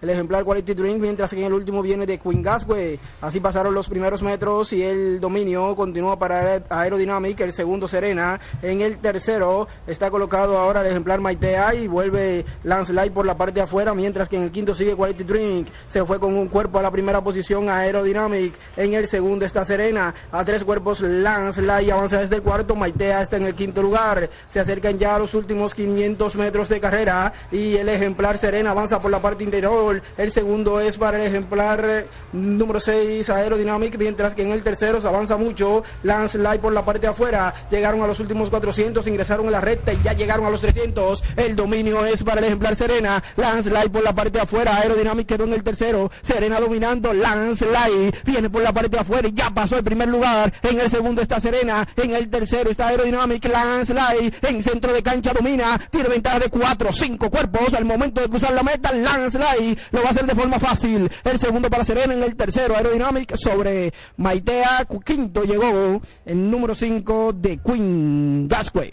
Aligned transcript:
el 0.00 0.10
ejemplar 0.10 0.44
Quality 0.44 0.74
Drink, 0.74 1.00
mientras 1.00 1.34
que 1.34 1.40
en 1.40 1.46
el 1.46 1.52
último 1.52 1.82
viene 1.82 2.06
de 2.06 2.18
Queen 2.20 2.40
Gasway. 2.40 3.00
Así 3.20 3.40
pasaron 3.40 3.74
los 3.74 3.88
primeros 3.88 4.22
metros 4.22 4.72
y 4.72 4.84
el 4.84 5.18
dominio 5.18 5.74
continúa 5.74 6.16
para 6.16 6.62
Aerodynamic, 6.70 7.40
el 7.40 7.52
segundo 7.52 7.88
Serena. 7.88 8.38
En 8.62 8.80
el 8.80 8.98
tercero 8.98 9.66
está 9.88 10.08
colocado 10.08 10.56
ahora 10.56 10.82
el 10.82 10.86
ejemplar 10.86 11.20
Maitea 11.20 11.74
y 11.74 11.88
vuelve 11.88 12.44
Lance 12.62 12.92
Light 12.92 13.12
por 13.12 13.26
la 13.26 13.36
parte 13.36 13.54
de 13.54 13.62
afuera, 13.62 13.92
mientras 13.92 14.28
que 14.28 14.36
en 14.36 14.42
el 14.42 14.52
quinto 14.52 14.72
sigue 14.72 14.94
Quality 14.94 15.24
Drink. 15.24 15.68
Se 15.88 16.04
fue 16.04 16.20
con 16.20 16.36
un 16.36 16.46
cuerpo 16.46 16.78
a 16.78 16.82
la 16.82 16.92
primera 16.92 17.20
posición 17.20 17.68
Aerodynamic. 17.68 18.54
En 18.76 18.94
el 18.94 19.08
segundo 19.08 19.44
está 19.44 19.64
Serena. 19.64 20.14
A 20.30 20.44
tres 20.44 20.62
cuerpos 20.62 21.00
Lance 21.00 21.60
Light 21.60 21.90
avanza 21.90 22.20
desde 22.20 22.36
el 22.36 22.42
cuarto. 22.42 22.76
Maitea 22.76 23.20
está 23.20 23.36
en 23.36 23.46
el 23.46 23.56
quinto 23.56 23.82
lugar. 23.82 24.30
Se 24.46 24.60
acercan 24.60 24.96
ya 24.96 25.16
a 25.16 25.18
los 25.18 25.34
últimos 25.34 25.74
500 25.74 26.36
metros 26.36 26.68
de 26.68 26.78
carrera 26.78 27.32
y 27.50 27.74
el 27.74 27.88
ejemplar 27.88 28.38
Serena 28.38 28.70
avanza 28.70 29.02
por 29.02 29.10
la 29.10 29.20
parte 29.20 29.42
interior 29.42 29.55
el 29.56 30.30
segundo 30.30 30.80
es 30.80 30.96
para 30.96 31.18
el 31.18 31.26
ejemplar 31.26 32.06
número 32.32 32.80
6 32.80 33.28
Aerodynamic, 33.30 33.96
mientras 33.98 34.34
que 34.34 34.42
en 34.42 34.50
el 34.50 34.62
tercero 34.62 35.00
se 35.00 35.06
avanza 35.06 35.36
mucho 35.36 35.82
Lance 36.02 36.38
Light 36.38 36.60
por 36.60 36.72
la 36.72 36.84
parte 36.84 37.02
de 37.02 37.08
afuera. 37.08 37.54
Llegaron 37.70 38.02
a 38.02 38.06
los 38.06 38.20
últimos 38.20 38.50
400, 38.50 39.06
ingresaron 39.06 39.46
en 39.46 39.52
la 39.52 39.60
recta 39.60 39.92
y 39.92 40.00
ya 40.02 40.12
llegaron 40.12 40.46
a 40.46 40.50
los 40.50 40.60
300. 40.60 41.22
El 41.36 41.56
dominio 41.56 42.04
es 42.04 42.22
para 42.22 42.40
el 42.40 42.46
ejemplar 42.46 42.76
Serena. 42.76 43.22
Lance 43.36 43.70
Light 43.70 43.90
por 43.90 44.02
la 44.02 44.14
parte 44.14 44.38
de 44.38 44.40
afuera. 44.40 44.76
Aerodynamic 44.76 45.26
quedó 45.26 45.44
en 45.44 45.54
el 45.54 45.62
tercero. 45.62 46.10
Serena 46.22 46.60
dominando. 46.60 47.12
Lance 47.12 47.66
Light 47.66 48.16
viene 48.24 48.50
por 48.50 48.62
la 48.62 48.72
parte 48.72 48.90
de 48.90 48.98
afuera 48.98 49.28
y 49.28 49.32
ya 49.32 49.50
pasó 49.50 49.76
el 49.76 49.84
primer 49.84 50.08
lugar. 50.08 50.52
En 50.62 50.80
el 50.80 50.90
segundo 50.90 51.22
está 51.22 51.40
Serena. 51.40 51.86
En 51.96 52.12
el 52.12 52.28
tercero 52.28 52.70
está 52.70 52.88
Aerodynamic. 52.88 53.44
Lance 53.46 53.94
Light 53.94 54.44
en 54.44 54.62
centro 54.62 54.92
de 54.92 55.02
cancha 55.02 55.32
domina. 55.32 55.80
Tiene 55.90 56.08
ventaja 56.08 56.38
de 56.38 56.50
4, 56.50 56.92
5 56.92 57.30
cuerpos. 57.30 57.74
Al 57.74 57.84
momento 57.84 58.20
de 58.20 58.28
cruzar 58.28 58.52
la 58.52 58.62
meta, 58.62 58.92
Lance 58.92 59.38
ahí, 59.50 59.76
lo 59.90 60.00
va 60.02 60.08
a 60.08 60.10
hacer 60.10 60.26
de 60.26 60.34
forma 60.34 60.58
fácil. 60.58 61.10
El 61.24 61.38
segundo 61.38 61.70
para 61.70 61.84
Serena 61.84 62.14
en 62.14 62.22
el 62.22 62.36
tercero, 62.36 62.76
Aerodynamic 62.76 63.36
sobre 63.36 63.92
Maitea. 64.16 64.86
Quinto 65.04 65.44
llegó 65.44 66.00
el 66.24 66.50
número 66.50 66.74
5 66.74 67.32
de 67.34 67.58
Queen 67.58 68.48
Gasway. 68.48 68.92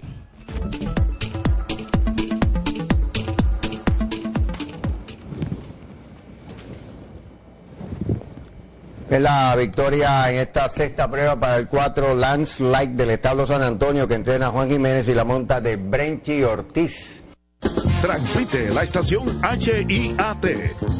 Es 9.14 9.22
la 9.22 9.56
victoria 9.56 10.32
en 10.32 10.38
esta 10.38 10.68
sexta 10.70 11.08
prueba 11.08 11.40
para 11.40 11.58
el 11.58 11.68
4 11.68 12.16
Lance 12.16 12.64
Light 12.64 12.92
del 12.92 13.12
Estado 13.12 13.46
San 13.46 13.62
Antonio 13.62 14.08
que 14.08 14.16
entrena 14.16 14.50
Juan 14.50 14.70
Jiménez 14.70 15.08
y 15.08 15.14
la 15.14 15.24
monta 15.24 15.62
de 15.62 15.76
Brenchi 15.76 16.42
Ortiz. 16.44 17.23
Transmite 18.02 18.72
la 18.72 18.84
estación 18.84 19.40
HIAT 19.42 20.46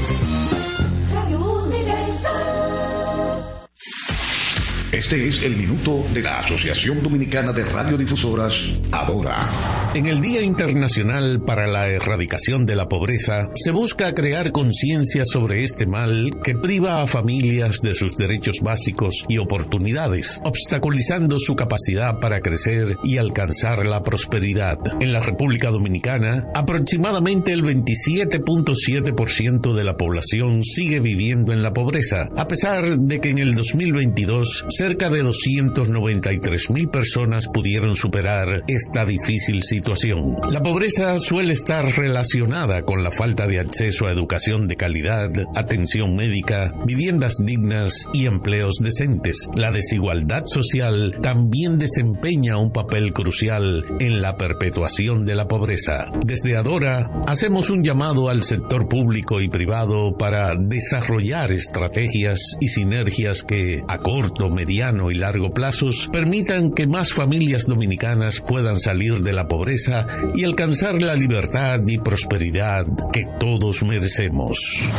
Este 4.93 5.27
es 5.27 5.41
el 5.41 5.57
minuto 5.57 6.05
de 6.13 6.21
la 6.21 6.37
Asociación 6.37 7.01
Dominicana 7.01 7.51
de 7.51 7.63
Radiodifusoras, 7.63 8.53
Adora. 8.91 9.49
En 9.95 10.05
el 10.05 10.21
Día 10.21 10.43
Internacional 10.43 11.41
para 11.43 11.65
la 11.65 11.87
Erradicación 11.87 12.67
de 12.67 12.75
la 12.75 12.89
Pobreza, 12.89 13.49
se 13.55 13.71
busca 13.71 14.13
crear 14.13 14.51
conciencia 14.51 15.25
sobre 15.25 15.63
este 15.63 15.87
mal 15.87 16.39
que 16.43 16.53
priva 16.53 17.01
a 17.01 17.07
familias 17.07 17.79
de 17.81 17.95
sus 17.95 18.17
derechos 18.17 18.59
básicos 18.61 19.25
y 19.27 19.39
oportunidades, 19.39 20.39
obstaculizando 20.43 21.39
su 21.39 21.55
capacidad 21.55 22.19
para 22.19 22.41
crecer 22.41 22.95
y 23.03 23.17
alcanzar 23.17 23.87
la 23.87 24.03
prosperidad. 24.03 24.77
En 24.99 25.11
la 25.11 25.21
República 25.21 25.71
Dominicana, 25.71 26.49
aproximadamente 26.53 27.51
el 27.51 27.63
27.7% 27.63 29.73
de 29.73 29.83
la 29.83 29.97
población 29.97 30.63
sigue 30.63 30.99
viviendo 30.99 31.51
en 31.51 31.63
la 31.63 31.73
pobreza, 31.73 32.29
a 32.35 32.47
pesar 32.47 32.99
de 32.99 33.19
que 33.19 33.31
en 33.31 33.39
el 33.39 33.55
2022 33.55 34.65
se 34.69 34.82
cerca 34.83 35.09
de 35.09 35.23
293 35.23 36.69
mil 36.71 36.89
personas 36.89 37.47
pudieron 37.47 37.95
superar 37.95 38.65
esta 38.67 39.05
difícil 39.05 39.63
situación. 39.63 40.35
La 40.51 40.61
pobreza 40.61 41.17
suele 41.19 41.53
estar 41.53 41.85
relacionada 41.95 42.81
con 42.81 43.01
la 43.01 43.09
falta 43.09 43.47
de 43.47 43.61
acceso 43.61 44.07
a 44.07 44.11
educación 44.11 44.67
de 44.67 44.75
calidad, 44.75 45.29
atención 45.55 46.17
médica, 46.17 46.73
viviendas 46.85 47.35
dignas 47.39 48.09
y 48.11 48.25
empleos 48.25 48.75
decentes. 48.81 49.47
La 49.55 49.71
desigualdad 49.71 50.47
social 50.47 51.17
también 51.21 51.79
desempeña 51.79 52.57
un 52.57 52.73
papel 52.73 53.13
crucial 53.13 53.85
en 54.01 54.21
la 54.21 54.35
perpetuación 54.35 55.25
de 55.25 55.35
la 55.35 55.47
pobreza. 55.47 56.11
Desde 56.25 56.57
Adora 56.57 57.09
hacemos 57.25 57.69
un 57.69 57.85
llamado 57.85 58.27
al 58.27 58.43
sector 58.43 58.89
público 58.89 59.39
y 59.39 59.47
privado 59.47 60.17
para 60.17 60.55
desarrollar 60.59 61.53
estrategias 61.53 62.57
y 62.59 62.67
sinergias 62.67 63.43
que 63.43 63.81
a 63.87 63.99
corto, 63.99 64.49
mediano 64.49 64.72
y 64.73 65.15
largo 65.15 65.53
plazos 65.53 66.09
permitan 66.11 66.71
que 66.71 66.87
más 66.87 67.13
familias 67.13 67.67
dominicanas 67.67 68.41
puedan 68.41 68.79
salir 68.79 69.21
de 69.21 69.31
la 69.31 69.47
pobreza 69.47 70.07
y 70.33 70.43
alcanzar 70.43 70.99
la 70.99 71.13
libertad 71.15 71.79
y 71.85 71.99
prosperidad 71.99 72.87
que 73.11 73.27
todos 73.39 73.83
merecemos. 73.83 74.89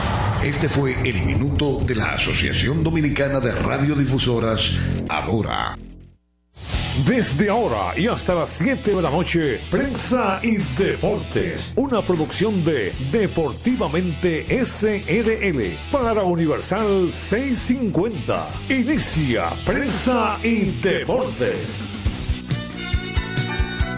Este 0.44 0.68
fue 0.68 0.94
el 1.08 1.22
minuto 1.22 1.80
de 1.84 1.96
la 1.96 2.12
Asociación 2.12 2.84
Dominicana 2.84 3.40
de 3.40 3.50
Radiodifusoras, 3.52 4.70
ahora. 5.08 5.76
Desde 7.02 7.50
ahora 7.50 7.98
y 7.98 8.06
hasta 8.06 8.36
las 8.36 8.50
7 8.50 8.94
de 8.94 9.02
la 9.02 9.10
noche, 9.10 9.58
Prensa 9.68 10.38
y 10.42 10.58
Deportes, 10.78 11.72
una 11.74 12.00
producción 12.00 12.64
de 12.64 12.92
Deportivamente 13.10 14.46
SRL 14.64 15.76
para 15.90 16.22
Universal 16.22 17.10
650. 17.10 18.48
Inicia 18.70 19.50
Prensa 19.66 20.38
y 20.44 20.70
Deportes. 20.80 21.66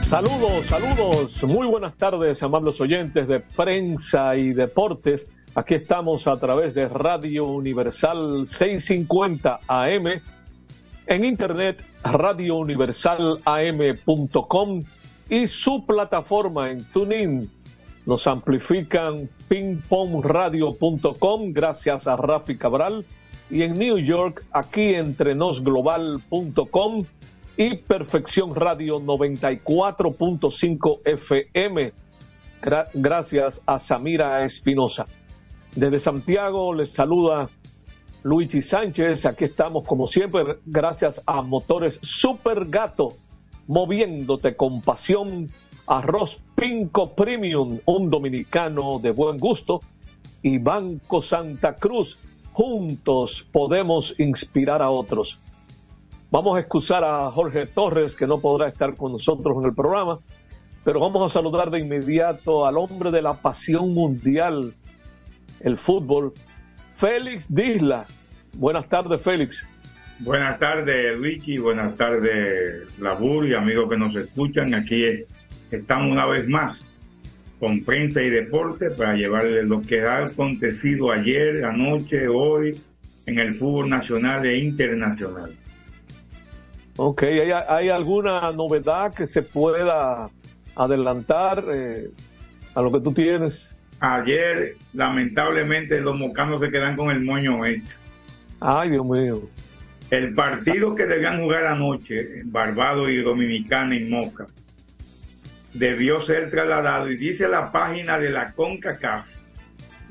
Saludos, 0.09 0.67
saludos, 0.67 1.45
muy 1.45 1.67
buenas 1.67 1.95
tardes, 1.99 2.43
amables 2.43 2.81
oyentes 2.81 3.29
de 3.29 3.41
Prensa 3.41 4.35
y 4.37 4.55
Deportes. 4.55 5.29
Aquí 5.55 5.75
estamos 5.75 6.27
a 6.27 6.37
través 6.37 6.75
de 6.75 6.89
Radio 6.89 7.45
Universal 7.45 8.49
650 8.49 9.61
AM 9.69 10.21
en 11.07 11.25
internet 11.25 11.83
radiouniversalam.com 12.03 14.83
y 15.29 15.47
su 15.47 15.85
plataforma 15.87 16.71
en 16.71 16.83
TuneIn. 16.85 17.51
Nos 18.05 18.27
amplifican 18.27 19.29
pingpongradio.com 19.49 21.53
gracias 21.53 22.07
a 22.07 22.17
Rafi 22.17 22.57
Cabral 22.57 23.05
y 23.51 23.63
en 23.63 23.79
New 23.79 23.99
York 23.99 24.45
aquí 24.53 24.95
entrenosglobal.com 24.95 27.05
y 27.57 27.77
Perfección 27.77 28.55
Radio 28.55 29.01
94.5 29.01 31.01
FM 31.05 31.93
gracias 32.95 33.61
a 33.67 33.79
Samira 33.79 34.45
Espinosa. 34.45 35.07
Desde 35.75 36.01
Santiago 36.01 36.75
les 36.75 36.91
saluda 36.91 37.49
Luigi 38.27 38.61
Sánchez. 38.61 39.25
Aquí 39.25 39.45
estamos 39.45 39.87
como 39.87 40.09
siempre 40.09 40.57
gracias 40.67 41.23
a 41.27 41.43
Motores 41.43 42.01
Super 42.03 42.65
Gato, 42.65 43.11
moviéndote 43.69 44.57
con 44.57 44.81
pasión. 44.81 45.49
Arroz 45.87 46.41
Pinco 46.57 47.15
Premium, 47.15 47.79
un 47.85 48.11
dominicano 48.11 48.99
de 48.99 49.13
buen 49.13 49.39
gusto. 49.39 49.81
Y 50.43 50.59
Banco 50.59 51.23
Santa 51.23 51.77
Cruz, 51.77 52.19
juntos 52.53 53.47
podemos 53.53 54.19
inspirar 54.19 54.83
a 54.83 54.91
otros. 54.91 55.39
Vamos 56.33 56.57
a 56.57 56.61
excusar 56.61 57.05
a 57.05 57.31
Jorge 57.31 57.67
Torres, 57.67 58.17
que 58.17 58.27
no 58.27 58.41
podrá 58.41 58.67
estar 58.67 58.97
con 58.97 59.13
nosotros 59.13 59.57
en 59.59 59.67
el 59.67 59.75
programa, 59.77 60.19
pero 60.83 60.99
vamos 60.99 61.31
a 61.31 61.33
saludar 61.33 61.71
de 61.71 61.79
inmediato 61.79 62.67
al 62.67 62.77
hombre 62.77 63.13
de 63.13 63.23
la 63.23 63.35
pasión 63.35 63.95
mundial, 63.95 64.75
el 65.61 65.77
fútbol, 65.77 66.35
Félix 66.97 67.45
Disla. 67.49 68.05
Buenas 68.55 68.89
tardes, 68.89 69.21
Félix. 69.21 69.65
Buenas 70.21 70.59
tardes, 70.59 71.19
Luigi. 71.19 71.59
Buenas 71.59 71.97
tardes, 71.97 72.99
Labur 72.99 73.47
y 73.47 73.55
amigos 73.55 73.91
que 73.91 73.99
nos 73.99 74.17
escuchan. 74.17 74.75
Aquí 74.75 75.05
estamos 75.71 76.11
una 76.11 76.27
vez 76.27 76.49
más 76.49 76.83
con 77.61 77.83
prensa 77.85 78.23
y 78.23 78.31
deporte 78.31 78.91
para 78.91 79.15
llevarles 79.15 79.67
lo 79.67 79.83
que 79.83 80.03
ha 80.03 80.25
acontecido 80.25 81.11
ayer, 81.11 81.65
anoche, 81.65 82.29
hoy 82.29 82.81
en 83.27 83.39
el 83.39 83.55
fútbol 83.55 83.89
nacional 83.89 84.47
e 84.47 84.59
internacional. 84.59 85.51
Ok, 86.97 87.25
¿hay, 87.69 87.89
alguna 87.91 88.53
novedad 88.53 89.13
que 89.13 89.27
se 89.27 89.43
pueda 89.43 90.31
adelantar 90.75 91.63
eh, 91.71 92.09
a 92.75 92.81
lo 92.81 92.91
que 92.91 93.01
tú 93.01 93.13
tienes? 93.13 93.69
Ayer, 94.01 94.77
lamentablemente, 94.93 96.01
los 96.01 96.17
mocanos 96.17 96.61
se 96.61 96.71
quedan 96.71 96.97
con 96.97 97.11
el 97.11 97.21
moño 97.23 97.65
hecho. 97.65 97.95
Ay, 98.61 98.91
Dios 98.91 99.07
mío. 99.07 99.49
El 100.11 100.35
partido 100.35 100.95
que 100.95 101.07
debían 101.07 101.41
jugar 101.41 101.65
anoche, 101.67 102.43
Barbado 102.45 103.09
y 103.09 103.23
Dominicana 103.23 103.97
en 103.97 104.11
Moca, 104.11 104.47
debió 105.73 106.21
ser 106.21 106.51
trasladado. 106.51 107.11
Y 107.11 107.17
dice 107.17 107.49
la 107.49 107.73
página 107.73 108.19
de 108.19 108.31
la 108.31 108.53
CONCACAF 108.53 109.27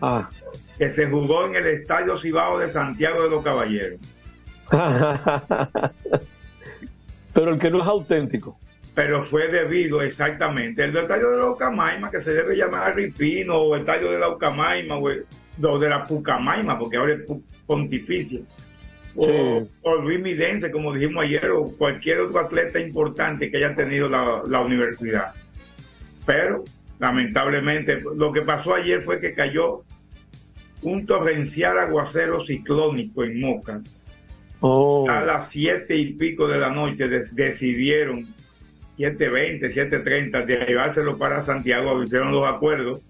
Ah. 0.01 0.29
que 0.77 0.91
se 0.91 1.07
jugó 1.09 1.45
en 1.45 1.55
el 1.55 1.67
Estadio 1.67 2.17
Cibao 2.17 2.59
de 2.59 2.69
Santiago 2.69 3.23
de 3.23 3.29
los 3.29 3.41
Caballeros. 3.43 3.99
Pero 7.33 7.53
el 7.53 7.59
que 7.59 7.69
no 7.71 7.81
es 7.81 7.87
auténtico. 7.87 8.57
Pero 8.95 9.23
fue 9.23 9.49
debido 9.49 10.01
exactamente. 10.01 10.83
El 10.85 10.95
Estadio 10.95 11.29
de 11.31 11.37
la 11.37 11.49
Ucamaima, 11.49 12.09
que 12.09 12.21
se 12.21 12.33
debe 12.33 12.55
llamar 12.55 12.95
Ripino, 12.95 13.57
o 13.57 13.75
Estadio 13.75 14.09
de 14.11 14.19
la 14.19 14.29
Ucamaima, 14.29 14.95
o, 14.95 15.09
el- 15.09 15.25
o 15.61 15.77
de 15.77 15.89
la 15.89 16.03
Pucamaima, 16.05 16.79
porque 16.79 16.97
ahora 16.97 17.13
es 17.15 17.21
pontificio. 17.67 18.41
O, 19.17 19.25
Sí. 19.25 19.69
o 19.81 19.95
Luis 19.95 20.21
Midense, 20.21 20.71
como 20.71 20.93
dijimos 20.93 21.25
ayer, 21.25 21.49
o 21.51 21.71
cualquier 21.77 22.21
otro 22.21 22.39
atleta 22.39 22.79
importante 22.79 23.51
que 23.51 23.57
haya 23.57 23.75
tenido 23.75 24.07
la, 24.09 24.41
la 24.47 24.61
universidad. 24.61 25.33
Pero, 26.25 26.63
lamentablemente, 26.99 28.01
lo 28.15 28.31
que 28.31 28.41
pasó 28.43 28.75
ayer 28.75 29.01
fue 29.01 29.19
que 29.19 29.33
cayó 29.33 29.83
un 30.81 31.05
torrencial 31.05 31.77
aguacero 31.79 32.41
ciclónico 32.45 33.23
en 33.23 33.39
Moca. 33.41 33.81
Oh. 34.61 35.05
A 35.09 35.21
las 35.21 35.49
siete 35.49 35.95
y 35.95 36.13
pico 36.13 36.47
de 36.47 36.59
la 36.59 36.69
noche 36.69 37.07
decidieron 37.33 38.25
7.20, 38.97 39.73
7.30 39.73 40.45
de 40.45 40.65
llevárselo 40.65 41.17
para 41.17 41.43
Santiago, 41.43 42.01
hicieron 42.03 42.31
los 42.31 42.47
acuerdos 42.47 43.01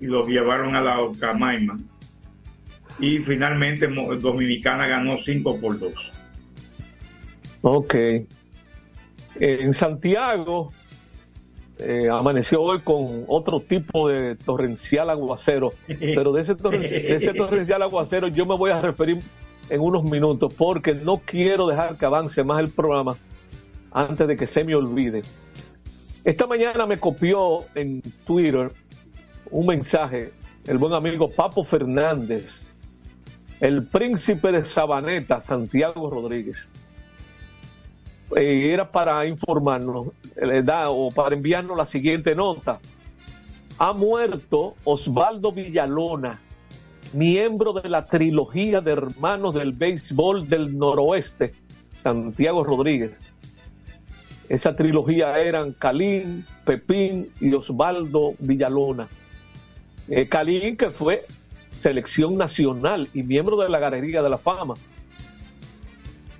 y 0.00 0.06
los 0.06 0.28
llevaron 0.28 0.76
a 0.76 0.80
la 0.82 1.00
Ocamaima. 1.00 1.78
Y 2.98 3.18
finalmente 3.20 3.86
Dominicana 3.86 4.86
ganó 4.86 5.16
5 5.16 5.58
por 5.60 5.78
2. 5.78 5.92
Ok. 7.62 7.94
En 9.36 9.72
Santiago 9.74 10.72
eh, 11.78 12.08
amaneció 12.10 12.60
hoy 12.60 12.80
con 12.80 13.24
otro 13.26 13.60
tipo 13.60 14.08
de 14.08 14.36
torrencial 14.36 15.08
aguacero, 15.08 15.72
pero 15.88 16.32
de 16.32 16.42
ese, 16.42 16.54
torren- 16.56 16.80
de 16.82 17.14
ese 17.16 17.32
torrencial 17.32 17.80
aguacero 17.82 18.28
yo 18.28 18.44
me 18.44 18.56
voy 18.56 18.70
a 18.70 18.80
referir 18.82 19.18
en 19.70 19.80
unos 19.80 20.04
minutos 20.04 20.52
porque 20.52 20.92
no 20.94 21.22
quiero 21.24 21.66
dejar 21.68 21.96
que 21.96 22.04
avance 22.04 22.42
más 22.44 22.60
el 22.60 22.68
programa 22.68 23.16
antes 23.92 24.26
de 24.26 24.36
que 24.36 24.46
se 24.46 24.64
me 24.64 24.74
olvide. 24.74 25.22
Esta 26.24 26.46
mañana 26.46 26.86
me 26.86 26.98
copió 26.98 27.64
en 27.74 28.02
Twitter 28.26 28.70
un 29.50 29.66
mensaje 29.66 30.32
el 30.66 30.78
buen 30.78 30.92
amigo 30.92 31.30
Papo 31.30 31.64
Fernández, 31.64 32.66
el 33.60 33.86
príncipe 33.86 34.52
de 34.52 34.64
Sabaneta, 34.64 35.40
Santiago 35.42 36.10
Rodríguez 36.10 36.68
eh, 38.36 38.72
era 38.72 38.90
para 38.90 39.26
informarnos 39.26 40.08
o 40.88 41.10
para 41.10 41.34
enviarnos 41.34 41.76
la 41.76 41.86
siguiente 41.86 42.34
nota. 42.34 42.78
Ha 43.78 43.92
muerto 43.92 44.76
Osvaldo 44.84 45.52
Villalona, 45.52 46.38
miembro 47.12 47.72
de 47.72 47.88
la 47.88 48.06
trilogía 48.06 48.80
de 48.80 48.92
hermanos 48.92 49.54
del 49.54 49.72
béisbol 49.72 50.48
del 50.48 50.78
noroeste, 50.78 51.54
Santiago 52.02 52.62
Rodríguez. 52.62 53.22
Esa 54.50 54.74
trilogía 54.74 55.38
eran 55.38 55.72
Calín, 55.72 56.44
Pepín 56.64 57.30
y 57.40 57.54
Osvaldo 57.54 58.34
Villalona. 58.40 59.06
Eh, 60.08 60.26
Calín, 60.26 60.76
que 60.76 60.90
fue 60.90 61.24
selección 61.80 62.34
nacional 62.34 63.06
y 63.14 63.22
miembro 63.22 63.56
de 63.58 63.68
la 63.68 63.78
Galería 63.78 64.22
de 64.22 64.28
la 64.28 64.38
Fama. 64.38 64.74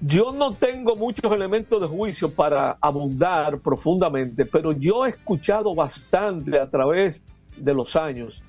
Yo 0.00 0.32
no 0.32 0.52
tengo 0.52 0.96
muchos 0.96 1.30
elementos 1.30 1.80
de 1.80 1.86
juicio 1.86 2.28
para 2.28 2.76
abundar 2.80 3.60
profundamente, 3.60 4.44
pero 4.44 4.72
yo 4.72 5.06
he 5.06 5.10
escuchado 5.10 5.72
bastante 5.76 6.58
a 6.58 6.68
través 6.68 7.22
de 7.56 7.74
los 7.74 7.94
años. 7.94 8.42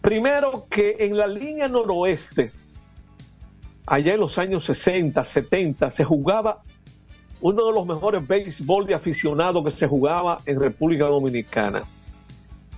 Primero 0.00 0.66
que 0.70 0.98
en 1.00 1.16
la 1.16 1.26
línea 1.26 1.66
noroeste, 1.66 2.52
allá 3.86 4.14
en 4.14 4.20
los 4.20 4.38
años 4.38 4.62
60, 4.66 5.24
70, 5.24 5.90
se 5.90 6.04
jugaba 6.04 6.62
uno 7.44 7.66
de 7.66 7.74
los 7.74 7.84
mejores 7.84 8.26
béisbol 8.26 8.86
de 8.86 8.94
aficionado 8.94 9.62
que 9.62 9.70
se 9.70 9.86
jugaba 9.86 10.38
en 10.46 10.58
República 10.58 11.04
Dominicana. 11.04 11.82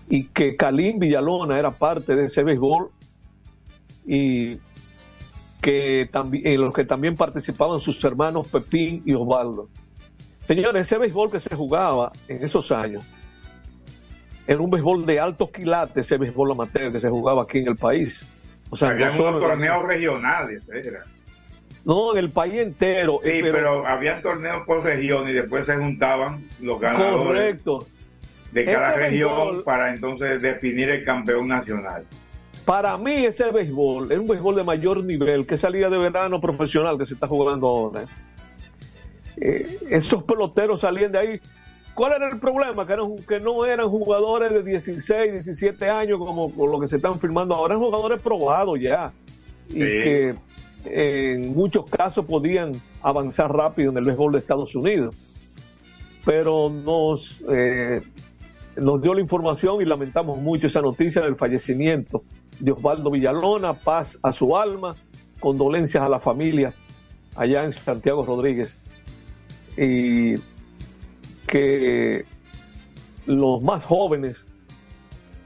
Y 0.08 0.24
que 0.24 0.56
Calín 0.56 0.98
Villalona 0.98 1.56
era 1.56 1.70
parte 1.70 2.16
de 2.16 2.24
ese 2.24 2.42
béisbol 2.42 2.90
y 4.04 4.58
que 5.62 6.08
también, 6.10 6.48
en 6.48 6.60
los 6.60 6.74
que 6.74 6.84
también 6.84 7.14
participaban 7.14 7.78
sus 7.78 8.02
hermanos 8.02 8.48
Pepín 8.48 9.04
y 9.06 9.14
Osvaldo. 9.14 9.68
Señores, 10.48 10.88
ese 10.88 10.98
béisbol 10.98 11.30
que 11.30 11.38
se 11.38 11.54
jugaba 11.54 12.10
en 12.26 12.42
esos 12.42 12.72
años 12.72 13.04
era 14.48 14.60
un 14.60 14.70
béisbol 14.70 15.06
de 15.06 15.20
altos 15.20 15.50
quilates, 15.52 15.96
ese 15.98 16.16
béisbol 16.18 16.50
amateur 16.50 16.90
que 16.90 17.00
se 17.00 17.08
jugaba 17.08 17.42
aquí 17.42 17.58
en 17.58 17.68
el 17.68 17.76
país. 17.76 18.26
O 18.70 18.74
sea, 18.74 18.88
Había 18.88 19.10
no 19.10 19.28
unos 19.28 19.40
torneos 19.40 19.84
regionales, 19.84 20.68
era. 20.68 21.04
No, 21.86 22.12
en 22.12 22.18
el 22.18 22.30
país 22.30 22.54
entero. 22.56 23.20
Sí, 23.22 23.30
eh, 23.30 23.40
pero, 23.42 23.86
había 23.86 24.20
torneos 24.20 24.66
por 24.66 24.82
región 24.84 25.26
y 25.30 25.32
después 25.32 25.66
se 25.66 25.76
juntaban 25.76 26.44
los 26.60 26.78
ganadores 26.80 27.24
correcto. 27.26 27.86
de 28.52 28.64
cada 28.64 28.88
Este 28.90 29.00
región 29.00 29.30
béisbol- 29.32 29.64
para 29.64 29.94
entonces 29.94 30.42
definir 30.42 30.90
el 30.90 31.04
campeón 31.04 31.48
nacional. 31.48 32.04
Para 32.64 32.96
mí 32.98 33.24
ese 33.24 33.50
béisbol 33.52 34.10
es 34.10 34.18
un 34.18 34.26
béisbol 34.26 34.56
de 34.56 34.64
mayor 34.64 35.04
nivel 35.04 35.46
que 35.46 35.54
esa 35.54 35.70
liga 35.70 35.88
de 35.88 35.98
verano 35.98 36.40
profesional 36.40 36.98
que 36.98 37.06
se 37.06 37.14
está 37.14 37.28
jugando 37.28 37.68
ahora. 37.68 38.02
Eh, 39.36 39.78
esos 39.90 40.24
peloteros 40.24 40.80
salían 40.80 41.12
de 41.12 41.18
ahí. 41.18 41.40
¿Cuál 41.94 42.12
era 42.14 42.28
el 42.28 42.38
problema? 42.38 42.86
Que, 42.86 42.92
eran- 42.94 43.16
que 43.28 43.38
no 43.40 43.64
eran 43.64 43.88
jugadores 43.88 44.52
de 44.52 44.62
16, 44.62 45.32
17 45.32 45.88
años 45.88 46.18
como, 46.18 46.50
como 46.52 46.66
lo 46.72 46.80
que 46.80 46.88
se 46.88 46.96
están 46.96 47.18
firmando 47.20 47.54
ahora, 47.54 47.74
eran 47.74 47.84
jugadores 47.84 48.20
probados 48.20 48.78
ya. 48.80 49.12
Y 49.68 49.72
Sí. 49.72 49.78
que 49.78 50.34
en 50.90 51.54
muchos 51.54 51.86
casos 51.86 52.24
podían 52.24 52.72
avanzar 53.02 53.52
rápido 53.52 53.90
en 53.90 53.98
el 53.98 54.04
béisbol 54.04 54.32
de 54.32 54.38
Estados 54.38 54.74
Unidos. 54.74 55.14
Pero 56.24 56.70
nos, 56.70 57.42
eh, 57.48 58.00
nos 58.76 59.00
dio 59.00 59.14
la 59.14 59.20
información 59.20 59.80
y 59.80 59.84
lamentamos 59.84 60.38
mucho 60.38 60.66
esa 60.66 60.82
noticia 60.82 61.22
del 61.22 61.36
fallecimiento 61.36 62.22
de 62.58 62.72
Osvaldo 62.72 63.10
Villalona, 63.10 63.74
paz 63.74 64.18
a 64.22 64.32
su 64.32 64.56
alma, 64.56 64.96
condolencias 65.40 66.02
a 66.02 66.08
la 66.08 66.20
familia 66.20 66.72
allá 67.36 67.64
en 67.64 67.72
Santiago 67.72 68.24
Rodríguez. 68.24 68.78
Y 69.76 70.36
que 71.46 72.24
los 73.26 73.62
más 73.62 73.84
jóvenes 73.84 74.46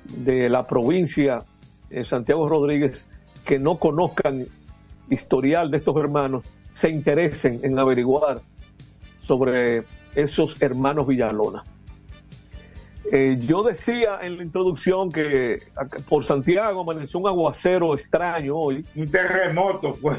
de 0.04 0.48
la 0.48 0.66
provincia 0.66 1.42
de 1.88 2.04
Santiago 2.04 2.48
Rodríguez 2.48 3.06
que 3.44 3.58
no 3.58 3.78
conozcan 3.78 4.46
historial 5.10 5.70
de 5.70 5.78
estos 5.78 5.96
hermanos 5.96 6.44
se 6.72 6.88
interesen 6.88 7.60
en 7.62 7.78
averiguar 7.78 8.40
sobre 9.22 9.84
esos 10.14 10.60
hermanos 10.62 11.06
Villalona. 11.06 11.62
Eh, 13.12 13.38
yo 13.40 13.62
decía 13.62 14.20
en 14.22 14.36
la 14.36 14.44
introducción 14.44 15.10
que 15.10 15.58
por 16.08 16.24
Santiago 16.24 16.82
amaneció 16.82 17.18
un 17.18 17.26
aguacero 17.26 17.94
extraño 17.94 18.56
hoy. 18.56 18.84
Un 18.94 19.10
terremoto, 19.10 19.96
pues. 20.00 20.18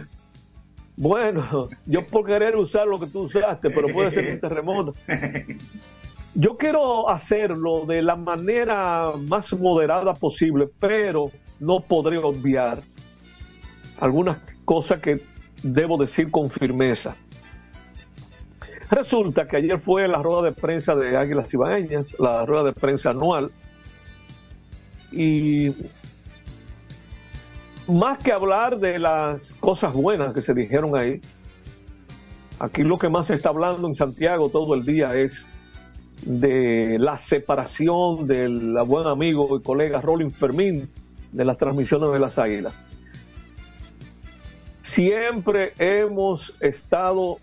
Bueno, 0.98 1.68
yo 1.86 2.06
por 2.06 2.26
querer 2.26 2.56
usar 2.58 2.88
lo 2.88 3.00
que 3.00 3.08
tú 3.08 3.22
usaste, 3.22 3.70
pero 3.70 3.88
puede 3.88 4.12
ser 4.12 4.34
un 4.34 4.40
terremoto. 4.40 4.94
Yo 6.34 6.56
quiero 6.56 7.10
hacerlo 7.10 7.86
de 7.86 8.02
la 8.02 8.16
manera 8.16 9.12
más 9.28 9.52
moderada 9.52 10.14
posible, 10.14 10.70
pero 10.80 11.30
no 11.60 11.82
podré 11.82 12.18
obviar 12.18 12.80
algunas 14.00 14.38
cosas 14.72 15.02
que 15.02 15.20
debo 15.64 15.98
decir 15.98 16.32
con 16.32 16.50
firmeza. 16.50 17.14
Resulta 18.90 19.46
que 19.46 19.58
ayer 19.58 19.78
fue 19.82 20.08
la 20.08 20.24
rueda 20.24 20.44
de 20.44 20.54
prensa 20.54 20.96
de 20.96 21.18
Águilas 21.18 21.54
Ibaeñas, 21.54 22.18
la 22.20 22.46
rueda 22.46 22.64
de 22.64 22.72
prensa 22.72 23.10
anual, 23.10 23.52
y 25.12 25.74
más 27.86 28.20
que 28.20 28.32
hablar 28.32 28.80
de 28.80 28.98
las 28.98 29.56
cosas 29.56 29.92
buenas 29.92 30.34
que 30.34 30.42
se 30.42 30.54
dijeron 30.54 30.96
ahí, 30.96 31.20
aquí 32.58 32.84
lo 32.84 32.98
que 32.98 33.10
más 33.10 33.28
se 33.28 33.36
está 33.36 33.50
hablando 33.50 33.90
en 33.90 33.96
Santiago 33.96 34.48
todo 34.48 34.74
el 34.74 34.86
día 34.86 35.16
es 35.16 35.46
de 36.22 36.98
la 36.98 37.18
separación 37.18 38.26
del 38.26 38.78
buen 38.86 39.06
amigo 39.06 39.58
y 39.58 39.62
colega 39.62 40.00
Rolling 40.00 40.32
Fermín 40.32 40.90
de 41.34 41.44
las 41.44 41.58
transmisiones 41.58 42.10
de 42.14 42.20
las 42.20 42.38
Águilas. 42.38 42.80
Siempre 44.92 45.72
hemos 45.80 46.54
estado 46.60 47.38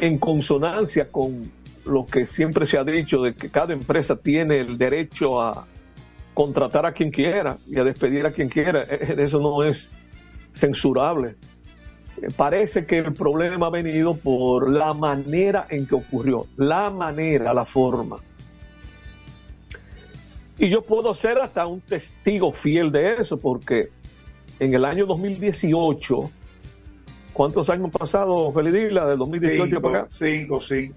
en 0.00 0.16
consonancia 0.16 1.08
con 1.10 1.50
lo 1.84 2.06
que 2.06 2.24
siempre 2.28 2.66
se 2.66 2.78
ha 2.78 2.84
dicho 2.84 3.20
de 3.20 3.34
que 3.34 3.50
cada 3.50 3.72
empresa 3.72 4.14
tiene 4.14 4.60
el 4.60 4.78
derecho 4.78 5.42
a 5.42 5.66
contratar 6.34 6.86
a 6.86 6.92
quien 6.92 7.10
quiera 7.10 7.56
y 7.66 7.80
a 7.80 7.82
despedir 7.82 8.26
a 8.26 8.30
quien 8.30 8.48
quiera. 8.48 8.82
E, 8.82 9.16
e, 9.18 9.24
eso 9.24 9.40
no 9.40 9.64
es 9.64 9.90
censurable. 10.54 11.34
Eh, 12.22 12.28
parece 12.36 12.86
que 12.86 12.98
el 12.98 13.12
problema 13.12 13.66
ha 13.66 13.70
venido 13.70 14.16
por 14.16 14.70
la 14.70 14.94
manera 14.94 15.66
en 15.68 15.84
que 15.84 15.96
ocurrió, 15.96 16.46
la 16.56 16.90
manera, 16.90 17.52
la 17.52 17.64
forma. 17.64 18.18
Y 20.58 20.68
yo 20.68 20.82
puedo 20.82 21.12
ser 21.16 21.38
hasta 21.38 21.66
un 21.66 21.80
testigo 21.80 22.52
fiel 22.52 22.92
de 22.92 23.16
eso, 23.16 23.36
porque 23.36 23.90
en 24.58 24.74
el 24.74 24.84
año 24.84 25.06
2018, 25.06 26.30
¿cuántos 27.32 27.70
años 27.70 27.86
han 27.86 27.90
pasado, 27.90 28.52
Felidila, 28.52 29.06
del 29.06 29.18
2018 29.18 29.80
para 29.80 30.00
acá? 30.00 30.08
Cinco, 30.18 30.60
cinco. 30.60 30.96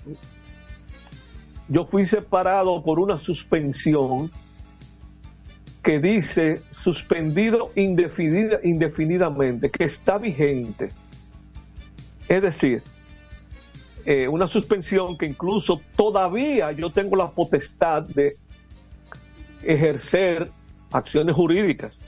Yo 1.68 1.86
fui 1.86 2.06
separado 2.06 2.84
por 2.84 3.00
una 3.00 3.18
suspensión 3.18 4.32
que 5.84 6.00
dice 6.00 6.62
suspendido 6.72 7.72
indefinidamente, 7.76 9.70
que 9.70 9.84
está 9.86 10.18
vigente. 10.18 10.92
Es 12.28 12.42
decir, 12.42 12.84
eh, 14.06 14.28
una 14.28 14.48
suspensión 14.48 15.18
que 15.18 15.26
incluso 15.26 15.82
todavía 15.96 16.72
yo 16.72 16.90
tengo 16.90 17.16
la 17.16 17.30
potestad 17.30 18.04
de 18.04 18.38
ejercer 19.64 20.50
acciones 20.92 21.36
jurídicas, 21.36 22.00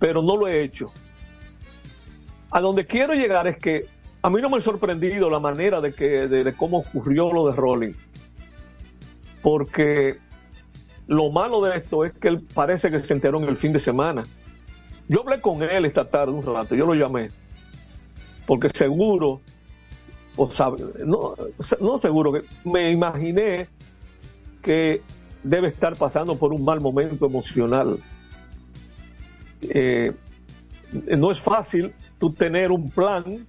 pero 0.00 0.22
no 0.22 0.36
lo 0.36 0.48
he 0.48 0.64
hecho. 0.64 0.90
A 2.50 2.60
donde 2.60 2.84
quiero 2.86 3.14
llegar 3.14 3.46
es 3.46 3.58
que 3.58 3.86
a 4.22 4.28
mí 4.28 4.42
no 4.42 4.50
me 4.50 4.56
ha 4.56 4.60
sorprendido 4.60 5.30
la 5.30 5.38
manera 5.38 5.80
de, 5.80 5.94
que, 5.94 6.26
de 6.26 6.52
cómo 6.54 6.78
ocurrió 6.78 7.32
lo 7.32 7.46
de 7.48 7.54
Rolling, 7.54 7.92
porque 9.40 10.18
lo 11.06 11.30
malo 11.30 11.62
de 11.62 11.78
esto 11.78 12.04
es 12.04 12.12
que 12.14 12.26
él 12.26 12.44
parece 12.52 12.90
que 12.90 13.04
se 13.04 13.14
enteró 13.14 13.40
en 13.40 13.48
el 13.48 13.56
fin 13.56 13.72
de 13.72 13.78
semana. 13.78 14.24
Yo 15.06 15.20
hablé 15.20 15.40
con 15.40 15.62
él 15.62 15.84
esta 15.84 16.10
tarde 16.10 16.32
un 16.32 16.42
rato, 16.42 16.74
yo 16.74 16.86
lo 16.86 16.94
llamé 16.94 17.30
porque 18.50 18.68
seguro, 18.70 19.40
o 20.34 20.50
sabe, 20.50 20.78
no, 21.06 21.36
no 21.80 21.98
seguro, 21.98 22.32
que 22.32 22.42
me 22.64 22.90
imaginé 22.90 23.68
que 24.60 25.02
debe 25.44 25.68
estar 25.68 25.96
pasando 25.96 26.34
por 26.36 26.52
un 26.52 26.64
mal 26.64 26.80
momento 26.80 27.26
emocional. 27.26 27.96
Eh, 29.62 30.12
no 31.16 31.30
es 31.30 31.40
fácil 31.40 31.92
tú 32.18 32.32
tener 32.32 32.72
un 32.72 32.90
plan 32.90 33.46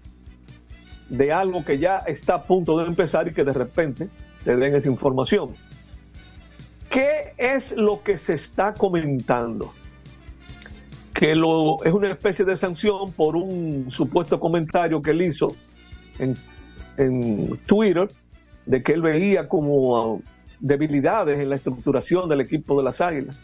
de 1.09 1.31
algo 1.33 1.65
que 1.65 1.77
ya 1.77 1.99
está 1.99 2.35
a 2.35 2.43
punto 2.43 2.77
de 2.77 2.85
empezar 2.85 3.27
y 3.27 3.33
que 3.33 3.43
de 3.43 3.53
repente 3.53 4.09
te 4.43 4.55
den 4.55 4.75
esa 4.75 4.89
información. 4.89 5.49
¿Qué 6.89 7.33
es 7.37 7.71
lo 7.73 8.01
que 8.03 8.17
se 8.17 8.33
está 8.33 8.73
comentando? 8.73 9.73
que 11.21 11.35
lo, 11.35 11.83
es 11.83 11.93
una 11.93 12.11
especie 12.11 12.43
de 12.45 12.57
sanción 12.57 13.11
por 13.13 13.35
un 13.35 13.91
supuesto 13.91 14.39
comentario 14.39 15.03
que 15.03 15.11
él 15.11 15.21
hizo 15.21 15.49
en, 16.17 16.35
Twitter 17.67 18.09
de 18.65 18.81
que 18.81 18.93
él 18.93 19.03
veía 19.03 19.47
como 19.47 20.21
debilidades 20.59 21.39
en 21.39 21.49
la 21.49 21.57
estructuración 21.57 22.27
del 22.27 22.41
equipo 22.41 22.75
de 22.77 22.83
las 22.83 23.01
Águilas. 23.01 23.37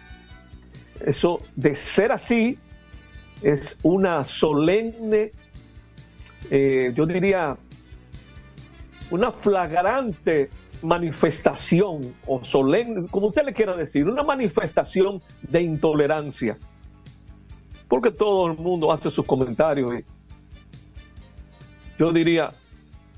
Eso, 1.06 1.42
de 1.56 1.75
ser 1.75 2.12
así, 2.12 2.58
es 3.42 3.77
una 3.84 4.24
solemne, 4.24 5.32
eh, 6.50 6.92
yo 6.96 7.06
diría, 7.06 7.58
una 9.12 9.32
flagrante 9.32 10.50
manifestación, 10.82 12.13
o 12.25 12.44
solemne, 12.44 13.08
como 13.10 13.27
usted 13.27 13.44
le 13.46 13.54
quiera 13.54 13.75
decir, 13.75 14.08
una 14.08 14.24
manifestación 14.24 15.22
de 15.42 15.62
intolerancia 15.62 16.58
porque 17.88 18.12
todo 18.12 18.48
el 18.48 18.58
mundo 18.58 18.92
hace 18.92 19.10
sus 19.10 19.25
comentarios. 19.25 19.94
Y 20.00 20.06
yo 21.98 22.12
diría, 22.12 22.50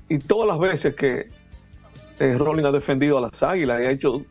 y 0.08 0.18
todas 0.18 0.48
las 0.48 0.58
veces 0.58 0.94
que 0.94 1.26
eh, 2.18 2.38
Rolling 2.38 2.64
ha 2.64 2.72
defendido 2.72 3.18
a 3.18 3.22
las 3.22 3.42
águilas 3.42 3.80
y 3.80 3.86
ha 3.86 3.90
hecho 3.90 4.24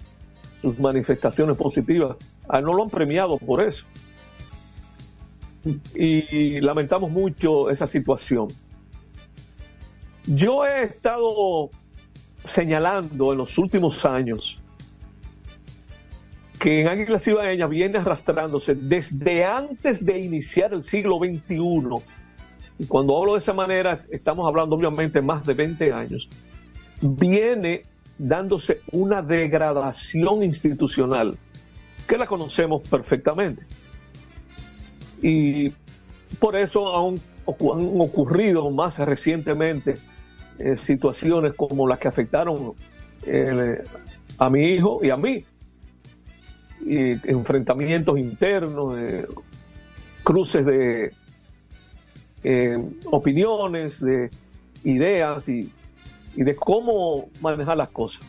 sus 0.62 0.80
manifestaciones 0.80 1.58
positivas, 1.58 2.18
a 2.50 2.62
no 2.62 2.74
lo 2.74 2.84
han 2.84 2.90
premiado 2.90 3.38
por 3.38 3.62
eso. 3.62 3.86
Y 5.94 6.60
lamentamos 6.62 7.12
mucho 7.12 7.70
esa 7.70 7.86
situación. 7.86 8.48
Yo 10.26 10.66
he 10.66 10.84
estado 10.84 11.70
señalando 12.46 13.32
en 13.32 13.38
los 13.38 13.58
últimos 13.58 14.04
años 14.06 14.60
que 16.60 16.82
en 16.82 16.88
Águilas 16.88 17.26
Ibaeñas 17.28 17.70
viene 17.70 18.00
arrastrándose 18.00 18.76
desde 18.76 19.46
antes 19.46 20.04
de 20.04 20.20
iniciar 20.20 20.74
el 20.74 20.84
siglo 20.84 21.20
XXI. 21.20 21.58
Y 22.80 22.86
cuando 22.86 23.18
hablo 23.18 23.34
de 23.34 23.40
esa 23.40 23.54
manera, 23.54 24.00
estamos 24.10 24.48
hablando 24.48 24.76
obviamente 24.76 25.22
más 25.22 25.46
de 25.46 25.54
20 25.54 25.94
años. 25.94 26.28
Viene 27.02 27.86
dándose 28.18 28.82
una 28.92 29.22
degradación 29.22 30.44
institucional 30.44 31.38
que 32.10 32.18
la 32.18 32.26
conocemos 32.26 32.82
perfectamente. 32.90 33.64
Y 35.22 35.70
por 36.40 36.58
eso 36.58 36.98
han, 36.98 37.20
ocurrido 37.46 38.70
más 38.70 38.98
recientemente 39.00 39.96
eh, 40.60 40.78
situaciones 40.78 41.56
como 41.56 41.88
las 41.88 42.00
que 42.00 42.08
afectaron 42.08 42.74
eh, 43.26 43.84
a 44.38 44.50
mi 44.50 44.74
hijo 44.74 45.00
y 45.04 45.10
a 45.10 45.18
mí 45.18 45.46
enfrentamientos 46.82 48.18
internos, 48.18 48.96
cruces 50.24 50.66
de 50.66 51.12
eh, 52.44 52.78
opiniones, 53.06 54.00
de 54.00 54.30
ideas 54.86 55.50
y, 55.50 55.72
y 56.36 56.44
de 56.44 56.56
cómo 56.56 57.30
manejar 57.42 57.78
las 57.78 57.90
cosas. 57.90 58.22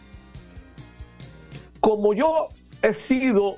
Como 1.78 2.12
yo 2.12 2.48
he 2.82 2.92
sido 2.92 3.56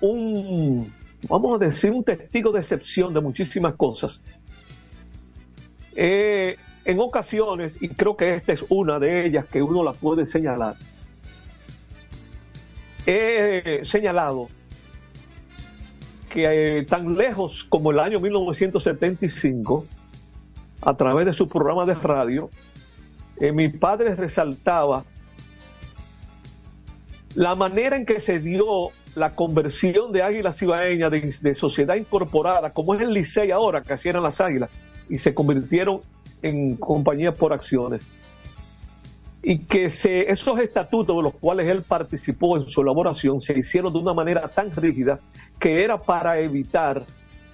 un, 0.00 0.92
vamos 1.28 1.60
a 1.60 1.64
decir, 1.64 1.90
un 1.90 2.04
testigo 2.04 2.52
de 2.52 2.60
excepción 2.60 3.12
de 3.14 3.20
muchísimas 3.20 3.74
cosas, 3.74 4.20
en 5.94 6.98
ocasiones, 6.98 7.76
y 7.82 7.88
creo 7.88 8.16
que 8.16 8.34
esta 8.34 8.54
es 8.54 8.64
una 8.70 8.98
de 8.98 9.26
ellas 9.26 9.44
que 9.46 9.62
uno 9.62 9.84
la 9.84 9.92
puede 9.92 10.24
señalar, 10.24 10.76
he 13.06 13.80
señalado 13.84 14.48
que 16.30 16.78
eh, 16.78 16.84
tan 16.84 17.16
lejos 17.16 17.64
como 17.64 17.90
el 17.90 17.98
año 17.98 18.20
1975, 18.20 19.84
a 20.80 20.96
través 20.96 21.26
de 21.26 21.32
su 21.32 21.48
programa 21.48 21.84
de 21.84 21.94
radio, 21.94 22.48
eh, 23.38 23.52
mi 23.52 23.68
padre 23.68 24.14
resaltaba 24.14 25.04
la 27.34 27.54
manera 27.54 27.96
en 27.96 28.06
que 28.06 28.20
se 28.20 28.38
dio 28.38 28.88
la 29.14 29.34
conversión 29.34 30.12
de 30.12 30.22
Águilas 30.22 30.60
Ibaeñas 30.62 31.10
de, 31.10 31.54
sociedad 31.54 31.96
incorporada, 31.96 32.70
como 32.70 32.94
es 32.94 33.00
el 33.00 33.12
Licey 33.12 33.50
ahora, 33.50 33.82
que 33.82 33.92
así 33.92 34.08
eran 34.08 34.22
las 34.22 34.40
Águilas, 34.40 34.70
y 35.08 35.18
se 35.18 35.34
convirtieron 35.34 36.00
en 36.42 36.76
compañías 36.76 37.34
por 37.34 37.52
acciones 37.52 38.02
y 39.42 39.58
que 39.60 39.90
se, 39.90 40.30
esos 40.30 40.58
estatutos 40.60 41.16
de 41.16 41.22
los 41.22 41.34
cuales 41.34 41.68
él 41.68 41.82
participó 41.82 42.58
en 42.58 42.66
su 42.66 42.82
elaboración 42.82 43.40
se 43.40 43.58
hicieron 43.58 43.92
de 43.92 43.98
una 43.98 44.12
manera 44.12 44.48
tan 44.48 44.74
rígida 44.74 45.18
que 45.58 45.82
era 45.82 45.98
para 45.98 46.38
evitar 46.40 47.04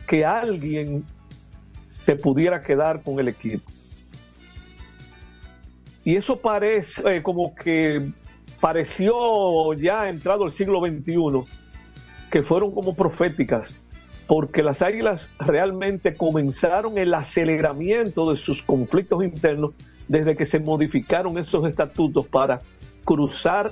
que 0.07 0.25
alguien 0.25 1.05
se 2.05 2.17
pudiera 2.17 2.63
quedar 2.63 3.03
con 3.03 3.19
el 3.19 3.29
equipo. 3.29 3.71
Y 6.05 6.17
eso 6.17 6.37
parece 6.37 7.17
eh, 7.17 7.23
como 7.23 7.55
que 7.55 8.11
pareció 8.67 9.75
ya 9.75 10.09
entrado 10.09 10.45
el 10.45 10.51
siglo 10.51 10.81
XXI, 10.81 11.49
que 12.33 12.43
fueron 12.43 12.73
como 12.73 12.97
proféticas, 12.97 13.81
porque 14.27 14.61
las 14.65 14.83
águilas 14.83 15.31
realmente 15.39 16.17
comenzaron 16.17 16.99
el 16.99 17.15
aceleramiento 17.15 18.29
de 18.29 18.37
sus 18.37 18.65
conflictos 18.65 19.23
internos 19.23 19.71
desde 20.09 20.35
que 20.35 20.47
se 20.47 20.59
modificaron 20.59 21.39
esos 21.39 21.65
estatutos 21.65 22.27
para 22.27 22.61
cruzar 23.05 23.71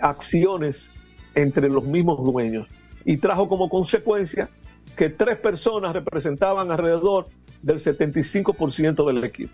acciones 0.00 0.92
entre 1.34 1.68
los 1.68 1.84
mismos 1.84 2.22
dueños. 2.22 2.68
Y 3.04 3.16
trajo 3.16 3.48
como 3.48 3.68
consecuencia 3.68 4.50
que 4.96 5.08
tres 5.08 5.36
personas 5.36 5.94
representaban 5.94 6.70
alrededor 6.70 7.26
del 7.60 7.82
75% 7.82 9.04
del 9.04 9.24
equipo, 9.24 9.52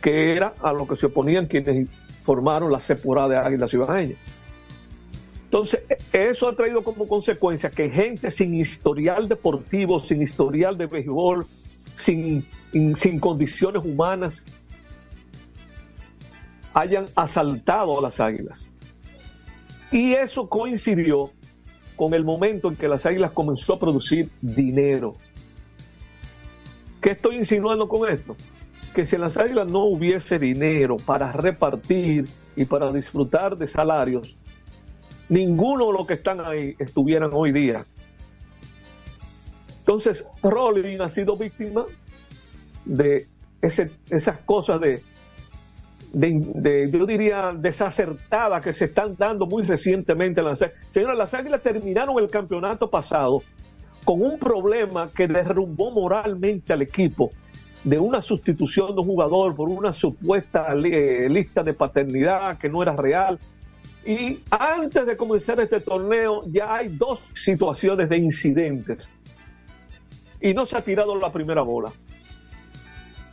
que 0.00 0.32
era 0.32 0.54
a 0.62 0.72
lo 0.72 0.88
que 0.88 0.96
se 0.96 1.04
oponían 1.04 1.44
quienes 1.44 1.88
formaron 2.26 2.70
la 2.70 2.80
separada 2.80 3.28
de 3.28 3.36
Águilas 3.38 3.72
Ibaeñas. 3.72 4.18
Entonces, 5.44 5.80
eso 6.12 6.48
ha 6.48 6.56
traído 6.56 6.82
como 6.82 7.08
consecuencia 7.08 7.70
que 7.70 7.88
gente 7.88 8.30
sin 8.30 8.54
historial 8.54 9.28
deportivo, 9.28 10.00
sin 10.00 10.20
historial 10.20 10.76
de 10.76 10.86
béisbol, 10.86 11.46
sin 11.96 12.44
sin 12.72 13.20
condiciones 13.20 13.84
humanas 13.84 14.44
hayan 16.74 17.06
asaltado 17.14 17.98
a 17.98 18.02
las 18.02 18.20
águilas. 18.20 18.66
Y 19.90 20.12
eso 20.12 20.48
coincidió 20.48 21.30
con 21.96 22.12
el 22.12 22.24
momento 22.24 22.68
en 22.68 22.76
que 22.76 22.88
las 22.88 23.06
Águilas 23.06 23.30
comenzó 23.30 23.74
a 23.74 23.80
producir 23.80 24.28
dinero. 24.42 25.14
¿Qué 27.00 27.12
estoy 27.12 27.36
insinuando 27.36 27.88
con 27.88 28.10
esto? 28.10 28.36
Que 28.96 29.04
si 29.04 29.16
en 29.16 29.20
las 29.20 29.36
Águilas 29.36 29.70
no 29.70 29.84
hubiese 29.84 30.38
dinero 30.38 30.96
para 30.96 31.30
repartir 31.30 32.24
y 32.56 32.64
para 32.64 32.90
disfrutar 32.90 33.54
de 33.58 33.66
salarios, 33.66 34.38
ninguno 35.28 35.88
de 35.88 35.92
los 35.92 36.06
que 36.06 36.14
están 36.14 36.40
ahí 36.40 36.74
estuvieran 36.78 37.28
hoy 37.34 37.52
día. 37.52 37.84
Entonces, 39.80 40.26
Rolling 40.42 41.02
ha 41.02 41.10
sido 41.10 41.36
víctima 41.36 41.84
de 42.86 43.26
esas 43.60 44.38
cosas 44.46 44.80
de, 44.80 45.02
de, 46.14 46.90
yo 46.90 47.04
diría, 47.04 47.52
desacertadas 47.54 48.64
que 48.64 48.72
se 48.72 48.86
están 48.86 49.14
dando 49.14 49.44
muy 49.44 49.64
recientemente 49.64 50.40
en 50.40 50.46
las 50.46 50.64
Señora, 50.88 51.14
las 51.14 51.34
Águilas 51.34 51.60
terminaron 51.60 52.18
el 52.18 52.28
campeonato 52.28 52.88
pasado 52.88 53.42
con 54.06 54.22
un 54.22 54.38
problema 54.38 55.10
que 55.14 55.28
derrumbó 55.28 55.90
moralmente 55.90 56.72
al 56.72 56.80
equipo 56.80 57.30
de 57.86 58.00
una 58.00 58.20
sustitución 58.20 58.96
de 58.96 59.00
un 59.00 59.06
jugador 59.06 59.54
por 59.54 59.68
una 59.68 59.92
supuesta 59.92 60.74
eh, 60.74 61.28
lista 61.30 61.62
de 61.62 61.72
paternidad 61.72 62.58
que 62.58 62.68
no 62.68 62.82
era 62.82 62.96
real. 62.96 63.38
Y 64.04 64.40
antes 64.50 65.06
de 65.06 65.16
comenzar 65.16 65.60
este 65.60 65.78
torneo 65.78 66.42
ya 66.46 66.74
hay 66.74 66.88
dos 66.88 67.22
situaciones 67.32 68.08
de 68.08 68.16
incidentes. 68.18 69.06
Y 70.40 70.52
no 70.52 70.66
se 70.66 70.76
ha 70.76 70.80
tirado 70.80 71.14
la 71.14 71.30
primera 71.30 71.62
bola. 71.62 71.92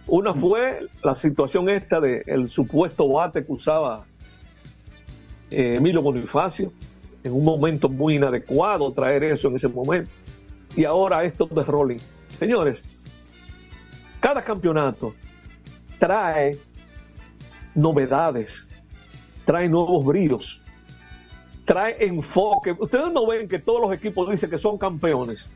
Una 0.06 0.36
fue 0.36 0.82
la 1.04 1.16
situación 1.16 1.68
esta 1.68 2.00
del 2.00 2.48
supuesto 2.48 3.10
bate 3.10 3.44
que 3.44 3.52
usaba 3.52 4.04
eh, 5.50 5.78
Emilio 5.78 6.04
Bonifacio, 6.04 6.72
en 7.24 7.34
un 7.34 7.44
momento 7.44 7.90
muy 7.90 8.18
inadecuado 8.18 8.92
traer 8.94 9.24
eso 9.24 9.48
en 9.48 9.56
ese 9.56 9.68
momento. 9.68 10.12
Y 10.76 10.86
ahora 10.86 11.24
esto 11.24 11.48
de 11.48 11.64
Rolling. 11.64 12.00
Señores, 12.38 12.93
cada 14.24 14.42
campeonato 14.42 15.14
trae 16.00 16.58
novedades, 17.76 18.70
trae 19.44 19.68
nuevos 19.68 20.06
brillos, 20.06 20.62
trae 21.66 21.98
enfoque. 22.06 22.72
Ustedes 22.72 23.12
no 23.12 23.28
ven 23.28 23.50
que 23.50 23.60
todos 23.60 23.82
los 23.82 23.94
equipos 23.94 24.32
dicen 24.32 24.50
que 24.50 24.58
son 24.58 24.78
campeones. 24.78 25.50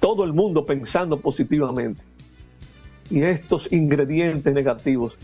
Todo 0.00 0.24
el 0.24 0.32
mundo 0.32 0.66
pensando 0.66 1.16
positivamente 1.20 2.02
y 3.08 3.22
estos 3.22 3.72
ingredientes 3.72 4.52
negativos, 4.52 5.16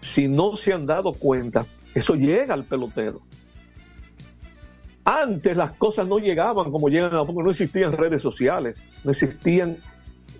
si 0.00 0.28
no 0.28 0.56
se 0.56 0.72
han 0.72 0.86
dado 0.86 1.12
cuenta, 1.12 1.66
eso 1.94 2.14
llega 2.14 2.54
al 2.54 2.64
pelotero. 2.64 3.20
Antes 5.04 5.54
las 5.54 5.72
cosas 5.76 6.08
no 6.08 6.18
llegaban 6.18 6.70
como 6.70 6.88
llegan 6.88 7.12
ahora, 7.12 7.26
porque 7.26 7.44
no 7.44 7.50
existían 7.50 7.92
redes 7.92 8.22
sociales, 8.22 8.82
no 9.04 9.10
existían 9.10 9.76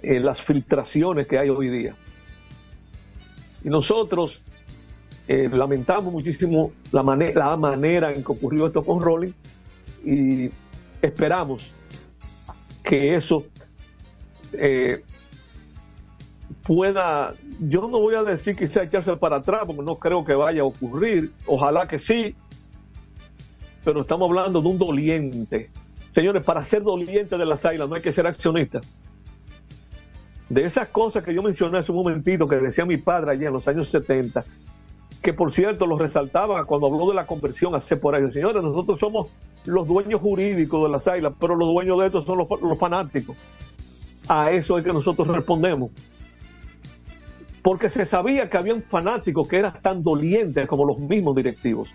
eh, 0.02 0.20
las 0.20 0.40
filtraciones 0.40 1.26
que 1.26 1.38
hay 1.38 1.48
hoy 1.48 1.68
día. 1.68 1.94
Y 3.62 3.68
nosotros 3.68 4.40
eh, 5.28 5.48
lamentamos 5.52 6.12
muchísimo 6.12 6.72
la, 6.92 7.02
la 7.02 7.56
manera 7.56 8.12
en 8.12 8.24
que 8.24 8.32
ocurrió 8.32 8.66
esto 8.66 8.82
con 8.82 9.00
Rolling 9.00 9.32
y 10.04 10.50
esperamos 11.02 11.72
que 12.82 13.14
eso 13.14 13.44
eh, 14.52 15.02
pueda, 16.62 17.34
yo 17.60 17.82
no 17.82 18.00
voy 18.00 18.14
a 18.14 18.22
decir 18.22 18.56
que 18.56 18.66
sea 18.66 18.84
echarse 18.84 19.16
para 19.16 19.36
atrás, 19.36 19.62
porque 19.66 19.82
no 19.82 19.96
creo 19.96 20.24
que 20.24 20.34
vaya 20.34 20.62
a 20.62 20.64
ocurrir, 20.64 21.32
ojalá 21.46 21.86
que 21.86 21.98
sí, 21.98 22.34
pero 23.84 24.00
estamos 24.00 24.28
hablando 24.30 24.60
de 24.60 24.68
un 24.68 24.78
doliente. 24.78 25.70
Señores, 26.14 26.44
para 26.44 26.64
ser 26.64 26.82
doliente 26.82 27.38
de 27.38 27.46
las 27.46 27.64
águilas 27.64 27.88
no 27.88 27.94
hay 27.94 28.02
que 28.02 28.12
ser 28.12 28.26
accionista. 28.26 28.80
De 30.50 30.64
esas 30.64 30.88
cosas 30.88 31.24
que 31.24 31.32
yo 31.32 31.42
mencioné 31.42 31.78
hace 31.78 31.92
un 31.92 31.98
momentito, 31.98 32.46
que 32.46 32.56
decía 32.56 32.84
mi 32.84 32.96
padre 32.96 33.30
allá 33.30 33.46
en 33.46 33.52
los 33.52 33.68
años 33.68 33.88
70, 33.88 34.44
que 35.22 35.32
por 35.32 35.52
cierto 35.52 35.86
lo 35.86 35.96
resaltaba 35.96 36.64
cuando 36.64 36.88
habló 36.88 37.08
de 37.08 37.14
la 37.14 37.24
conversión 37.24 37.74
hace 37.76 37.96
por 37.96 38.16
ahí. 38.16 38.30
Señores, 38.32 38.62
nosotros 38.62 38.98
somos 38.98 39.28
los 39.64 39.86
dueños 39.86 40.20
jurídicos 40.20 40.82
de 40.82 40.88
las 40.88 41.06
águilas, 41.06 41.34
pero 41.38 41.54
los 41.54 41.68
dueños 41.68 42.00
de 42.00 42.06
estos 42.06 42.24
son 42.24 42.38
los, 42.38 42.78
fanáticos. 42.78 43.36
A 44.26 44.50
eso 44.50 44.76
es 44.76 44.84
que 44.84 44.92
nosotros 44.92 45.28
respondemos 45.28 45.90
porque 47.62 47.88
se 47.90 48.04
sabía 48.04 48.48
que 48.48 48.56
había 48.56 48.74
un 48.74 48.82
fanático 48.82 49.46
que 49.46 49.56
era 49.56 49.72
tan 49.72 50.02
doliente 50.02 50.66
como 50.66 50.84
los 50.84 50.98
mismos 50.98 51.36
directivos. 51.36 51.90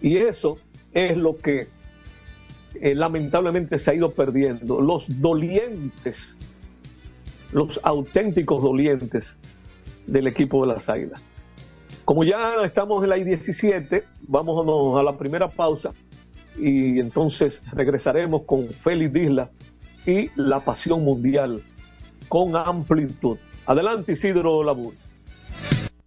Y 0.00 0.16
eso 0.16 0.58
es 0.92 1.16
lo 1.16 1.36
que 1.36 1.66
eh, 2.80 2.94
lamentablemente 2.94 3.78
se 3.78 3.90
ha 3.90 3.94
ido 3.94 4.10
perdiendo. 4.10 4.80
Los 4.80 5.20
dolientes, 5.20 6.36
los 7.54 7.80
auténticos 7.84 8.62
dolientes 8.62 9.36
del 10.06 10.26
equipo 10.26 10.66
de 10.66 10.74
las 10.74 10.88
Águilas. 10.88 11.22
Como 12.04 12.24
ya 12.24 12.56
estamos 12.64 13.02
en 13.02 13.10
la 13.10 13.16
I-17, 13.16 14.02
vamos 14.28 14.98
a 14.98 15.02
la 15.02 15.16
primera 15.16 15.48
pausa 15.48 15.92
y 16.58 17.00
entonces 17.00 17.62
regresaremos 17.72 18.42
con 18.42 18.68
Félix 18.68 19.12
Disla 19.12 19.50
y 20.04 20.28
la 20.34 20.60
pasión 20.60 21.02
mundial 21.04 21.62
con 22.28 22.56
amplitud. 22.56 23.38
Adelante, 23.66 24.12
Isidro 24.12 24.62
Labur. 24.62 24.92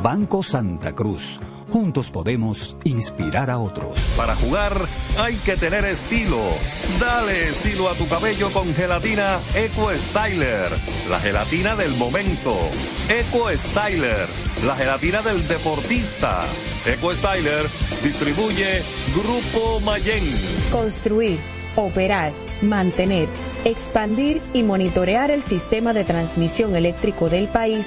Banco 0.00 0.42
Santa 0.42 0.94
Cruz. 0.94 1.40
Juntos 1.70 2.10
podemos 2.10 2.76
inspirar 2.84 3.50
a 3.50 3.58
otros. 3.58 3.98
Para 4.16 4.36
jugar 4.36 4.88
hay 5.16 5.36
que 5.38 5.56
tener 5.56 5.84
estilo. 5.84 6.38
Dale 7.00 7.48
estilo 7.48 7.88
a 7.88 7.94
tu 7.94 8.06
cabello 8.08 8.50
con 8.52 8.74
gelatina 8.74 9.40
Eco 9.54 9.90
Styler. 9.90 10.70
La 11.08 11.18
gelatina 11.18 11.74
del 11.74 11.94
momento. 11.96 12.56
Eco 13.08 13.48
Styler. 13.50 14.28
La 14.66 14.76
gelatina 14.76 15.22
del 15.22 15.46
deportista. 15.48 16.44
Eco 16.86 17.14
Styler 17.14 17.66
distribuye 18.02 18.82
Grupo 19.14 19.80
Mayen. 19.80 20.24
Construir, 20.70 21.38
operar, 21.76 22.32
mantener, 22.60 23.28
expandir 23.64 24.42
y 24.52 24.62
monitorear 24.62 25.30
el 25.30 25.42
sistema 25.42 25.92
de 25.92 26.04
transmisión 26.04 26.76
eléctrico 26.76 27.28
del 27.30 27.48
país 27.48 27.86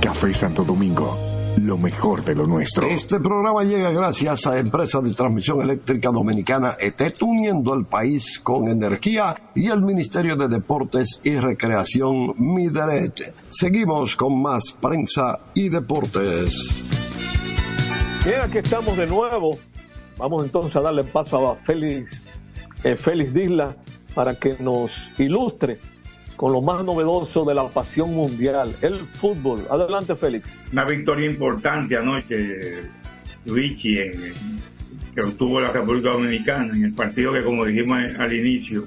Café 0.00 0.32
Santo 0.32 0.64
Domingo, 0.64 1.18
lo 1.58 1.76
mejor 1.76 2.24
de 2.24 2.34
lo 2.34 2.46
nuestro. 2.46 2.86
Este 2.86 3.20
programa 3.20 3.64
llega 3.64 3.90
gracias 3.90 4.46
a 4.46 4.58
Empresa 4.58 5.02
de 5.02 5.12
Transmisión 5.12 5.60
Eléctrica 5.60 6.10
Dominicana 6.10 6.74
ETET, 6.80 7.22
uniendo 7.22 7.74
al 7.74 7.84
país 7.84 8.40
con 8.40 8.68
energía 8.68 9.34
y 9.54 9.68
el 9.68 9.82
Ministerio 9.82 10.36
de 10.36 10.48
Deportes 10.48 11.20
y 11.22 11.36
Recreación 11.36 12.34
Mideret. 12.38 13.34
Seguimos 13.50 14.16
con 14.16 14.40
más 14.40 14.72
prensa 14.72 15.40
y 15.52 15.68
deportes. 15.68 16.82
Bien, 18.24 18.40
aquí 18.40 18.58
estamos 18.58 18.96
de 18.96 19.06
nuevo. 19.06 19.58
Vamos 20.16 20.44
entonces 20.44 20.76
a 20.76 20.80
darle 20.80 21.04
paso 21.04 21.50
a 21.50 21.56
Félix, 21.56 22.22
eh, 22.84 22.94
Félix 22.94 23.34
Disla 23.34 23.76
para 24.14 24.34
que 24.34 24.56
nos 24.60 25.18
ilustre 25.20 25.78
con 26.40 26.54
lo 26.54 26.62
más 26.62 26.82
novedoso 26.86 27.44
de 27.44 27.54
la 27.54 27.68
pasión 27.68 28.14
mundial, 28.14 28.74
el 28.80 28.94
fútbol. 29.00 29.66
Adelante, 29.70 30.16
Félix. 30.16 30.58
Una 30.72 30.86
victoria 30.86 31.30
importante 31.30 31.98
anoche, 31.98 32.84
Luigi, 33.44 33.96
que 35.14 35.20
obtuvo 35.20 35.60
la 35.60 35.70
República 35.70 36.08
Dominicana 36.08 36.72
en 36.74 36.84
el 36.84 36.94
partido 36.94 37.34
que, 37.34 37.42
como 37.42 37.66
dijimos 37.66 37.98
al 38.18 38.32
inicio, 38.32 38.86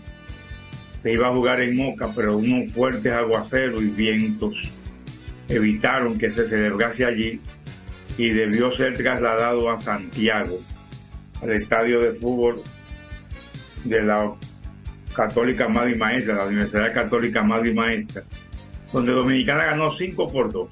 se 1.04 1.12
iba 1.12 1.28
a 1.28 1.32
jugar 1.32 1.62
en 1.62 1.78
Moca, 1.78 2.10
pero 2.16 2.38
unos 2.38 2.72
fuertes 2.72 3.14
aguaceros 3.14 3.84
y 3.84 3.90
vientos 3.90 4.56
evitaron 5.48 6.18
que 6.18 6.32
se 6.32 6.50
celebrase 6.50 7.06
allí 7.06 7.40
y 8.18 8.30
debió 8.30 8.72
ser 8.72 8.98
trasladado 8.98 9.70
a 9.70 9.80
Santiago, 9.80 10.58
al 11.40 11.52
estadio 11.52 12.00
de 12.02 12.14
fútbol 12.14 12.64
de 13.84 14.02
la 14.02 14.34
Católica 15.14 15.68
Madre 15.68 15.92
y 15.92 15.96
Maestra, 15.96 16.36
la 16.36 16.46
Universidad 16.46 16.94
Católica 16.94 17.44
Madre 17.44 17.72
y 17.72 17.74
Maestra, 17.74 18.24
donde 18.92 19.12
Dominicana 19.12 19.66
ganó 19.66 19.94
5 19.94 20.28
por 20.32 20.52
2. 20.52 20.70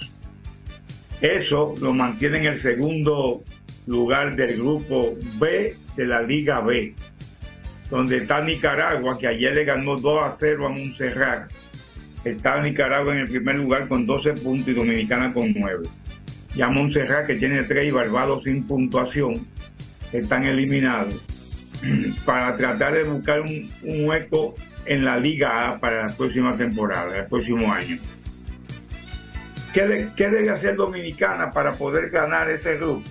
Eso 1.21 1.75
lo 1.82 1.93
mantiene 1.93 2.39
en 2.39 2.45
el 2.45 2.60
segundo 2.60 3.43
lugar 3.88 4.36
del 4.36 4.56
grupo 4.56 5.15
B 5.39 5.77
de 5.95 6.06
la 6.06 6.21
Liga 6.21 6.62
B, 6.62 6.95
donde 7.89 8.17
está 8.17 8.41
Nicaragua, 8.41 9.17
que 9.17 9.27
ayer 9.27 9.54
le 9.54 9.65
ganó 9.65 9.95
2 9.95 10.23
a 10.23 10.32
0 10.38 10.65
a 10.65 10.69
Montserrat. 10.69 11.51
Está 12.23 12.60
Nicaragua 12.60 13.13
en 13.13 13.19
el 13.19 13.30
primer 13.30 13.56
lugar 13.56 13.88
con 13.88 14.06
12 14.06 14.34
puntos 14.34 14.69
y 14.69 14.73
Dominicana 14.73 15.34
con 15.34 15.54
9. 15.54 15.88
Ya 16.56 16.67
Montserrat, 16.69 17.27
que 17.27 17.36
tiene 17.36 17.63
3 17.63 17.88
y 17.88 17.91
Barbados 17.91 18.43
sin 18.43 18.63
puntuación, 18.63 19.36
están 20.12 20.45
eliminados 20.45 21.23
para 22.26 22.56
tratar 22.56 22.94
de 22.94 23.04
buscar 23.04 23.41
un, 23.41 23.72
hueco 23.84 24.56
en 24.86 25.06
la 25.06 25.17
Liga 25.17 25.70
A 25.70 25.80
para 25.80 26.08
la 26.08 26.13
próxima 26.15 26.56
temporada, 26.58 27.17
el 27.17 27.26
próximo 27.26 27.72
año. 27.72 27.98
¿Qué, 29.74 29.88
de, 29.88 30.10
¿Qué, 30.15 30.30
debe 30.30 30.50
hacer 30.50 30.76
Dominicana 30.76 31.52
para 31.52 31.74
poder 31.74 32.10
ganar 32.10 32.50
ese 32.50 32.78
grupo? 32.78 33.04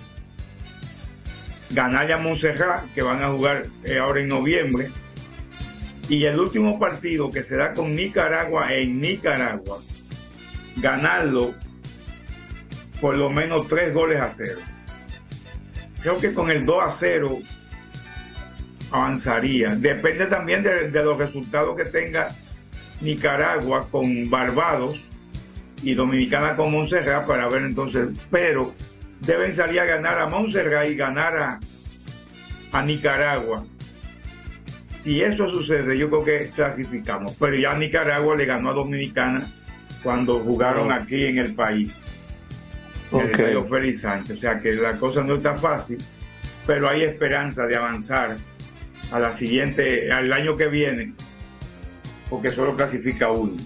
Ganar 1.71 2.11
a 2.11 2.17
Montserrat, 2.17 2.93
que 2.93 3.01
van 3.01 3.23
a 3.23 3.29
jugar 3.29 3.65
eh, 3.83 3.97
ahora 3.97 4.21
en 4.21 4.27
noviembre, 4.27 4.89
y 6.09 6.25
el 6.25 6.39
último 6.39 6.77
partido 6.77 7.31
que 7.31 7.43
será 7.43 7.73
con 7.73 7.95
Nicaragua 7.95 8.73
en 8.73 8.99
Nicaragua, 8.99 9.79
ganarlo 10.77 11.55
por 12.99 13.15
lo 13.15 13.29
menos 13.29 13.67
tres 13.67 13.93
goles 13.93 14.21
a 14.21 14.33
cero. 14.37 14.59
Creo 16.01 16.19
que 16.19 16.33
con 16.33 16.51
el 16.51 16.65
2 16.65 16.83
a 16.83 16.95
0 16.99 17.39
avanzaría. 18.91 19.75
Depende 19.75 20.25
también 20.27 20.63
de, 20.63 20.89
de, 20.89 21.03
los 21.03 21.17
resultados 21.17 21.75
que 21.77 21.85
tenga 21.85 22.29
Nicaragua 23.01 23.87
con 23.89 24.29
Barbados 24.29 24.99
y 25.81 25.93
Dominicana 25.93 26.55
con 26.55 26.71
Montserrat 26.71 27.25
para 27.25 27.49
ver 27.49 27.63
entonces, 27.63 28.09
pero 28.29 28.73
deben 29.21 29.55
salir 29.55 29.79
a 29.79 29.85
ganar 29.85 30.19
a 30.19 30.27
Montserrat 30.27 30.87
y 30.87 30.95
ganar 30.95 31.37
a, 31.37 31.59
a 32.71 32.81
Nicaragua. 32.83 33.63
Si 35.03 35.21
eso 35.21 35.51
sucede, 35.51 35.97
yo 35.97 36.09
creo 36.09 36.23
que 36.23 36.49
clasificamos. 36.49 37.35
Pero 37.39 37.57
ya 37.57 37.73
Nicaragua 37.75 38.35
le 38.35 38.45
ganó 38.45 38.69
a 38.69 38.73
Dominicana 38.73 39.41
cuando 40.03 40.39
jugaron 40.39 40.91
aquí 40.91 41.25
en 41.25 41.39
el 41.39 41.55
país. 41.55 41.99
Okay. 43.09 43.55
El 43.55 43.67
Félix 43.67 44.01
Sánchez. 44.01 44.37
O 44.37 44.39
sea 44.39 44.59
que 44.61 44.73
la 44.73 44.93
cosa 44.93 45.23
no 45.23 45.35
está 45.35 45.55
fácil, 45.55 45.97
pero 46.67 46.87
hay 46.87 47.03
esperanza 47.03 47.65
de 47.65 47.75
avanzar 47.75 48.37
a 49.11 49.19
la 49.19 49.35
siguiente, 49.35 50.11
al 50.11 50.31
año 50.31 50.55
que 50.55 50.67
viene, 50.67 51.13
porque 52.29 52.49
solo 52.49 52.75
clasifica 52.75 53.29
uno, 53.29 53.57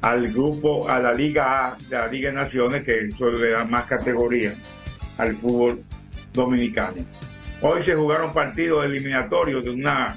al 0.00 0.28
grupo, 0.28 0.88
a 0.88 1.00
la 1.00 1.12
Liga 1.12 1.66
A 1.66 1.76
de 1.88 1.96
la 1.96 2.06
Liga 2.06 2.30
de 2.30 2.36
Naciones, 2.36 2.84
que 2.84 3.10
solo 3.10 3.38
le 3.38 3.50
da 3.50 3.64
más 3.64 3.86
categoría 3.86 4.54
al 5.18 5.34
fútbol 5.34 5.82
dominicano. 6.32 7.04
Hoy 7.60 7.84
se 7.84 7.94
jugaron 7.94 8.32
partidos 8.32 8.84
eliminatorios 8.84 9.64
de 9.64 9.70
una, 9.70 10.16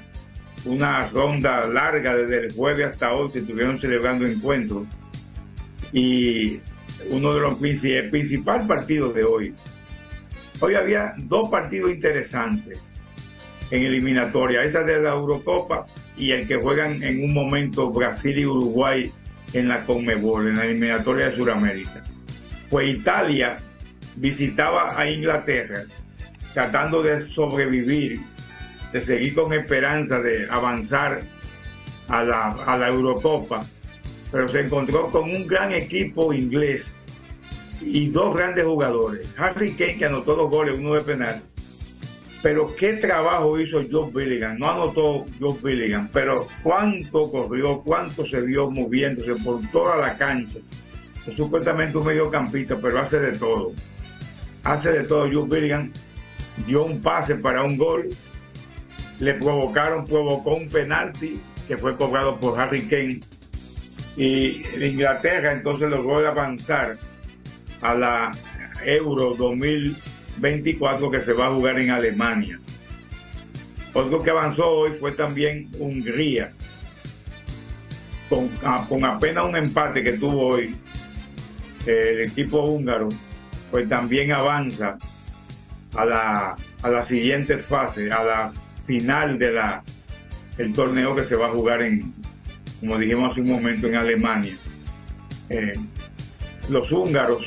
una 0.64 1.06
ronda 1.08 1.66
larga 1.66 2.14
desde 2.14 2.46
el 2.46 2.54
jueves 2.54 2.86
hasta 2.86 3.12
hoy, 3.12 3.30
se 3.30 3.40
estuvieron 3.40 3.78
celebrando 3.78 4.24
encuentros. 4.24 4.84
Y 5.92 6.60
uno 7.10 7.34
de 7.34 7.40
los 7.40 7.62
el 7.62 8.10
principal 8.10 8.66
partido 8.66 9.12
de 9.12 9.24
hoy. 9.24 9.54
Hoy 10.60 10.74
había 10.74 11.14
dos 11.18 11.50
partidos 11.50 11.90
interesantes 11.90 12.80
en 13.74 13.82
eliminatoria. 13.82 14.62
Esa 14.62 14.82
de 14.82 15.00
la 15.00 15.10
Eurocopa 15.10 15.86
y 16.16 16.30
el 16.30 16.46
que 16.46 16.56
juegan 16.56 17.02
en 17.02 17.24
un 17.24 17.34
momento 17.34 17.90
Brasil 17.90 18.38
y 18.38 18.46
Uruguay 18.46 19.12
en 19.52 19.68
la 19.68 19.84
Conmebol, 19.84 20.48
en 20.48 20.56
la 20.56 20.64
eliminatoria 20.64 21.30
de 21.30 21.36
Sudamérica. 21.36 22.02
Pues 22.70 22.96
Italia 22.96 23.58
visitaba 24.16 24.98
a 24.98 25.08
Inglaterra 25.08 25.82
tratando 26.52 27.02
de 27.02 27.28
sobrevivir, 27.30 28.20
de 28.92 29.04
seguir 29.04 29.34
con 29.34 29.52
esperanza 29.52 30.20
de 30.20 30.46
avanzar 30.48 31.22
a 32.08 32.22
la, 32.22 32.50
a 32.50 32.78
la 32.78 32.88
Eurocopa, 32.88 33.60
pero 34.30 34.46
se 34.46 34.60
encontró 34.60 35.08
con 35.10 35.24
un 35.24 35.46
gran 35.48 35.72
equipo 35.72 36.32
inglés 36.32 36.86
y 37.80 38.08
dos 38.08 38.36
grandes 38.36 38.64
jugadores. 38.64 39.28
Harry 39.36 39.72
Kane, 39.72 39.98
que 39.98 40.04
anotó 40.04 40.36
dos 40.36 40.50
goles, 40.50 40.78
uno 40.78 40.94
de 40.94 41.00
penal. 41.00 41.42
Pero 42.44 42.76
qué 42.76 42.92
trabajo 42.92 43.58
hizo 43.58 43.82
Joe 43.90 44.10
Billigan. 44.12 44.58
No 44.58 44.70
anotó 44.70 45.24
Joe 45.40 45.56
Billigan, 45.62 46.10
pero 46.12 46.46
cuánto 46.62 47.30
corrió, 47.30 47.80
cuánto 47.80 48.26
se 48.26 48.38
vio 48.42 48.70
moviéndose 48.70 49.34
por 49.36 49.66
toda 49.70 49.96
la 49.96 50.14
cancha. 50.14 50.58
Es 51.26 51.34
supuestamente 51.34 51.96
un 51.96 52.04
mediocampista, 52.04 52.76
pero 52.76 53.00
hace 53.00 53.18
de 53.18 53.32
todo. 53.38 53.72
Hace 54.62 54.92
de 54.92 55.04
todo. 55.04 55.26
Joe 55.32 55.48
Billigan 55.48 55.90
dio 56.66 56.84
un 56.84 57.00
pase 57.00 57.36
para 57.36 57.64
un 57.64 57.78
gol. 57.78 58.10
Le 59.20 59.32
provocaron, 59.32 60.04
provocó 60.04 60.56
un 60.56 60.68
penalti 60.68 61.40
que 61.66 61.78
fue 61.78 61.96
cobrado 61.96 62.38
por 62.38 62.60
Harry 62.60 62.82
Kane. 62.82 63.20
Y 64.18 64.66
Inglaterra 64.84 65.50
entonces 65.52 65.88
logró 65.88 66.18
avanzar 66.28 66.98
a 67.80 67.94
la 67.94 68.30
Euro 68.84 69.34
2024 70.36 71.10
que 71.10 71.20
se 71.20 71.32
va 71.32 71.46
a 71.46 71.52
jugar 71.52 71.78
en 71.80 71.90
Alemania. 71.90 72.60
Otro 73.92 74.22
que 74.22 74.30
avanzó 74.30 74.68
hoy 74.68 74.92
fue 74.92 75.12
también 75.12 75.68
Hungría, 75.78 76.52
con, 78.28 78.48
con 78.88 79.04
apenas 79.04 79.44
un 79.44 79.56
empate 79.56 80.02
que 80.02 80.14
tuvo 80.14 80.48
hoy 80.48 80.74
el 81.86 82.22
equipo 82.22 82.62
húngaro, 82.62 83.08
pues 83.70 83.88
también 83.88 84.32
avanza 84.32 84.96
a 85.94 86.04
la, 86.04 86.56
a 86.82 86.88
la 86.88 87.04
siguiente 87.04 87.58
fase, 87.58 88.10
a 88.10 88.24
la 88.24 88.52
final 88.86 89.38
de 89.38 89.52
torneo 90.74 91.14
que 91.14 91.24
se 91.24 91.36
va 91.36 91.46
a 91.46 91.50
jugar 91.50 91.82
en, 91.82 92.12
como 92.80 92.98
dijimos 92.98 93.32
hace 93.32 93.40
un 93.40 93.50
momento, 93.50 93.86
en 93.86 93.96
Alemania. 93.96 94.56
Eh, 95.48 95.74
los 96.68 96.90
húngaros 96.90 97.46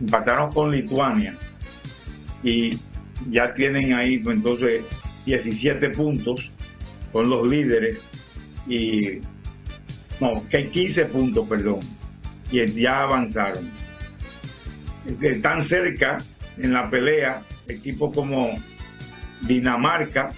empataron 0.00 0.50
con 0.52 0.70
Lituania 0.70 1.34
y 2.42 2.78
ya 3.30 3.52
tienen 3.54 3.94
ahí 3.94 4.18
pues, 4.18 4.36
entonces 4.36 4.84
17 5.24 5.90
puntos 5.90 6.50
con 7.12 7.30
los 7.30 7.46
líderes 7.46 8.02
y 8.66 9.20
no, 10.20 10.46
que 10.48 10.68
15 10.68 11.06
puntos, 11.06 11.48
perdón, 11.48 11.80
y 12.50 12.64
ya 12.66 13.02
avanzaron. 13.02 13.68
Están 15.20 15.62
cerca 15.62 16.18
en 16.56 16.72
la 16.72 16.88
pelea 16.88 17.42
equipos 17.68 18.14
como 18.14 18.50
Dinamarca, 19.42 20.30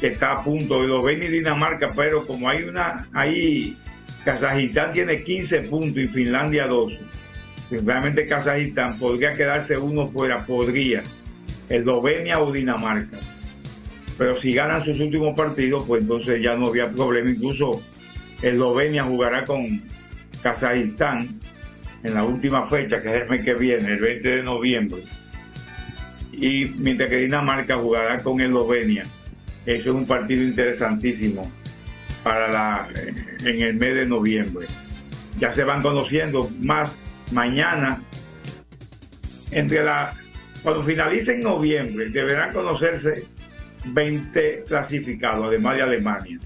que 0.00 0.08
está 0.08 0.32
a 0.32 0.42
punto 0.42 0.82
de 0.82 1.06
ven 1.06 1.22
y 1.22 1.28
Dinamarca, 1.28 1.88
pero 1.94 2.26
como 2.26 2.48
hay 2.48 2.64
una, 2.64 3.08
ahí 3.12 3.76
Kazajistán 4.24 4.92
tiene 4.92 5.22
15 5.22 5.60
puntos 5.62 6.02
y 6.02 6.08
Finlandia 6.08 6.66
12 6.66 6.98
realmente 7.70 8.26
Kazajistán 8.26 8.98
podría 8.98 9.36
quedarse 9.36 9.76
uno 9.76 10.08
fuera, 10.08 10.44
podría, 10.46 11.02
Eslovenia 11.68 12.40
o 12.40 12.52
Dinamarca. 12.52 13.18
Pero 14.16 14.40
si 14.40 14.52
ganan 14.52 14.84
sus 14.84 14.98
últimos 15.00 15.36
partidos, 15.36 15.84
pues 15.86 16.02
entonces 16.02 16.42
ya 16.42 16.54
no 16.54 16.68
había 16.68 16.90
problema. 16.90 17.30
Incluso 17.30 17.82
Eslovenia 18.40 19.04
jugará 19.04 19.44
con 19.44 19.82
Kazajistán 20.42 21.28
en 22.02 22.14
la 22.14 22.24
última 22.24 22.66
fecha, 22.66 23.02
que 23.02 23.08
es 23.08 23.14
el 23.16 23.28
mes 23.28 23.44
que 23.44 23.54
viene, 23.54 23.92
el 23.92 24.00
20 24.00 24.28
de 24.28 24.42
noviembre. 24.42 25.02
Y 26.32 26.66
mientras 26.78 27.10
que 27.10 27.18
Dinamarca 27.18 27.76
jugará 27.76 28.22
con 28.22 28.40
Eslovenia. 28.40 29.04
Eso 29.66 29.88
es 29.88 29.94
un 29.94 30.06
partido 30.06 30.44
interesantísimo 30.44 31.50
para 32.22 32.48
la, 32.48 32.88
en 33.44 33.62
el 33.62 33.74
mes 33.74 33.94
de 33.96 34.06
noviembre. 34.06 34.66
Ya 35.40 35.52
se 35.52 35.64
van 35.64 35.82
conociendo 35.82 36.48
más 36.62 36.90
mañana, 37.32 38.02
entre 39.50 39.84
la, 39.84 40.12
cuando 40.62 40.84
finalice 40.84 41.34
en 41.34 41.40
noviembre, 41.40 42.08
deberán 42.10 42.52
conocerse 42.52 43.24
20 43.86 44.64
clasificados, 44.66 45.44
además 45.46 45.76
de 45.76 45.82
Alemania, 45.82 46.38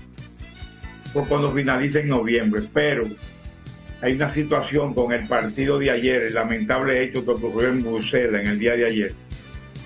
por 1.12 1.26
cuando 1.28 1.50
finalice 1.52 2.00
en 2.00 2.08
noviembre, 2.08 2.62
pero 2.72 3.04
hay 4.02 4.14
una 4.14 4.32
situación 4.32 4.94
con 4.94 5.12
el 5.12 5.26
partido 5.26 5.78
de 5.78 5.90
ayer, 5.90 6.22
el 6.22 6.34
lamentable 6.34 7.02
hecho 7.02 7.24
que 7.24 7.30
ocurrió 7.32 7.68
en 7.68 7.82
Bruselas 7.82 8.42
en 8.42 8.48
el 8.48 8.58
día 8.58 8.74
de 8.74 8.86
ayer, 8.86 9.14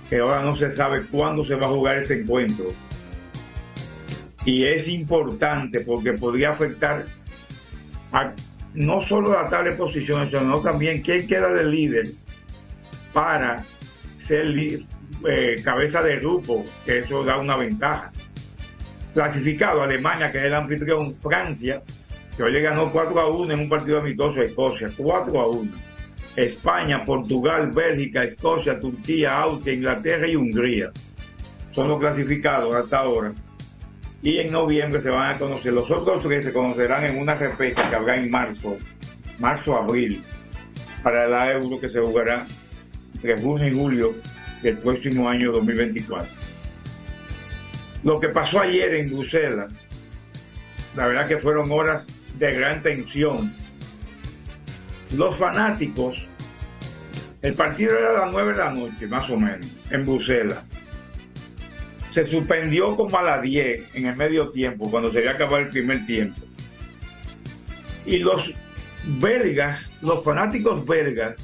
que 0.08 0.18
ahora 0.18 0.42
no 0.42 0.56
se 0.56 0.74
sabe 0.76 1.02
cuándo 1.10 1.44
se 1.44 1.54
va 1.54 1.66
a 1.66 1.70
jugar 1.70 1.98
este 1.98 2.20
encuentro. 2.20 2.66
Y 4.44 4.64
es 4.64 4.86
importante 4.88 5.80
porque 5.80 6.12
podría 6.12 6.50
afectar 6.50 7.04
a 8.12 8.32
no 8.74 9.00
solo 9.02 9.30
de 9.30 9.72
posiciones, 9.72 10.30
sino 10.30 10.60
también 10.60 11.00
quién 11.00 11.26
queda 11.26 11.48
de 11.52 11.64
líder 11.64 12.08
para 13.12 13.62
ser 14.26 14.46
eh, 15.28 15.54
cabeza 15.62 16.02
de 16.02 16.16
grupo, 16.16 16.66
que 16.84 16.98
eso 16.98 17.24
da 17.24 17.38
una 17.38 17.56
ventaja. 17.56 18.10
Clasificado 19.12 19.82
Alemania, 19.82 20.32
que 20.32 20.38
es 20.38 20.44
el 20.44 20.54
anfitrión, 20.54 21.14
Francia, 21.22 21.82
que 22.36 22.42
hoy 22.42 22.52
le 22.52 22.62
ganó 22.62 22.90
4 22.90 23.20
a 23.20 23.28
1 23.28 23.52
en 23.52 23.60
un 23.60 23.68
partido 23.68 24.00
amistoso 24.00 24.40
a 24.40 24.44
Escocia, 24.44 24.90
4 24.96 25.40
a 25.40 25.48
1. 25.48 25.70
España, 26.34 27.04
Portugal, 27.04 27.70
Bélgica, 27.70 28.24
Escocia, 28.24 28.80
Turquía, 28.80 29.40
Austria, 29.40 29.74
Inglaterra 29.74 30.26
y 30.26 30.34
Hungría. 30.34 30.90
Son 31.70 31.88
los 31.88 32.00
clasificados 32.00 32.74
hasta 32.74 32.98
ahora 32.98 33.32
y 34.24 34.38
en 34.38 34.50
noviembre 34.50 35.02
se 35.02 35.10
van 35.10 35.36
a 35.36 35.38
conocer. 35.38 35.72
Los 35.74 35.90
otros 35.90 36.22
tres 36.22 36.46
se 36.46 36.52
conocerán 36.52 37.04
en 37.04 37.18
una 37.18 37.34
repesca 37.34 37.88
que 37.90 37.94
habrá 37.94 38.16
en 38.16 38.30
marzo, 38.30 38.78
marzo-abril, 39.38 40.22
para 41.02 41.28
la 41.28 41.52
Euro 41.52 41.78
que 41.78 41.90
se 41.90 42.00
jugará 42.00 42.46
entre 43.14 43.38
junio 43.38 43.68
y 43.68 43.78
julio 43.78 44.14
del 44.62 44.78
próximo 44.78 45.28
año 45.28 45.52
2024. 45.52 46.26
Lo 48.02 48.18
que 48.18 48.28
pasó 48.30 48.60
ayer 48.60 48.94
en 48.94 49.10
Bruselas, 49.10 49.70
la 50.96 51.06
verdad 51.06 51.28
que 51.28 51.36
fueron 51.36 51.70
horas 51.70 52.06
de 52.38 52.54
gran 52.54 52.82
tensión. 52.82 53.52
Los 55.14 55.36
fanáticos, 55.36 56.16
el 57.42 57.52
partido 57.52 57.98
era 57.98 58.08
a 58.08 58.24
las 58.24 58.32
9 58.32 58.52
de 58.52 58.58
la 58.58 58.70
noche, 58.70 59.06
más 59.06 59.28
o 59.28 59.36
menos, 59.36 59.66
en 59.90 60.06
Bruselas 60.06 60.64
se 62.14 62.24
suspendió 62.24 62.94
como 62.94 63.18
a 63.18 63.22
las 63.24 63.42
10 63.42 63.96
en 63.96 64.06
el 64.06 64.14
medio 64.14 64.50
tiempo, 64.50 64.88
cuando 64.88 65.10
se 65.10 65.18
había 65.18 65.32
acabado 65.32 65.56
el 65.56 65.68
primer 65.68 66.06
tiempo. 66.06 66.40
Y 68.06 68.18
los 68.18 68.52
belgas, 69.18 69.90
los 70.00 70.22
fanáticos 70.22 70.86
belgas, 70.86 71.34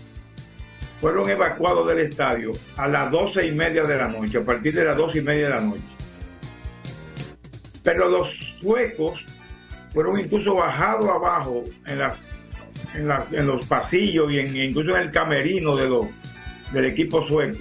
fueron 1.00 1.28
evacuados 1.28 1.88
del 1.88 1.98
estadio 1.98 2.52
a 2.76 2.87
las 2.87 3.11
12 3.11 3.48
y 3.48 3.50
media 3.50 3.83
de 3.83 3.96
la 3.96 4.06
noche, 4.06 4.38
a 4.38 4.44
partir 4.44 4.72
de 4.72 4.85
las 4.85 4.96
12 4.96 5.18
y 5.18 5.22
media 5.22 5.48
de 5.48 5.54
la 5.54 5.61
noche. 5.61 5.83
Pero 7.83 8.09
los 8.09 8.28
suecos 8.61 9.24
fueron 9.92 10.20
incluso 10.20 10.54
bajados 10.54 11.09
abajo 11.09 11.64
en, 11.85 11.98
en, 12.94 13.46
los 13.48 13.66
pasillos 13.66 14.30
y 14.33 14.38
en, 14.38 14.56
incluso 14.56 14.90
en 14.90 15.02
el 15.02 15.11
camerino 15.11 15.74
del 15.74 16.85
equipo 16.85 17.26
sueco 17.26 17.59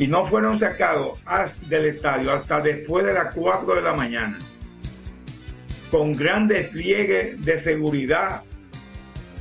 y 0.00 0.06
no 0.06 0.24
fueron 0.24 0.58
sacados 0.58 1.18
del 1.68 1.84
estadio 1.84 2.32
hasta 2.32 2.58
después 2.62 3.04
de 3.04 3.12
las 3.12 3.34
4 3.34 3.74
de 3.74 3.82
la 3.82 3.92
mañana, 3.92 4.38
con 5.90 6.12
gran 6.12 6.48
despliegue 6.48 7.36
de 7.36 7.60
seguridad 7.60 8.40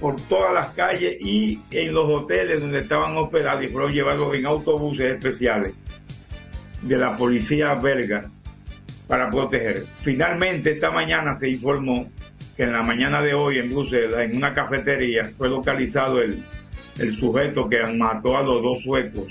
por 0.02 0.18
todas 0.24 0.54
las 0.54 0.68
calles 0.74 1.16
y 1.22 1.62
en 1.72 1.94
los 1.94 2.10
hoteles 2.10 2.60
donde 2.60 2.80
estaban 2.80 3.16
hospedados 3.16 3.64
y 3.64 3.68
fueron 3.70 3.94
llevados 3.94 4.36
en 4.36 4.46
autobuses 4.46 5.14
especiales 5.14 5.74
de 6.82 6.98
la 6.98 7.16
policía 7.16 7.74
belga 7.76 8.30
para 9.08 9.30
proteger. 9.30 9.86
Finalmente 10.02 10.72
esta 10.72 10.92
mañana 10.92 11.40
se 11.40 11.52
informó 11.52 12.10
que 12.58 12.64
en 12.64 12.74
la 12.74 12.84
mañana 12.84 13.22
de 13.22 13.34
hoy 13.34 13.60
en 13.60 13.70
Bruselas, 13.70 14.30
en 14.30 14.36
una 14.36 14.54
cafetería, 14.54 15.32
fue 15.38 15.48
localizado 15.48 16.22
el, 16.22 16.44
el 16.98 17.18
sujeto 17.18 17.70
que 17.70 17.82
mató 17.94 18.38
a 18.38 18.44
los 18.44 18.62
dos 18.62 18.84
suecos 18.84 19.28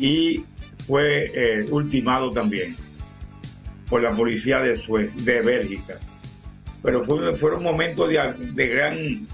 y 0.00 0.44
fue 0.86 1.30
eh, 1.34 1.66
ultimado 1.70 2.32
también 2.32 2.76
por 3.88 4.02
la 4.02 4.10
policía 4.12 4.60
de, 4.60 4.74
de 5.14 5.40
Bélgica. 5.40 5.94
Pero 6.82 7.04
fue, 7.04 7.34
fue 7.36 7.56
un 7.56 7.62
momento 7.62 8.06
de, 8.08 8.66
gran 8.66 9.26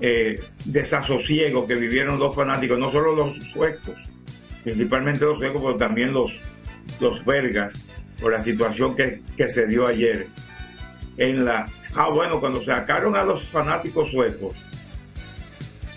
eh, 0.00 0.40
desasosiego 0.64 1.66
que 1.66 1.74
vivieron 1.74 2.18
los 2.18 2.34
fanáticos, 2.34 2.78
no 2.78 2.92
solo 2.92 3.14
los 3.14 3.36
suecos, 3.48 3.96
principalmente 4.62 5.24
los 5.24 5.38
suecos, 5.38 5.60
pero 5.62 5.76
también 5.76 6.12
los, 6.12 6.32
los 7.00 7.24
belgas, 7.24 7.74
por 8.20 8.32
la 8.32 8.44
situación 8.44 8.94
que, 8.94 9.22
que 9.36 9.48
se 9.50 9.66
dio 9.66 9.86
ayer 9.86 10.28
en 11.16 11.44
la... 11.44 11.66
Ah, 11.94 12.08
bueno, 12.10 12.38
cuando 12.38 12.62
sacaron 12.62 13.16
a 13.16 13.24
los 13.24 13.42
fanáticos 13.44 14.10
suecos, 14.10 14.54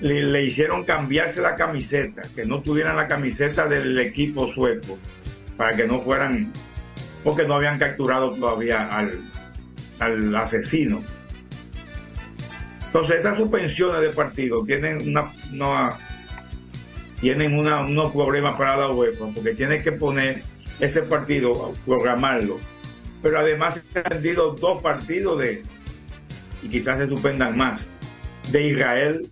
le, 0.02 0.44
hicieron 0.44 0.84
cambiarse 0.84 1.42
la 1.42 1.56
camiseta, 1.56 2.22
que 2.36 2.46
no 2.46 2.62
tuvieran 2.62 2.96
la 2.98 3.08
camiseta 3.08 3.68
del 3.68 3.98
equipo 4.00 4.52
sueco, 4.54 4.98
para 5.58 5.76
que 5.76 5.86
no 5.86 6.02
fueran, 6.02 6.52
porque 7.24 7.46
no 7.46 7.56
habían 7.56 7.78
capturado 7.78 8.32
todavía 8.32 8.88
al, 8.88 9.20
al 10.00 10.36
asesino. 10.36 11.02
Entonces, 12.88 13.20
esas 13.20 13.38
suspensiones 13.38 14.02
de 14.02 14.10
partido 14.10 14.66
tienen 14.66 15.08
una, 15.10 15.32
una- 15.54 15.96
tienen 17.20 17.54
unos 17.58 18.12
problemas 18.12 18.56
para 18.56 18.76
la 18.78 18.90
UEFA, 18.90 19.26
porque 19.36 19.54
tiene 19.54 19.78
que 19.78 19.92
poner 19.92 20.42
ese 20.80 21.04
partido, 21.04 21.74
programarlo. 21.86 22.60
Pero 23.22 23.38
además 23.40 23.80
se 23.94 24.00
han 24.00 24.06
vendido 24.10 24.54
dos 24.56 24.82
partidos 24.82 25.38
de, 25.40 25.64
y 26.64 26.68
quizás 26.70 26.98
se 26.98 27.08
suspendan 27.08 27.56
más, 27.56 27.82
de 28.52 28.70
Israel. 28.70 29.30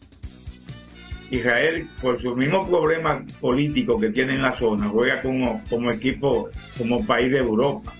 Israel, 1.32 1.88
por 2.02 2.22
sus 2.22 2.36
mismos 2.36 2.68
problemas 2.70 3.22
políticos 3.40 4.02
que 4.02 4.10
tiene 4.10 4.36
en 4.36 4.42
la 4.42 4.58
zona, 4.58 4.88
juega 4.88 5.22
como, 5.22 5.64
como 5.70 5.92
equipo, 5.92 6.50
como 6.78 7.06
país 7.06 7.32
de 7.32 7.38
Europa, 7.38 7.94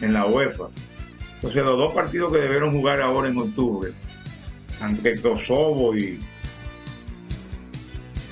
en 0.00 0.12
la 0.12 0.26
UEFA. 0.26 0.68
Entonces, 1.36 1.64
los 1.64 1.78
dos 1.78 1.94
partidos 1.94 2.32
que 2.32 2.38
debieron 2.38 2.72
jugar 2.72 3.00
ahora 3.00 3.28
en 3.28 3.38
octubre, 3.38 3.92
ante 4.80 5.20
Kosovo 5.20 5.96
y 5.96 6.18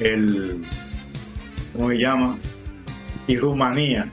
el, 0.00 0.62
¿cómo 1.72 1.88
se 1.88 1.98
llama? 1.98 2.38
Y 3.26 3.36
Rumanía. 3.38 4.10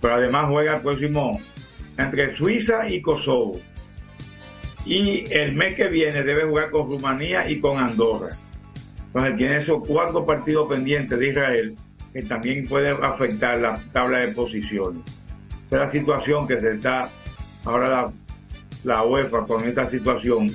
Pero 0.00 0.14
además 0.14 0.46
juega 0.48 0.76
el 0.76 0.82
próximo 0.82 1.40
entre 1.96 2.36
Suiza 2.36 2.88
y 2.88 3.00
Kosovo. 3.00 3.58
Y 4.86 5.24
el 5.32 5.52
mes 5.54 5.76
que 5.76 5.88
viene 5.88 6.22
debe 6.22 6.44
jugar 6.44 6.70
con 6.70 6.90
Rumanía 6.90 7.48
y 7.50 7.58
con 7.60 7.78
Andorra. 7.78 8.36
Entonces 9.06 9.36
tiene 9.36 9.56
esos 9.58 9.82
cuatro 9.86 10.26
partidos 10.26 10.68
pendientes 10.68 11.18
de 11.18 11.28
Israel 11.28 11.76
que 12.12 12.22
también 12.22 12.66
puede 12.66 12.90
afectar 12.90 13.58
la 13.58 13.78
tabla 13.92 14.18
de 14.18 14.28
posiciones. 14.28 15.00
Esa 15.68 15.76
es 15.76 15.80
la 15.80 15.90
situación 15.90 16.46
que 16.46 16.60
se 16.60 16.72
está 16.74 17.08
ahora 17.64 17.88
la, 17.88 18.12
la 18.84 19.02
UEFA 19.04 19.46
con 19.46 19.64
esta 19.64 19.88
situación 19.90 20.50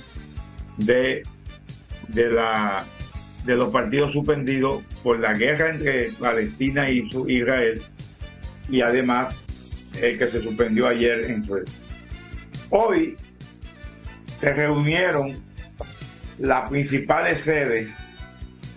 de, 0.77 1.23
de 2.09 2.29
la 2.31 2.85
de 3.45 3.55
los 3.55 3.69
partidos 3.69 4.11
suspendidos 4.11 4.83
por 5.01 5.17
la 5.19 5.33
guerra 5.33 5.69
entre 5.69 6.11
Palestina 6.11 6.89
y 6.89 7.09
su- 7.09 7.27
Israel 7.29 7.81
y 8.69 8.81
además 8.81 9.41
el 10.01 10.19
que 10.19 10.27
se 10.27 10.41
suspendió 10.41 10.87
ayer 10.87 11.23
en 11.31 11.43
Suecia. 11.45 11.73
Hoy 12.69 13.17
se 14.39 14.53
reunieron 14.53 15.37
las 16.37 16.69
principales 16.69 17.41
sedes 17.41 17.89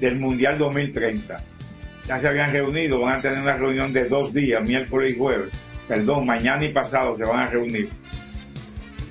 del 0.00 0.16
Mundial 0.16 0.58
2030. 0.58 1.40
Ya 2.08 2.20
se 2.20 2.28
habían 2.28 2.50
reunido, 2.50 3.00
van 3.00 3.18
a 3.18 3.22
tener 3.22 3.38
una 3.38 3.56
reunión 3.56 3.92
de 3.92 4.08
dos 4.08 4.34
días, 4.34 4.62
miércoles 4.62 5.12
y 5.14 5.18
jueves. 5.18 5.50
Perdón, 5.86 6.26
mañana 6.26 6.64
y 6.64 6.72
pasado 6.72 7.16
se 7.16 7.24
van 7.24 7.40
a 7.40 7.46
reunir. 7.46 7.88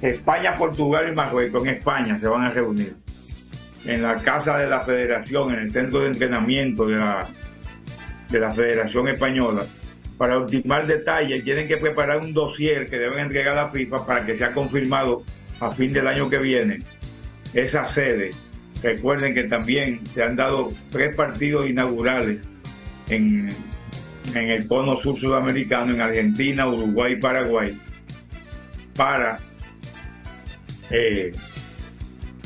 España, 0.01 0.57
Portugal 0.57 1.09
y 1.09 1.15
Marruecos 1.15 1.63
en 1.63 1.75
España 1.75 2.19
se 2.19 2.27
van 2.27 2.45
a 2.45 2.49
reunir. 2.49 2.95
En 3.85 4.01
la 4.03 4.17
casa 4.17 4.57
de 4.57 4.67
la 4.67 4.81
federación, 4.81 5.53
en 5.53 5.59
el 5.59 5.71
centro 5.71 6.01
de 6.01 6.07
entrenamiento 6.07 6.85
de 6.85 6.97
la, 6.97 7.27
de 8.29 8.39
la 8.39 8.53
Federación 8.53 9.07
Española, 9.07 9.63
para 10.17 10.37
ultimar 10.37 10.85
detalles. 10.85 11.43
Tienen 11.43 11.67
que 11.67 11.77
preparar 11.77 12.17
un 12.17 12.33
dossier 12.33 12.89
que 12.89 12.99
deben 12.99 13.19
entregar 13.19 13.57
a 13.57 13.63
la 13.63 13.69
FIFA 13.69 14.05
para 14.05 14.25
que 14.25 14.37
sea 14.37 14.51
confirmado 14.51 15.23
a 15.61 15.71
fin 15.71 15.93
del 15.93 16.07
año 16.07 16.29
que 16.29 16.37
viene 16.37 16.79
esa 17.53 17.87
sede. 17.87 18.31
Recuerden 18.81 19.33
que 19.33 19.43
también 19.43 20.01
se 20.13 20.23
han 20.23 20.35
dado 20.35 20.73
tres 20.89 21.15
partidos 21.15 21.69
inaugurales 21.69 22.39
en, 23.09 23.49
en 24.33 24.49
el 24.49 24.67
cono 24.67 25.01
sur 25.01 25.19
sudamericano, 25.19 25.93
en 25.93 26.01
Argentina, 26.01 26.67
Uruguay 26.67 27.13
y 27.13 27.15
Paraguay, 27.17 27.77
para 28.95 29.39
eh, 30.89 31.31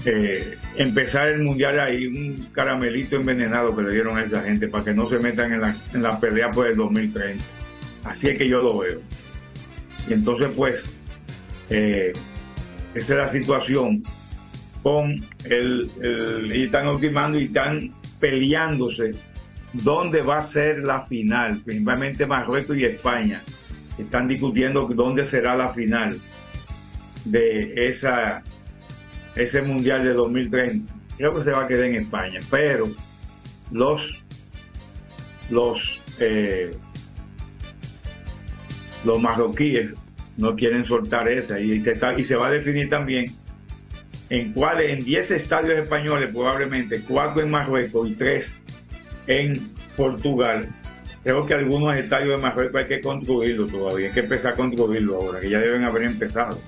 eh, 0.05 0.57
empezar 0.75 1.29
el 1.29 1.41
mundial 1.41 1.79
ahí, 1.79 2.07
un 2.07 2.47
caramelito 2.51 3.15
envenenado 3.15 3.75
que 3.75 3.83
le 3.83 3.91
dieron 3.93 4.17
a 4.17 4.23
esa 4.23 4.41
gente 4.41 4.67
para 4.67 4.83
que 4.83 4.93
no 4.93 5.09
se 5.09 5.19
metan 5.19 5.53
en 5.53 5.61
la, 5.61 5.75
en 5.93 6.03
la 6.03 6.19
pelea 6.19 6.49
por 6.49 6.67
el 6.67 6.75
2030. 6.75 7.43
Así 8.03 8.27
es 8.27 8.37
que 8.37 8.47
yo 8.47 8.61
lo 8.61 8.79
veo. 8.79 8.99
Y 10.07 10.13
entonces, 10.13 10.49
pues, 10.55 10.83
eh, 11.69 12.13
esa 12.95 13.13
es 13.13 13.19
la 13.19 13.31
situación 13.31 14.03
con 14.81 15.23
el, 15.43 16.51
y 16.53 16.63
están 16.63 16.87
ultimando 16.87 17.37
y 17.39 17.45
están 17.45 17.91
peleándose 18.19 19.11
dónde 19.73 20.21
va 20.21 20.39
a 20.39 20.47
ser 20.47 20.79
la 20.79 21.05
final, 21.05 21.59
principalmente 21.59 22.25
Marruecos 22.25 22.77
y 22.77 22.85
España. 22.85 23.41
Están 23.97 24.27
discutiendo 24.27 24.87
dónde 24.87 25.25
será 25.25 25.55
la 25.55 25.69
final 25.69 26.19
de 27.25 27.89
esa 27.89 28.43
ese 29.35 29.61
mundial 29.61 30.03
de 30.03 30.13
2030. 30.13 30.93
Creo 31.17 31.33
que 31.33 31.43
se 31.43 31.51
va 31.51 31.63
a 31.63 31.67
quedar 31.67 31.85
en 31.85 31.95
España, 31.95 32.39
pero 32.49 32.87
los 33.71 34.01
los 35.49 35.99
eh, 36.19 36.71
los 39.03 39.21
marroquíes 39.21 39.93
no 40.37 40.55
quieren 40.55 40.85
soltar 40.85 41.27
esa 41.29 41.59
y 41.59 41.79
se, 41.81 41.91
está- 41.93 42.17
y 42.19 42.23
se 42.23 42.35
va 42.35 42.47
a 42.47 42.51
definir 42.51 42.89
también 42.89 43.25
en 44.29 44.53
cuáles, 44.53 44.91
en 44.97 45.05
10 45.05 45.31
estadios 45.31 45.77
españoles 45.79 46.29
probablemente, 46.33 47.01
4 47.07 47.41
en 47.43 47.49
Marruecos 47.51 48.09
y 48.09 48.15
3 48.15 48.45
en 49.27 49.53
Portugal. 49.95 50.67
Creo 51.23 51.45
que 51.45 51.53
algunos 51.53 51.95
estadios 51.95 52.29
de 52.31 52.37
Marruecos 52.37 52.81
hay 52.81 52.87
que 52.87 53.01
construirlos 53.01 53.71
todavía, 53.71 54.07
hay 54.07 54.13
que 54.13 54.19
empezar 54.21 54.53
a 54.53 54.55
construirlos 54.55 55.15
ahora, 55.15 55.39
que 55.39 55.49
ya 55.49 55.59
deben 55.59 55.83
haber 55.83 56.03
empezado, 56.03 56.59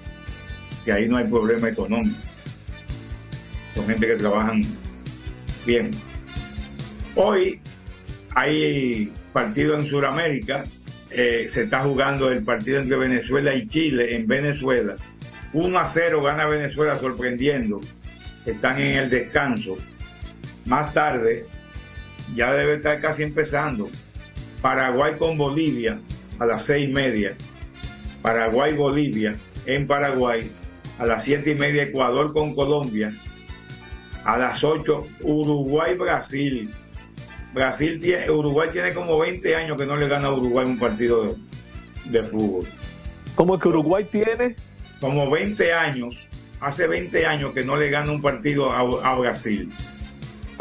que 0.86 0.92
ahí 0.92 1.08
no 1.08 1.18
hay 1.18 1.26
problema 1.26 1.70
económico. 1.70 2.16
Son 3.76 3.86
gente 3.88 4.08
que 4.08 4.16
trabajan 4.16 4.62
bien. 5.66 5.92
Hoy 7.16 7.60
hay 8.36 9.12
partido 9.34 9.76
en 9.78 9.86
Sudamérica, 9.86 10.64
eh, 11.12 11.50
se 11.54 11.64
está 11.64 11.84
jugando 11.84 12.32
el 12.32 12.44
partido 12.44 12.80
entre 12.80 12.98
Venezuela 12.98 13.54
y 13.54 13.68
Chile 13.68 14.16
en 14.16 14.28
Venezuela. 14.28 14.96
1 15.54 15.80
a 15.80 15.90
0 15.90 16.22
gana 16.22 16.46
Venezuela 16.46 16.98
sorprendiendo. 16.98 17.82
Están 18.46 18.80
en 18.82 18.98
el 18.98 19.10
descanso. 19.10 19.78
Más 20.66 20.94
tarde, 20.94 21.46
ya 22.36 22.54
debe 22.54 22.76
estar 22.76 23.00
casi 23.00 23.24
empezando. 23.24 23.90
Paraguay 24.62 25.16
con 25.18 25.38
Bolivia 25.38 26.00
a 26.40 26.46
las 26.46 26.66
seis 26.66 26.90
y 26.90 26.94
media. 26.94 27.36
Paraguay-Bolivia 28.22 29.36
en 29.66 29.88
Paraguay. 29.88 30.52
A 31.00 31.06
las 31.06 31.24
siete 31.24 31.52
y 31.52 31.56
media 31.56 31.84
Ecuador 31.84 32.34
con 32.34 32.54
Colombia. 32.56 33.14
A 34.26 34.38
las 34.38 34.64
8 34.64 35.08
Uruguay-Brasil. 35.22 36.70
Brasil 37.58 38.00
tiene, 38.00 38.30
Uruguay 38.30 38.70
tiene 38.72 38.94
como 38.94 39.18
20 39.18 39.56
años 39.56 39.78
que 39.78 39.86
no 39.86 39.98
le 39.98 40.08
gana 40.08 40.28
a 40.28 40.34
Uruguay 40.34 40.66
un 40.66 40.78
partido 40.78 41.24
de, 41.26 41.36
de 42.06 42.24
fútbol. 42.24 42.66
¿Cómo 43.36 43.56
es 43.56 43.62
que 43.62 43.68
Uruguay 43.68 44.06
tiene? 44.10 44.56
Como 45.02 45.30
20 45.30 45.74
años, 45.74 46.28
hace 46.60 46.88
20 46.88 47.26
años 47.26 47.52
que 47.52 47.64
no 47.64 47.76
le 47.76 47.90
gana 47.90 48.12
un 48.12 48.22
partido 48.22 48.72
a, 48.72 48.80
a 48.80 49.16
Brasil. 49.16 49.70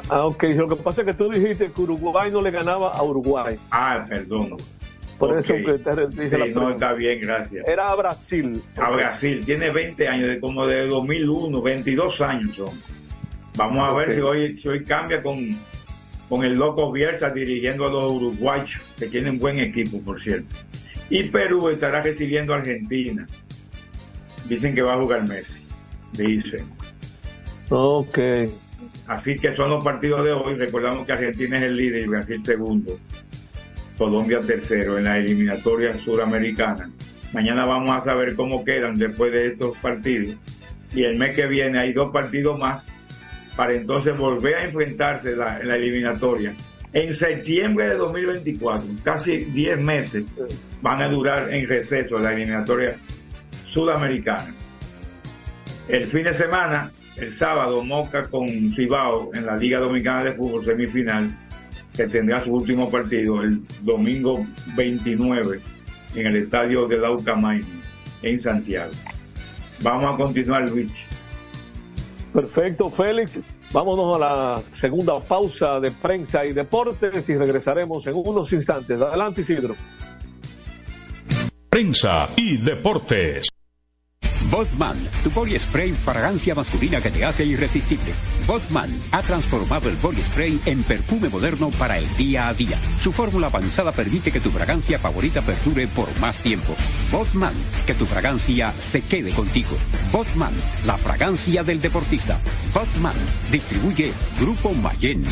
Ah, 0.09 0.25
ok. 0.27 0.43
Lo 0.57 0.69
que 0.69 0.77
pasa 0.77 1.03
es 1.03 1.07
que 1.07 1.15
tú 1.15 1.31
dijiste 1.31 1.71
que 1.71 1.81
Uruguay 1.81 2.31
no 2.31 2.41
le 2.41 2.51
ganaba 2.51 2.91
a 2.91 3.03
Uruguay. 3.03 3.57
Ah, 3.71 4.05
perdón. 4.09 4.57
Por 5.19 5.39
eso 5.39 5.55
que 5.55 5.79
te 5.79 6.07
dice 6.09 6.29
Sí, 6.29 6.37
la 6.37 6.47
no, 6.49 6.71
está 6.71 6.93
bien, 6.93 7.21
gracias. 7.21 7.67
Era 7.67 7.91
a 7.91 7.95
Brasil. 7.95 8.63
A 8.77 8.91
Brasil, 8.91 9.43
tiene 9.45 9.71
20 9.71 10.09
años, 10.09 10.29
de 10.29 10.41
como 10.41 10.67
de 10.67 10.87
2001, 10.87 11.63
22 11.63 12.21
años 12.21 12.55
son. 12.55 12.83
Vamos 13.57 13.89
a 13.89 13.93
ver 13.95 14.15
si 14.15 14.21
hoy, 14.21 14.59
si 14.59 14.69
hoy 14.69 14.85
cambia 14.85 15.23
con, 15.23 15.59
con 16.29 16.45
el 16.45 16.55
loco 16.55 16.91
Bielsa 16.93 17.31
dirigiendo 17.31 17.87
a 17.87 17.91
los 17.91 18.13
uruguayos, 18.13 18.81
que 18.99 19.07
tienen 19.07 19.39
buen 19.39 19.59
equipo, 19.59 20.01
por 20.01 20.23
cierto. 20.23 20.55
Y 21.09 21.25
Perú 21.25 21.69
estará 21.69 22.03
recibiendo 22.03 22.53
a 22.53 22.59
Argentina. 22.59 23.27
Dicen 24.49 24.75
que 24.75 24.83
va 24.83 24.95
a 24.95 24.99
jugar 24.99 25.29
Messi, 25.29 25.63
dicen. 26.13 26.65
Ok. 27.69 28.19
Así 29.07 29.37
que 29.37 29.55
son 29.55 29.71
los 29.71 29.85
partidos 29.85 30.25
de 30.25 30.33
hoy. 30.33 30.55
Recordamos 30.55 31.07
que 31.07 31.13
Argentina 31.13 31.59
es 31.59 31.65
el 31.65 31.77
líder 31.77 32.03
y 32.03 32.07
Brasil 32.07 32.45
segundo. 32.45 32.99
Colombia 33.97 34.41
tercero 34.41 34.99
en 34.99 35.05
la 35.05 35.19
eliminatoria 35.19 35.97
suramericana. 36.05 36.91
Mañana 37.33 37.65
vamos 37.65 37.91
a 37.91 38.05
saber 38.05 38.35
cómo 38.35 38.65
quedan 38.65 38.99
después 38.99 39.33
de 39.33 39.49
estos 39.49 39.77
partidos. 39.79 40.37
Y 40.95 41.05
el 41.05 41.17
mes 41.17 41.35
que 41.35 41.47
viene 41.47 41.79
hay 41.79 41.93
dos 41.93 42.13
partidos 42.13 42.59
más 42.59 42.85
para 43.57 43.75
entonces 43.75 44.17
volver 44.17 44.55
a 44.55 44.65
enfrentarse 44.65 45.35
la- 45.35 45.59
en 45.61 45.69
la 45.69 45.77
eliminatoria 45.77 46.55
En 46.93 47.13
septiembre 47.15 47.89
de 47.91 47.97
2024, 47.97 48.85
casi 49.05 49.37
10 49.39 49.79
meses 49.79 50.25
van 50.81 51.03
a 51.03 51.09
durar 51.09 51.53
en 51.53 51.69
receso 51.69 52.19
la 52.19 52.33
eliminatoria 52.33 52.97
sudamericana. 53.69 54.47
El 55.89 56.05
fin 56.05 56.25
de 56.25 56.33
semana, 56.35 56.91
el 57.19 57.35
sábado, 57.35 57.85
Moca 57.85 58.23
con 58.25 58.49
Cibao 58.75 59.31
en 59.35 59.45
la 59.45 59.57
Liga 59.57 59.79
Dominicana 59.79 60.25
de 60.25 60.33
Fútbol 60.33 60.65
semifinal, 60.65 61.37
que 61.95 62.07
tendrá 62.07 62.43
su 62.43 62.55
último 62.55 62.91
partido 62.91 63.43
el 63.43 63.61
domingo 63.83 64.47
29 64.75 65.61
en 66.15 66.27
el 66.27 66.37
estadio 66.37 66.87
de 66.89 66.97
Laucamay, 66.99 67.63
en 68.23 68.41
Santiago. 68.43 68.93
Vamos 69.83 70.15
a 70.15 70.17
continuar, 70.17 70.69
Luis. 70.71 70.91
Perfecto, 72.37 72.91
Félix. 72.91 73.39
Vámonos 73.73 74.15
a 74.15 74.19
la 74.19 74.63
segunda 74.79 75.19
pausa 75.21 75.81
de 75.81 75.91
prensa 75.91 76.45
y 76.45 76.53
deportes 76.53 77.27
y 77.31 77.35
regresaremos 77.35 78.07
en 78.07 78.13
unos 78.15 78.53
instantes. 78.53 79.01
Adelante, 79.01 79.41
Isidro. 79.41 79.75
Prensa 81.71 82.29
y 82.37 82.59
deportes. 82.59 83.49
Botman, 84.51 84.99
tu 85.25 85.31
body 85.31 85.59
spray 85.59 85.93
fragancia 85.93 86.55
masculina 86.55 87.01
que 87.01 87.11
te 87.11 87.25
hace 87.25 87.47
irresistible. 87.47 88.13
Botman 88.47 88.91
ha 89.13 89.23
transformado 89.23 89.89
el 89.89 89.97
body 89.97 90.23
spray 90.23 90.61
en 90.67 90.83
perfume 90.83 91.31
moderno 91.31 91.71
para 91.79 91.97
el 91.97 92.17
día 92.19 92.49
a 92.49 92.55
día. 92.55 92.79
Su 93.01 93.13
fórmula 93.13 93.47
avanzada 93.47 93.93
permite 93.93 94.31
que 94.31 94.41
tu 94.41 94.51
fragancia 94.51 94.99
favorita 94.99 95.41
perdure 95.41 95.87
por 95.89 96.07
más 96.21 96.39
tiempo. 96.41 96.77
Botman, 97.11 97.55
que 97.87 97.95
tu 97.95 98.07
fragancia 98.07 98.73
se 98.73 99.03
quede 99.03 99.31
contigo. 99.31 99.77
Botman, 100.13 100.53
la 100.85 100.97
fragancia 100.97 101.63
del 101.63 101.81
deportista. 101.81 102.39
Botman, 102.75 103.15
distribuye 103.51 104.13
Grupo 104.39 104.73
Mayen. 104.75 105.25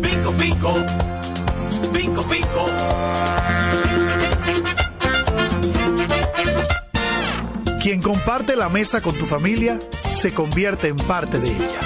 Pico, 0.00 0.32
pico. 0.32 0.74
Pico, 1.92 2.22
pico. 2.22 2.66
Quien 7.82 8.02
comparte 8.02 8.56
la 8.56 8.68
mesa 8.68 9.00
con 9.00 9.14
tu 9.14 9.26
familia 9.26 9.78
se 10.08 10.32
convierte 10.32 10.88
en 10.88 10.96
parte 10.96 11.38
de 11.38 11.48
ella. 11.48 11.80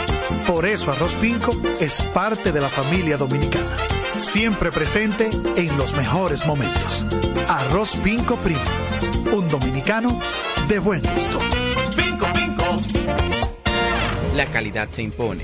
Por 0.46 0.66
eso 0.66 0.90
Arroz 0.90 1.14
Pinco 1.16 1.52
es 1.78 2.02
parte 2.14 2.52
de 2.52 2.60
la 2.60 2.68
familia 2.68 3.16
dominicana. 3.16 3.76
Siempre 4.20 4.70
presente 4.70 5.30
en 5.56 5.74
los 5.78 5.96
mejores 5.96 6.44
momentos. 6.46 7.06
Arroz 7.48 7.96
Pinco 8.04 8.36
Primo. 8.36 8.60
Un 9.32 9.48
dominicano 9.48 10.20
de 10.68 10.78
buen 10.78 11.00
gusto. 11.00 11.38
Pinco, 11.96 12.26
pinco. 12.34 12.76
La 14.36 14.44
calidad 14.44 14.90
se 14.90 15.02
impone. 15.02 15.42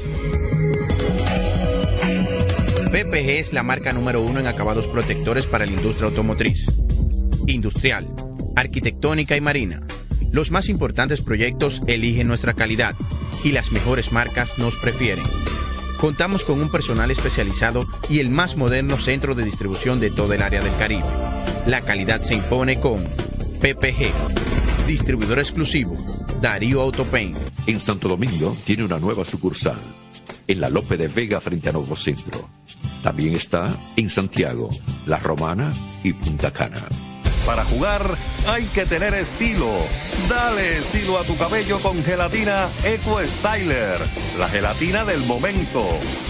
PPG 2.93 3.31
es 3.41 3.53
la 3.55 3.63
marca 3.63 3.95
número 3.95 4.21
uno 4.21 4.41
en 4.41 4.47
acabados 4.47 4.87
protectores 4.87 5.47
para 5.47 5.65
la 5.65 5.73
industria 5.73 6.09
automotriz, 6.09 6.67
industrial, 7.47 8.07
arquitectónica 8.57 9.37
y 9.37 9.41
marina. 9.41 9.81
Los 10.33 10.51
más 10.51 10.69
importantes 10.69 11.23
proyectos 11.23 11.81
eligen 11.87 12.29
nuestra 12.29 12.53
calidad 12.53 12.95
y 13.43 13.53
las 13.53 13.73
mejores 13.73 14.13
marcas 14.13 14.59
nos 14.59 14.77
prefieren. 14.77 15.25
Contamos 15.99 16.45
con 16.45 16.61
un 16.61 16.71
personal 16.71 17.11
especializado 17.11 17.81
y 18.09 18.21
el 18.21 18.29
más 18.29 18.57
moderno 18.57 18.99
centro 18.99 19.35
de 19.35 19.45
distribución 19.45 19.99
de 19.99 20.11
todo 20.11 20.33
el 20.35 20.43
área 20.43 20.63
del 20.63 20.77
Caribe. 20.77 21.09
La 21.67 21.83
calidad 21.83 22.21
se 22.21 22.35
impone 22.35 22.79
con 22.81 23.03
PPG, 23.61 24.87
distribuidor 24.87 25.39
exclusivo, 25.39 25.97
Darío 26.43 26.83
Autopain. 26.83 27.35
En 27.67 27.81
Santo 27.81 28.09
Domingo 28.09 28.57
tiene 28.65 28.85
una 28.85 28.99
nueva 28.99 29.25
sucursal, 29.25 29.79
en 30.47 30.61
la 30.61 30.69
Lope 30.69 30.97
de 30.97 31.09
Vega 31.09 31.41
frente 31.41 31.71
a 31.71 31.73
Nuevo 31.73 31.97
Centro. 31.97 32.49
También 33.03 33.35
está 33.35 33.69
en 33.97 34.11
Santiago, 34.11 34.69
La 35.07 35.19
Romana 35.19 35.73
y 36.05 36.13
Punta 36.13 36.53
Cana. 36.53 36.83
Para 37.47 37.65
jugar 37.65 38.19
hay 38.45 38.67
que 38.67 38.87
tener 38.87 39.15
estilo. 39.15 39.71
Dale 40.29 40.79
estilo 40.79 41.17
a 41.17 41.23
tu 41.23 41.37
cabello 41.37 41.79
con 41.79 42.03
gelatina 42.03 42.69
Eco 42.85 43.23
Styler, 43.23 44.01
la 44.37 44.49
gelatina 44.49 45.05
del 45.05 45.21
momento. 45.23 45.87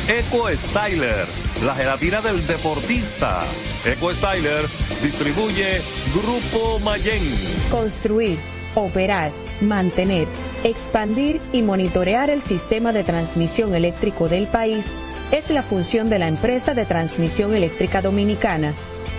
Eco 0.08 0.48
Styler, 0.54 1.26
la 1.64 1.74
gelatina 1.74 2.20
del 2.20 2.46
deportista. 2.46 3.44
Eco 3.86 4.12
Styler 4.12 4.66
distribuye 5.02 5.80
Grupo 6.14 6.80
Mayen. 6.80 7.22
Construir, 7.70 8.38
operar, 8.74 9.32
mantener, 9.62 10.28
expandir 10.64 11.40
y 11.50 11.62
monitorear 11.62 12.28
el 12.28 12.42
sistema 12.42 12.92
de 12.92 13.04
transmisión 13.04 13.74
eléctrico 13.74 14.28
del 14.28 14.48
país 14.48 14.84
es 15.32 15.48
la 15.48 15.62
función 15.62 16.10
de 16.10 16.18
la 16.18 16.28
empresa 16.28 16.74
de 16.74 16.84
transmisión 16.84 17.54
eléctrica 17.54 18.02
dominicana 18.02 18.74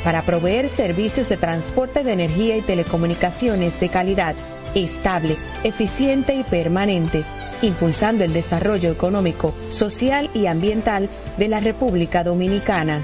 para 0.07 0.21
proveer 0.21 0.69
servicios 0.69 1.27
de 1.27 1.35
transporte 1.35 2.01
de 2.01 2.13
energía 2.13 2.55
y 2.55 2.61
telecomunicaciones 2.61 3.77
de 3.77 3.89
calidad, 3.89 4.35
estable, 4.73 5.35
eficiente 5.65 6.33
y 6.33 6.45
permanente, 6.45 7.25
impulsando 7.61 8.23
el 8.23 8.31
desarrollo 8.31 8.89
económico, 8.89 9.53
social 9.67 10.29
y 10.33 10.45
ambiental 10.45 11.09
de 11.37 11.49
la 11.49 11.59
República 11.59 12.23
Dominicana. 12.23 13.03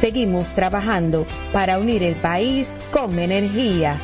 Seguimos 0.00 0.48
trabajando 0.48 1.24
para 1.52 1.78
unir 1.78 2.02
el 2.02 2.16
país 2.16 2.80
con 2.90 3.20
energía. 3.20 3.96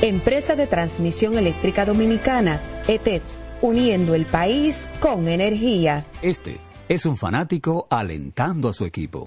Empresa 0.00 0.54
de 0.54 0.68
Transmisión 0.68 1.36
Eléctrica 1.36 1.84
Dominicana, 1.84 2.60
ETED, 2.86 3.22
uniendo 3.62 4.14
el 4.14 4.26
país 4.26 4.86
con 5.00 5.26
energía. 5.26 6.04
Este 6.22 6.56
es 6.88 7.04
un 7.04 7.16
fanático 7.16 7.88
alentando 7.90 8.68
a 8.68 8.72
su 8.72 8.84
equipo. 8.84 9.26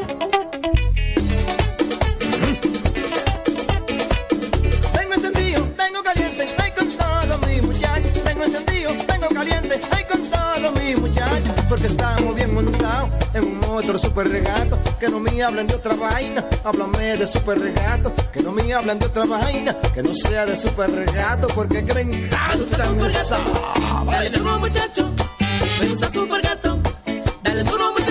Porque 11.71 11.87
estamos 11.87 12.35
bien 12.35 12.53
montados 12.53 13.09
en 13.33 13.45
un 13.45 13.63
otro 13.63 13.97
super 13.97 14.27
regato. 14.27 14.77
Que 14.99 15.07
no 15.07 15.21
me 15.21 15.41
hablen 15.41 15.67
de 15.67 15.75
otra 15.75 15.95
vaina, 15.95 16.43
háblame 16.65 17.15
de 17.15 17.25
super 17.25 17.57
regato. 17.57 18.13
Que 18.33 18.43
no 18.43 18.51
me 18.51 18.73
hablen 18.73 18.99
de 18.99 19.05
otra 19.05 19.23
vaina, 19.23 19.77
que 19.93 20.03
no 20.03 20.13
sea 20.13 20.45
de 20.45 20.57
super 20.57 20.91
regato. 20.91 21.47
Porque 21.55 21.85
que 21.85 21.93
me 21.93 22.01
encanta 22.01 22.77
Dale 24.05 24.29
duro 24.31 24.59
muchacho, 24.59 25.09
me 25.79 25.87
gusta 25.87 26.09
super 26.09 26.41
gato. 26.41 26.77
Dale 27.41 27.63
duro 27.63 27.91
muchacho, 27.93 28.10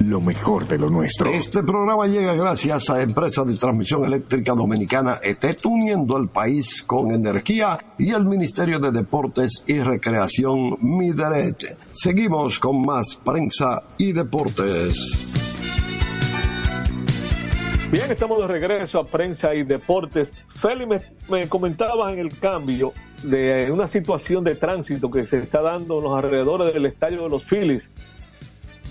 lo 0.00 0.20
mejor 0.20 0.66
de 0.66 0.78
lo 0.78 0.90
nuestro. 0.90 1.30
Este 1.30 1.62
programa 1.62 2.06
llega 2.06 2.34
gracias 2.34 2.90
a 2.90 3.02
Empresa 3.02 3.44
de 3.44 3.56
Transmisión 3.56 4.04
Eléctrica 4.04 4.52
Dominicana 4.52 5.18
ETET, 5.22 5.64
uniendo 5.66 6.16
el 6.16 6.28
país 6.28 6.82
con 6.82 7.10
energía 7.10 7.78
y 7.98 8.10
el 8.10 8.24
Ministerio 8.24 8.78
de 8.78 8.90
Deportes 8.90 9.62
y 9.66 9.80
Recreación 9.80 10.76
Mideret. 10.80 11.76
Seguimos 11.92 12.58
con 12.58 12.82
más 12.82 13.14
prensa 13.24 13.82
y 13.98 14.12
deportes. 14.12 15.28
Bien, 17.90 18.10
estamos 18.10 18.38
de 18.38 18.46
regreso 18.46 19.00
a 19.00 19.06
prensa 19.06 19.54
y 19.54 19.64
deportes. 19.64 20.32
Feli, 20.54 20.86
me, 20.86 21.00
me 21.28 21.46
comentabas 21.46 22.12
en 22.14 22.20
el 22.20 22.38
cambio 22.38 22.94
de 23.22 23.70
una 23.70 23.86
situación 23.86 24.44
de 24.44 24.54
tránsito 24.54 25.10
que 25.10 25.26
se 25.26 25.38
está 25.38 25.60
dando 25.60 25.98
en 25.98 26.04
los 26.04 26.16
alrededores 26.16 26.72
del 26.72 26.86
estadio 26.86 27.24
de 27.24 27.28
los 27.28 27.44
Phillies, 27.44 27.90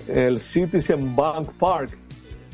el 0.07 0.39
Citizen 0.39 1.15
Bank 1.15 1.49
Park. 1.59 1.97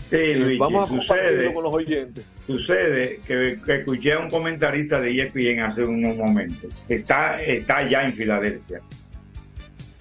Sí, 0.10 0.34
Luigi, 0.36 0.58
Vamos 0.58 0.90
a 0.90 0.94
sucede, 0.96 1.54
con 1.54 1.64
los 1.64 1.74
oyentes. 1.74 2.26
sucede 2.46 3.20
que, 3.28 3.60
que 3.66 3.76
escuché 3.76 4.14
a 4.14 4.20
un 4.20 4.30
comentarista 4.30 5.02
de 5.02 5.22
ESPN 5.22 5.60
hace 5.62 5.84
unos 5.84 6.16
momentos. 6.16 6.72
Está, 6.88 7.42
está 7.42 7.88
ya 7.88 8.04
en 8.06 8.14
Filadelfia. 8.14 8.80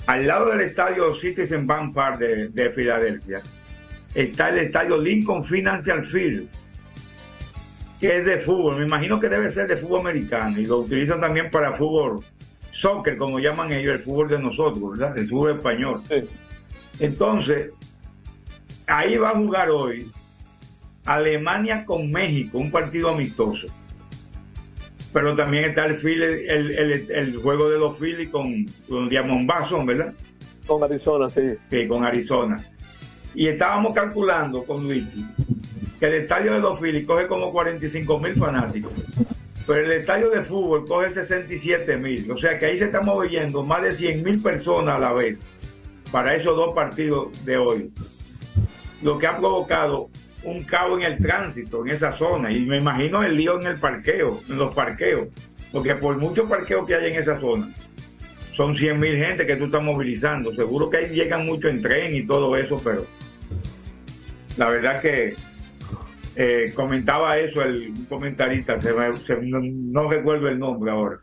Al 0.07 0.27
lado 0.27 0.51
del 0.51 0.61
estadio 0.61 1.15
Citizen 1.17 1.67
Bank 1.67 1.93
Park 1.93 2.19
de, 2.19 2.49
de 2.49 2.71
Filadelfia 2.71 3.43
está 4.15 4.51
el 4.51 4.59
estadio 4.59 4.97
Lincoln 4.97 5.45
Financial 5.45 6.07
Field, 6.07 6.49
que 8.01 8.19
es 8.19 8.25
de 8.25 8.39
fútbol. 8.39 8.79
Me 8.79 8.87
imagino 8.87 9.19
que 9.19 9.29
debe 9.29 9.51
ser 9.51 9.67
de 9.67 9.77
fútbol 9.77 10.01
americano 10.01 10.61
y 10.61 10.67
lo 10.67 10.79
utilizan 10.79 11.21
también 11.21 11.51
para 11.51 11.73
fútbol 11.73 12.21
soccer, 12.71 13.17
como 13.17 13.41
llaman 13.41 13.73
ellos, 13.73 13.95
el 13.95 14.01
fútbol 14.01 14.29
de 14.29 14.39
nosotros, 14.39 14.97
¿verdad? 14.97 15.19
El 15.19 15.29
fútbol 15.29 15.57
español. 15.57 16.01
Entonces, 17.01 17.71
ahí 18.87 19.17
va 19.17 19.31
a 19.31 19.37
jugar 19.37 19.71
hoy 19.71 20.11
Alemania 21.05 21.85
con 21.85 22.11
México, 22.11 22.59
un 22.59 22.71
partido 22.71 23.11
amistoso. 23.11 23.67
Pero 25.13 25.35
también 25.37 25.65
está 25.65 25.87
el, 25.87 25.99
Philly- 25.99 26.45
el, 26.49 26.71
el- 26.73 27.11
el 27.11 27.37
juego 27.37 27.71
de 27.71 27.79
los 27.79 27.97
Phillies 27.99 28.29
con, 28.29 28.67
con 28.89 29.09
Diamond 29.09 29.47
Basson, 29.47 29.87
¿verdad? 29.87 30.13
Con 30.67 30.83
Arizona, 30.83 31.29
sí. 31.29 31.55
Sí, 31.71 31.87
con 31.87 32.05
Arizona. 32.05 32.59
Y 33.35 33.49
estábamos 33.49 33.95
calculando 33.95 34.65
con 34.65 34.83
Luigi 34.85 35.25
que 36.01 36.07
el 36.07 36.15
estadio 36.15 36.53
de 36.55 36.59
los 36.61 36.79
Phillies 36.79 37.07
coge 37.07 37.27
como 37.27 37.51
45 37.53 38.19
mil 38.19 38.35
fanáticos. 38.35 38.93
Pero 39.67 39.81
el 39.81 39.93
estadio 39.93 40.29
de 40.31 40.43
fútbol 40.43 40.85
coge 40.87 41.15
67 41.15 41.97
mil. 41.97 42.31
O 42.31 42.37
sea 42.39 42.59
que 42.59 42.67
ahí 42.67 42.77
se 42.79 42.85
están 42.87 43.07
moviendo 43.07 43.63
más 43.63 43.83
de 43.83 43.93
100 43.95 44.23
mil 44.23 44.43
personas 44.43 44.97
a 44.97 44.99
la 44.99 45.13
vez 45.13 45.39
para 46.17 46.35
esos 46.35 46.57
dos 46.57 46.75
partidos 46.75 47.45
de 47.45 47.59
hoy. 47.59 47.91
Lo 49.03 49.19
que 49.19 49.27
ha 49.27 49.37
provocado 49.37 50.09
un 50.45 50.63
caos 50.63 50.99
en 50.99 51.13
el 51.13 51.19
tránsito 51.19 51.85
en 51.85 51.95
esa 51.95 52.13
zona. 52.17 52.51
Y 52.51 52.65
me 52.65 52.79
imagino 52.79 53.23
el 53.23 53.37
lío 53.37 53.61
en 53.61 53.67
el 53.67 53.77
parqueo, 53.77 54.41
en 54.49 54.57
los 54.57 54.75
parqueos. 54.75 55.29
Porque 55.71 55.95
por 55.95 56.17
muchos 56.17 56.49
parqueos 56.49 56.87
que 56.87 56.95
hay 56.95 57.13
en 57.13 57.21
esa 57.21 57.39
zona, 57.39 57.69
son 58.55 58.75
100 58.75 58.99
mil 58.99 59.15
gente 59.19 59.47
que 59.47 59.57
tú 59.57 59.65
estás 59.67 59.83
movilizando. 59.83 60.55
Seguro 60.55 60.89
que 60.89 60.97
ahí 60.97 61.09
llegan 61.15 61.45
mucho 61.45 61.69
en 61.69 61.83
tren 61.83 62.17
y 62.17 62.27
todo 62.27 62.57
eso, 62.57 62.81
pero 62.83 63.05
la 64.57 64.71
verdad 64.71 65.03
que 65.03 65.35
eh, 66.35 66.73
comentaba 66.75 67.37
eso 67.37 67.61
el 67.61 67.93
comentarista, 68.09 68.81
se 68.81 68.91
me- 68.95 69.11
no, 69.51 69.61
no 69.61 70.11
recuerdo 70.11 70.49
el 70.49 70.59
nombre 70.59 70.91
ahora, 70.91 71.19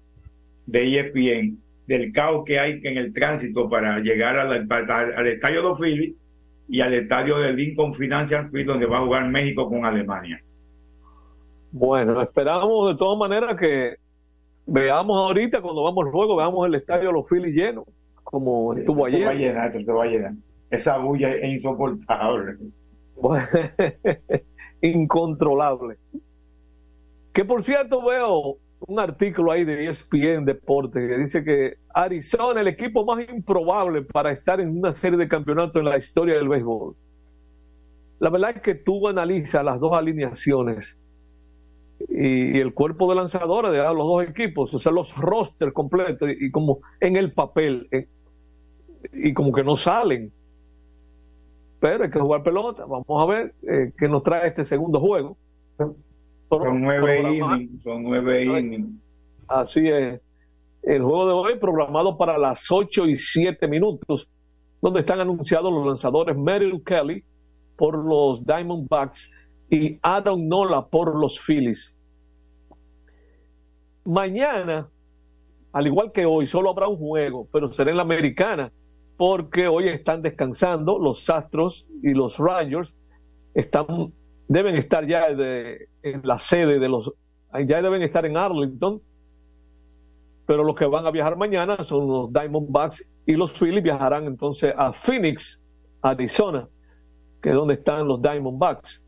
de 0.67 0.99
ESPN, 0.99 1.57
del 1.88 2.11
caos 2.13 2.43
que 2.45 2.59
hay 2.59 2.79
en 2.84 2.97
el 2.97 3.13
tránsito 3.13 3.69
para 3.69 3.99
llegar 3.99 4.38
al, 4.38 4.51
al- 4.69 5.13
al 5.15 5.27
estadio 5.27 5.69
de 5.69 5.75
Philly 5.75 6.15
y 6.69 6.81
al 6.81 6.93
estadio 6.93 7.38
de 7.39 7.53
Lincoln 7.53 7.93
Financial 7.93 8.49
Field 8.49 8.67
donde 8.67 8.86
va 8.86 8.99
a 8.99 9.01
jugar 9.05 9.27
México 9.29 9.67
con 9.67 9.86
Alemania. 9.86 10.41
Bueno, 11.71 12.21
esperamos 12.21 12.91
de 12.93 12.97
todas 12.97 13.17
maneras 13.17 13.57
que 13.59 13.95
veamos 14.65 15.17
ahorita, 15.17 15.61
cuando 15.61 15.84
vamos 15.84 16.05
luego, 16.11 16.36
veamos 16.38 16.65
el 16.67 16.75
estadio 16.75 17.07
de 17.07 17.13
los 17.13 17.27
Phillies 17.27 17.55
lleno, 17.55 17.84
como 18.23 18.73
estuvo 18.75 19.09
Se 19.09 19.19
va 19.23 19.27
a 19.27 19.31
ayer. 19.31 19.38
llenar, 19.49 19.73
se 19.73 19.91
va 19.91 20.03
a 20.03 20.07
llenar. 20.07 20.34
Esa 20.69 20.97
bulla 20.97 21.31
es 21.36 21.43
insoportable. 21.55 22.57
Bueno, 23.15 23.45
incontrolable. 24.81 25.97
Que 27.34 27.45
por 27.45 27.63
cierto 27.63 28.05
veo 28.05 28.57
un 28.88 28.99
artículo 28.99 29.51
ahí 29.51 29.63
de 29.63 29.88
ESPN 29.88 30.45
Deporte 30.45 31.07
que 31.07 31.17
dice 31.17 31.43
que 31.43 31.77
Arizona, 31.93 32.61
el 32.61 32.67
equipo 32.67 33.05
más 33.05 33.27
improbable 33.29 34.01
para 34.01 34.31
estar 34.31 34.59
en 34.59 34.77
una 34.77 34.93
serie 34.93 35.17
de 35.17 35.27
campeonatos 35.27 35.75
en 35.77 35.86
la 35.86 35.97
historia 35.97 36.36
del 36.36 36.49
béisbol. 36.49 36.95
La 38.19 38.29
verdad 38.29 38.51
es 38.55 38.61
que 38.61 38.75
tú 38.75 39.07
analizas 39.07 39.63
las 39.63 39.79
dos 39.79 39.93
alineaciones 39.93 40.97
y, 42.09 42.59
el 42.59 42.73
cuerpo 42.73 43.09
de 43.09 43.15
lanzadores 43.15 43.71
de 43.71 43.77
los 43.77 44.07
dos 44.07 44.23
equipos, 44.23 44.73
o 44.73 44.79
sea, 44.79 44.91
los 44.91 45.15
rosters 45.15 45.73
completos 45.73 46.29
y, 46.29 46.47
y 46.47 46.51
como 46.51 46.79
en 46.99 47.15
el 47.15 47.34
papel 47.34 47.88
eh, 47.91 48.07
y 49.13 49.34
como 49.34 49.51
que 49.51 49.63
no 49.63 49.75
salen 49.75 50.31
pero 51.84 52.05
hay 52.05 52.09
que 52.09 52.19
jugar 52.19 52.43
pelota. 52.43 52.86
Vamos 52.86 53.05
a 53.09 53.25
ver 53.25 53.53
eh, 53.63 53.91
qué 53.97 54.07
nos 54.07 54.23
trae 54.23 54.47
este 54.47 54.63
segundo 54.63 55.01
juego. 55.01 55.36
Son 56.61 56.81
nueve 56.81 57.37
innings, 57.37 57.83
son 57.83 58.03
nueve 58.03 58.43
innings. 58.43 59.01
Así 59.47 59.87
es. 59.87 60.21
El 60.83 61.01
juego 61.01 61.27
de 61.27 61.33
hoy 61.33 61.59
programado 61.59 62.17
para 62.17 62.37
las 62.37 62.69
8 62.69 63.07
y 63.07 63.17
7 63.17 63.67
minutos, 63.67 64.29
donde 64.81 64.99
están 64.99 65.21
anunciados 65.21 65.71
los 65.71 65.85
lanzadores 65.85 66.37
Merrill 66.37 66.83
Kelly 66.83 67.23
por 67.77 67.97
los 67.97 68.45
Diamondbacks 68.45 69.29
y 69.69 69.97
Adam 70.01 70.47
Nola 70.47 70.85
por 70.85 71.15
los 71.15 71.39
Phillies. 71.39 71.95
Mañana, 74.03 74.89
al 75.71 75.87
igual 75.87 76.11
que 76.11 76.25
hoy, 76.25 76.47
solo 76.47 76.69
habrá 76.69 76.87
un 76.87 76.97
juego, 76.97 77.47
pero 77.51 77.71
será 77.71 77.91
en 77.91 77.97
la 77.97 78.03
americana, 78.03 78.71
porque 79.15 79.67
hoy 79.67 79.87
están 79.87 80.21
descansando 80.21 80.99
los 80.99 81.29
Astros 81.29 81.87
y 82.01 82.13
los 82.13 82.37
Rangers. 82.37 82.93
Están, 83.53 83.85
deben 84.53 84.75
estar 84.75 85.05
ya 85.05 85.27
en 85.29 86.21
la 86.23 86.37
sede 86.39 86.79
de 86.79 86.87
los, 86.87 87.11
ya 87.67 87.81
deben 87.81 88.01
estar 88.01 88.25
en 88.25 88.37
Arlington, 88.37 89.01
pero 90.45 90.63
los 90.63 90.75
que 90.75 90.85
van 90.85 91.05
a 91.05 91.11
viajar 91.11 91.35
mañana 91.37 91.83
son 91.83 92.07
los 92.07 92.31
Diamondbacks 92.33 93.05
y 93.25 93.33
los 93.33 93.51
Phillies 93.53 93.83
viajarán 93.83 94.25
entonces 94.25 94.73
a 94.77 94.93
Phoenix, 94.93 95.59
Arizona, 96.01 96.67
que 97.41 97.49
es 97.49 97.55
donde 97.55 97.75
están 97.75 98.07
los 98.07 98.21
Diamondbacks. 98.21 99.01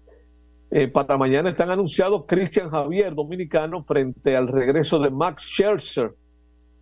Eh, 0.71 0.87
para 0.87 1.17
mañana 1.17 1.49
están 1.51 1.69
anunciados 1.69 2.25
Christian 2.27 2.69
Javier, 2.69 3.13
dominicano, 3.13 3.83
frente 3.83 4.35
al 4.35 4.47
regreso 4.47 4.99
de 4.99 5.09
Max 5.09 5.43
Scherzer, 5.43 6.13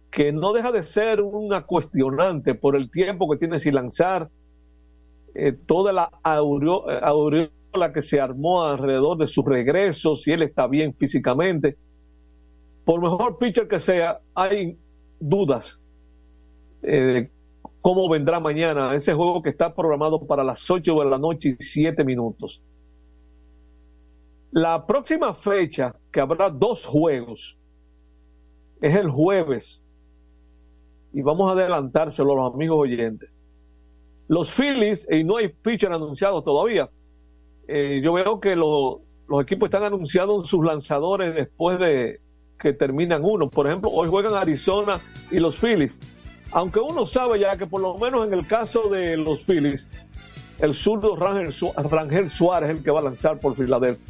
que 0.10 0.32
no 0.32 0.54
deja 0.54 0.72
de 0.72 0.84
ser 0.84 1.22
una 1.22 1.64
cuestionante 1.64 2.56
por 2.56 2.76
el 2.76 2.90
tiempo 2.90 3.30
que 3.30 3.38
tiene 3.38 3.60
sin 3.60 3.76
lanzar, 3.76 4.30
eh, 5.36 5.54
toda 5.66 5.92
la 5.92 6.10
aureo- 6.24 6.86
aureola 7.74 7.94
que 7.94 8.02
se 8.02 8.20
armó 8.20 8.64
alrededor 8.64 9.18
de 9.18 9.28
su 9.28 9.44
regreso, 9.44 10.16
si 10.16 10.32
él 10.32 10.44
está 10.44 10.68
bien 10.68 10.94
físicamente. 10.94 11.78
Por 12.86 13.02
mejor 13.02 13.38
pitcher 13.38 13.68
que 13.68 13.80
sea, 13.80 14.20
hay 14.36 14.78
dudas 15.20 15.80
eh, 16.84 17.30
cómo 17.82 18.10
vendrá 18.10 18.40
mañana 18.40 18.94
ese 18.96 19.14
juego 19.14 19.42
que 19.42 19.50
está 19.50 19.74
programado 19.74 20.26
para 20.26 20.44
las 20.44 20.70
8 20.70 21.00
de 21.00 21.06
la 21.06 21.18
noche 21.18 21.56
y 21.58 21.64
7 21.64 22.04
minutos. 22.04 22.62
La 24.52 24.86
próxima 24.86 25.34
fecha, 25.34 25.96
que 26.12 26.20
habrá 26.20 26.50
dos 26.50 26.86
juegos, 26.86 27.58
es 28.82 28.96
el 28.96 29.10
jueves. 29.10 29.82
Y 31.14 31.22
vamos 31.22 31.50
a 31.50 31.54
adelantárselo 31.54 32.34
a 32.34 32.36
los 32.36 32.54
amigos 32.54 32.80
oyentes. 32.80 33.38
Los 34.28 34.52
Phillies, 34.52 35.08
y 35.10 35.24
no 35.24 35.38
hay 35.38 35.50
pitcher 35.50 35.92
anunciado 35.92 36.42
todavía. 36.42 36.90
Eh, 37.68 38.02
yo 38.04 38.14
veo 38.14 38.40
que 38.40 38.56
lo- 38.56 39.02
los 39.28 39.42
equipos 39.42 39.68
están 39.68 39.84
anunciando 39.84 40.44
sus 40.46 40.64
lanzadores 40.66 41.34
después 41.36 41.80
de 41.80 42.20
que 42.60 42.74
terminan 42.74 43.22
uno. 43.24 43.50
Por 43.50 43.68
ejemplo, 43.68 43.90
hoy 43.92 44.08
juegan 44.10 44.34
Arizona 44.36 45.00
y 45.32 45.40
los 45.40 45.56
Phillies. 45.58 45.94
Aunque 46.52 46.80
uno 46.80 47.06
sabe 47.06 47.40
ya 47.40 47.58
que 47.58 47.66
por 47.66 47.82
lo 47.82 47.98
menos 47.98 48.28
en 48.28 48.34
el 48.34 48.46
caso 48.46 48.90
de 48.90 49.18
los 49.18 49.40
Phillies, 49.42 49.86
el 50.60 50.76
zurdo 50.76 51.16
Rangel, 51.16 51.52
Su- 51.52 51.74
Rangel 51.76 52.30
Suárez 52.30 52.70
es 52.70 52.78
el 52.78 52.84
que 52.84 52.92
va 52.92 53.00
a 53.00 53.04
lanzar 53.04 53.40
por 53.40 53.56
Filadelfia. 53.56 54.06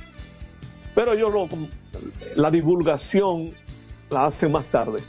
Pero 0.93 1.15
yo 1.15 1.29
lo, 1.29 1.47
la 2.35 2.51
divulgación 2.51 3.51
la 4.11 4.25
hacen 4.25 4.51
más 4.51 4.65
tarde. 4.65 4.99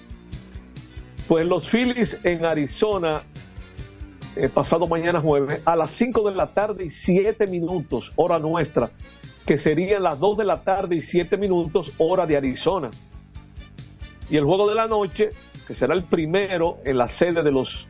Pues 1.29 1.47
los 1.47 1.69
Phillies 1.69 2.19
en 2.25 2.45
Arizona, 2.45 3.23
eh, 4.37 4.49
pasado 4.49 4.87
mañana 4.87 5.21
jueves, 5.21 5.63
a 5.65 5.77
las 5.77 5.91
5 5.91 6.29
de 6.29 6.35
la 6.35 6.49
tarde 6.49 6.87
y 6.87 6.91
7 6.91 7.47
minutos, 7.47 8.13
hora 8.17 8.39
nuestra, 8.39 8.91
que 9.47 9.59
serían 9.59 10.03
las 10.03 10.19
2 10.19 10.39
de 10.39 10.45
la 10.45 10.63
tarde 10.63 10.97
y 10.97 11.01
7 11.01 11.37
minutos, 11.37 11.93
hora 11.99 12.27
de 12.27 12.37
Arizona. 12.37 12.91
Y 14.29 14.37
el 14.37 14.45
juego 14.45 14.69
de 14.69 14.75
la 14.75 14.87
noche, 14.87 15.31
que 15.67 15.75
será 15.75 15.95
el 15.95 16.03
primero 16.03 16.79
en 16.85 16.99
la 16.99 17.09
sede 17.09 17.43
de 17.43 17.53
los 17.53 17.87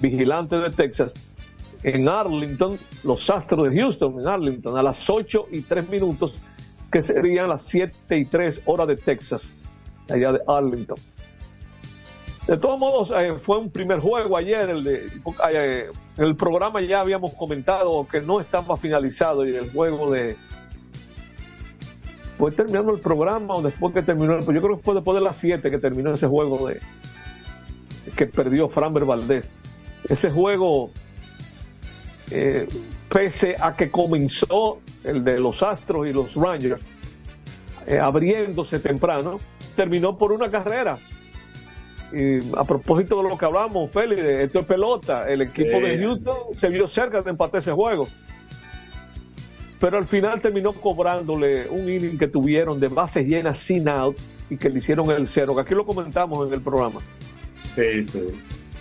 vigilantes 0.00 0.60
de 0.60 0.70
Texas, 0.70 1.14
en 1.82 2.08
Arlington, 2.08 2.78
los 3.04 3.30
Astros 3.30 3.70
de 3.70 3.80
Houston, 3.80 4.20
en 4.20 4.26
Arlington, 4.26 4.76
a 4.76 4.82
las 4.82 5.08
8 5.08 5.46
y 5.52 5.62
3 5.62 5.88
minutos, 5.88 6.38
que 6.92 7.00
serían 7.00 7.48
las 7.48 7.62
7 7.62 8.18
y 8.18 8.24
3 8.24 8.62
horas 8.66 8.88
de 8.88 8.96
Texas, 8.96 9.54
allá 10.10 10.32
de 10.32 10.40
Arlington. 10.46 10.98
De 12.50 12.58
todos 12.58 12.80
modos, 12.80 13.12
eh, 13.16 13.32
fue 13.34 13.58
un 13.58 13.70
primer 13.70 14.00
juego 14.00 14.36
ayer. 14.36 14.68
El 14.70 14.82
de, 14.82 15.06
eh, 15.52 15.88
el 16.16 16.34
programa 16.34 16.80
ya 16.80 16.98
habíamos 16.98 17.32
comentado 17.34 18.04
que 18.10 18.20
no 18.20 18.40
estaba 18.40 18.76
finalizado 18.76 19.46
y 19.46 19.54
el 19.54 19.70
juego 19.70 20.10
de 20.10 20.36
fue 22.36 22.50
terminando 22.50 22.92
el 22.92 23.00
programa 23.00 23.54
o 23.54 23.62
después 23.62 23.94
que 23.94 24.02
terminó, 24.02 24.40
pues 24.40 24.52
yo 24.52 24.60
creo 24.60 24.76
que 24.76 24.82
fue 24.82 24.94
después 24.96 25.14
de 25.14 25.20
las 25.20 25.36
7 25.36 25.70
que 25.70 25.78
terminó 25.78 26.12
ese 26.12 26.26
juego 26.26 26.66
de 26.66 26.80
que 28.16 28.26
perdió 28.26 28.68
Framber 28.68 29.04
Valdés. 29.04 29.48
Ese 30.08 30.28
juego, 30.28 30.90
eh, 32.32 32.66
pese 33.08 33.54
a 33.60 33.76
que 33.76 33.92
comenzó 33.92 34.80
el 35.04 35.22
de 35.22 35.38
los 35.38 35.62
Astros 35.62 36.08
y 36.08 36.12
los 36.12 36.34
Rangers, 36.34 36.82
abriéndose 38.02 38.80
temprano, 38.80 39.38
terminó 39.76 40.18
por 40.18 40.32
una 40.32 40.50
carrera. 40.50 40.98
Y 42.12 42.38
a 42.56 42.64
propósito 42.64 43.22
de 43.22 43.28
lo 43.28 43.38
que 43.38 43.44
hablamos, 43.44 43.90
Félix, 43.90 44.20
esto 44.20 44.60
es 44.60 44.66
pelota, 44.66 45.28
el 45.30 45.42
equipo 45.42 45.78
Sí. 45.78 45.80
de 45.80 45.98
Houston 45.98 46.34
se 46.58 46.68
vio 46.68 46.88
cerca 46.88 47.20
de 47.22 47.30
empatar 47.30 47.60
ese 47.60 47.72
juego. 47.72 48.08
Pero 49.78 49.96
al 49.96 50.06
final 50.06 50.40
terminó 50.40 50.72
cobrándole 50.72 51.68
un 51.70 51.88
inning 51.88 52.18
que 52.18 52.26
tuvieron 52.26 52.80
de 52.80 52.88
bases 52.88 53.26
llenas 53.26 53.58
sin 53.60 53.88
out 53.88 54.16
y 54.50 54.56
que 54.56 54.68
le 54.68 54.80
hicieron 54.80 55.10
el 55.10 55.26
cero, 55.28 55.54
que 55.54 55.62
aquí 55.62 55.74
lo 55.74 55.86
comentamos 55.86 56.46
en 56.48 56.52
el 56.54 56.60
programa. 56.60 57.00
Sí, 57.76 58.06
sí. 58.08 58.28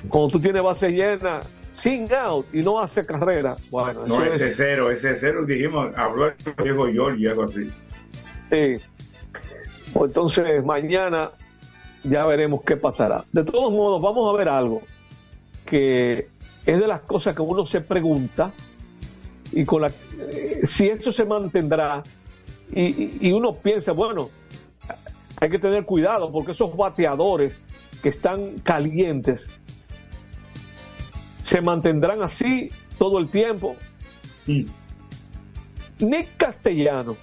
Cuando 0.09 0.29
tú 0.31 0.39
tienes 0.41 0.61
bases 0.63 0.91
llenas 0.91 1.47
sin 1.75 2.11
out 2.11 2.47
y 2.51 2.61
no 2.63 2.79
hace 2.81 3.05
carrera, 3.05 3.55
bueno, 3.69 4.05
No, 4.07 4.23
ese 4.23 4.49
es... 4.49 4.57
cero, 4.57 4.91
ese 4.91 5.15
cero, 5.19 5.45
dijimos, 5.45 5.89
habló 5.95 6.27
el 6.27 6.33
viejo 6.63 6.87
George, 6.91 7.29
algo 7.29 7.43
así. 7.43 7.69
Sí. 8.51 8.77
Pues 9.93 10.09
entonces 10.09 10.65
mañana 10.65 11.31
ya 12.03 12.25
veremos 12.25 12.61
qué 12.63 12.77
pasará. 12.77 13.23
De 13.33 13.43
todos 13.43 13.71
modos, 13.71 14.01
vamos 14.01 14.33
a 14.33 14.37
ver 14.37 14.49
algo 14.49 14.81
que 15.65 16.27
es 16.65 16.79
de 16.79 16.87
las 16.87 17.01
cosas 17.01 17.35
que 17.35 17.41
uno 17.41 17.65
se 17.65 17.81
pregunta 17.81 18.51
y 19.51 19.65
con 19.65 19.81
la 19.81 19.91
eh, 20.19 20.61
si 20.63 20.87
eso 20.87 21.11
se 21.11 21.25
mantendrá 21.25 22.03
y, 22.71 22.81
y- 23.03 23.17
y 23.21 23.31
uno 23.31 23.53
piensa, 23.55 23.91
bueno, 23.93 24.29
hay 25.41 25.49
que 25.49 25.59
tener 25.59 25.85
cuidado 25.85 26.31
porque 26.31 26.51
esos 26.51 26.75
bateadores 26.75 27.59
que 28.03 28.09
están 28.09 28.59
calientes 28.59 29.49
se 31.45 31.61
mantendrán 31.61 32.21
así 32.21 32.69
todo 32.97 33.17
el 33.19 33.29
tiempo. 33.29 33.75
Nick 35.99 36.37
Castellano 36.37 37.15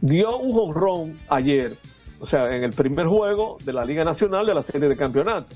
dio 0.00 0.36
un 0.38 0.52
jonrón 0.52 1.18
ayer, 1.28 1.76
o 2.20 2.26
sea, 2.26 2.54
en 2.54 2.64
el 2.64 2.72
primer 2.72 3.06
juego 3.06 3.58
de 3.64 3.72
la 3.72 3.84
Liga 3.84 4.04
Nacional 4.04 4.46
de 4.46 4.54
la 4.54 4.62
serie 4.62 4.88
de 4.88 4.96
campeonato. 4.96 5.54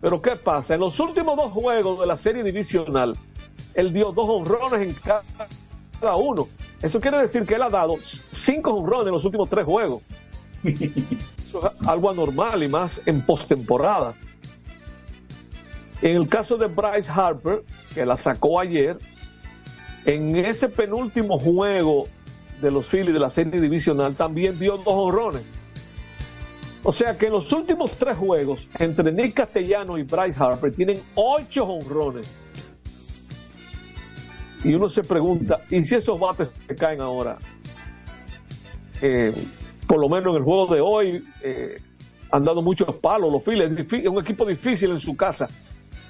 Pero 0.00 0.22
¿qué 0.22 0.36
pasa? 0.36 0.74
En 0.74 0.80
los 0.80 0.98
últimos 1.00 1.36
dos 1.36 1.52
juegos 1.52 2.00
de 2.00 2.06
la 2.06 2.16
serie 2.16 2.42
divisional, 2.42 3.16
él 3.74 3.92
dio 3.92 4.12
dos 4.12 4.26
honrones 4.28 4.88
en 4.88 4.94
cada 4.94 6.16
uno. 6.16 6.48
Eso 6.82 7.00
quiere 7.00 7.18
decir 7.18 7.44
que 7.44 7.54
él 7.54 7.62
ha 7.62 7.70
dado 7.70 7.96
cinco 8.30 8.72
honrones 8.72 9.08
en 9.08 9.14
los 9.14 9.24
últimos 9.24 9.48
tres 9.48 9.64
juegos. 9.64 10.02
Eso 10.62 11.72
es 11.80 11.88
algo 11.88 12.10
anormal 12.10 12.62
y 12.62 12.68
más 12.68 13.00
en 13.06 13.22
postemporada. 13.22 14.14
En 16.02 16.16
el 16.16 16.28
caso 16.28 16.56
de 16.56 16.66
Bryce 16.68 17.10
Harper, 17.10 17.64
que 17.94 18.06
la 18.06 18.16
sacó 18.16 18.60
ayer, 18.60 18.98
en 20.04 20.36
ese 20.36 20.68
penúltimo 20.68 21.38
juego 21.40 22.06
de 22.60 22.70
los 22.70 22.86
Phillies 22.86 23.14
de 23.14 23.20
la 23.20 23.30
serie 23.30 23.60
divisional 23.60 24.14
también 24.14 24.58
dio 24.58 24.76
dos 24.76 24.86
honrones. 24.94 25.42
O 26.84 26.92
sea 26.92 27.18
que 27.18 27.26
en 27.26 27.32
los 27.32 27.52
últimos 27.52 27.92
tres 27.92 28.16
juegos 28.16 28.68
entre 28.78 29.12
Nick 29.12 29.34
Castellano 29.34 29.98
y 29.98 30.02
Bryce 30.04 30.36
Harper 30.38 30.72
tienen 30.74 31.00
ocho 31.14 31.64
honrones. 31.64 32.32
Y 34.64 34.74
uno 34.74 34.88
se 34.88 35.02
pregunta, 35.02 35.60
¿y 35.70 35.84
si 35.84 35.94
esos 35.94 36.18
bates 36.18 36.50
se 36.66 36.74
caen 36.74 37.00
ahora? 37.00 37.38
Eh, 39.00 39.32
por 39.86 40.00
lo 40.00 40.08
menos 40.08 40.30
en 40.30 40.36
el 40.38 40.42
juego 40.42 40.74
de 40.74 40.80
hoy 40.80 41.24
eh, 41.42 41.80
han 42.30 42.44
dado 42.44 42.62
muchos 42.62 42.94
palos 42.96 43.32
los 43.32 43.42
Phillies. 43.42 43.78
Es 43.78 44.08
un 44.08 44.18
equipo 44.18 44.44
difícil 44.44 44.90
en 44.90 45.00
su 45.00 45.16
casa 45.16 45.48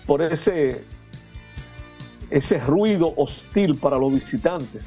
por 0.06 0.22
ese, 0.22 0.82
ese 2.30 2.58
ruido 2.58 3.12
hostil 3.16 3.76
para 3.76 3.98
los 3.98 4.12
visitantes. 4.12 4.86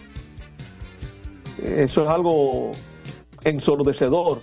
Eso 1.63 2.03
es 2.03 2.09
algo 2.09 2.71
ensordecedor. 3.43 4.41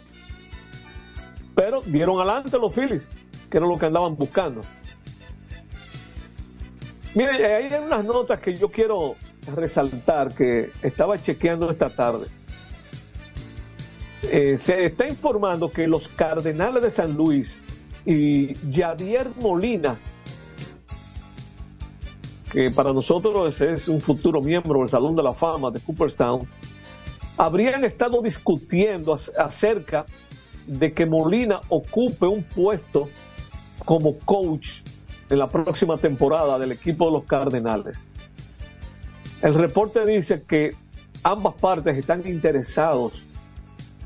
Pero 1.59 1.83
dieron 1.85 2.19
adelante 2.21 2.57
los 2.57 2.73
Phillies, 2.73 3.03
que 3.51 3.57
era 3.57 3.67
lo 3.67 3.77
que 3.77 3.87
andaban 3.87 4.15
buscando. 4.15 4.61
Mire, 7.17 7.53
hay 7.53 7.67
unas 7.85 8.05
notas 8.05 8.39
que 8.39 8.55
yo 8.55 8.69
quiero 8.69 9.17
resaltar 9.57 10.33
que 10.33 10.71
estaba 10.85 11.19
chequeando 11.19 11.69
esta 11.69 11.89
tarde. 11.91 12.29
Eh, 14.23 14.57
se 14.63 14.85
está 14.87 15.09
informando 15.09 15.69
que 15.69 15.89
los 15.89 16.07
Cardenales 16.07 16.81
de 16.81 16.93
San 16.93 17.15
Luis 17.15 17.57
y 18.07 18.55
Yadier 18.71 19.29
Molina, 19.41 19.97
que 22.53 22.71
para 22.71 22.93
nosotros 22.93 23.61
es 23.61 23.89
un 23.89 24.01
futuro 24.01 24.41
miembro 24.41 24.79
del 24.79 24.89
Salón 24.91 25.17
de 25.17 25.25
la 25.25 25.33
Fama 25.33 25.73
de 25.73 25.81
Cooperstown, 25.81 26.47
habrían 27.37 27.85
estado 27.85 28.23
discutiendo 28.23 29.17
ac- 29.19 29.33
acerca 29.37 30.07
de 30.69 30.93
que 30.93 31.07
Molina 31.07 31.61
ocupe 31.71 32.27
un 32.27 32.43
puesto 32.43 33.09
como 33.85 34.19
coach 34.21 34.81
en 35.31 35.39
la 35.39 35.49
próxima 35.49 35.97
temporada 35.97 36.59
del 36.59 36.73
equipo 36.73 37.07
de 37.07 37.13
los 37.13 37.25
Cardenales. 37.25 37.99
El 39.43 39.55
reporte 39.55 40.05
dice 40.05 40.43
que 40.47 40.75
ambas 41.23 41.55
partes 41.55 41.97
están 41.97 42.27
interesados, 42.27 43.13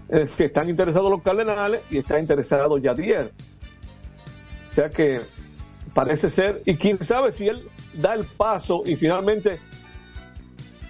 es 0.09 0.39
están 0.41 0.69
interesados 0.69 1.11
los 1.11 1.23
Cardenales 1.23 1.83
y 1.91 1.99
está 1.99 2.21
interesado 2.21 2.79
Yadier. 2.79 3.33
O 4.71 4.75
sea 4.75 4.89
que 4.89 5.21
parece 5.95 6.31
ser, 6.31 6.63
y 6.65 6.77
quién 6.77 7.03
sabe 7.05 7.33
si 7.33 7.49
él 7.49 7.69
da 7.95 8.15
el 8.15 8.25
paso 8.25 8.85
y 8.87 8.97
finalmente 8.97 9.59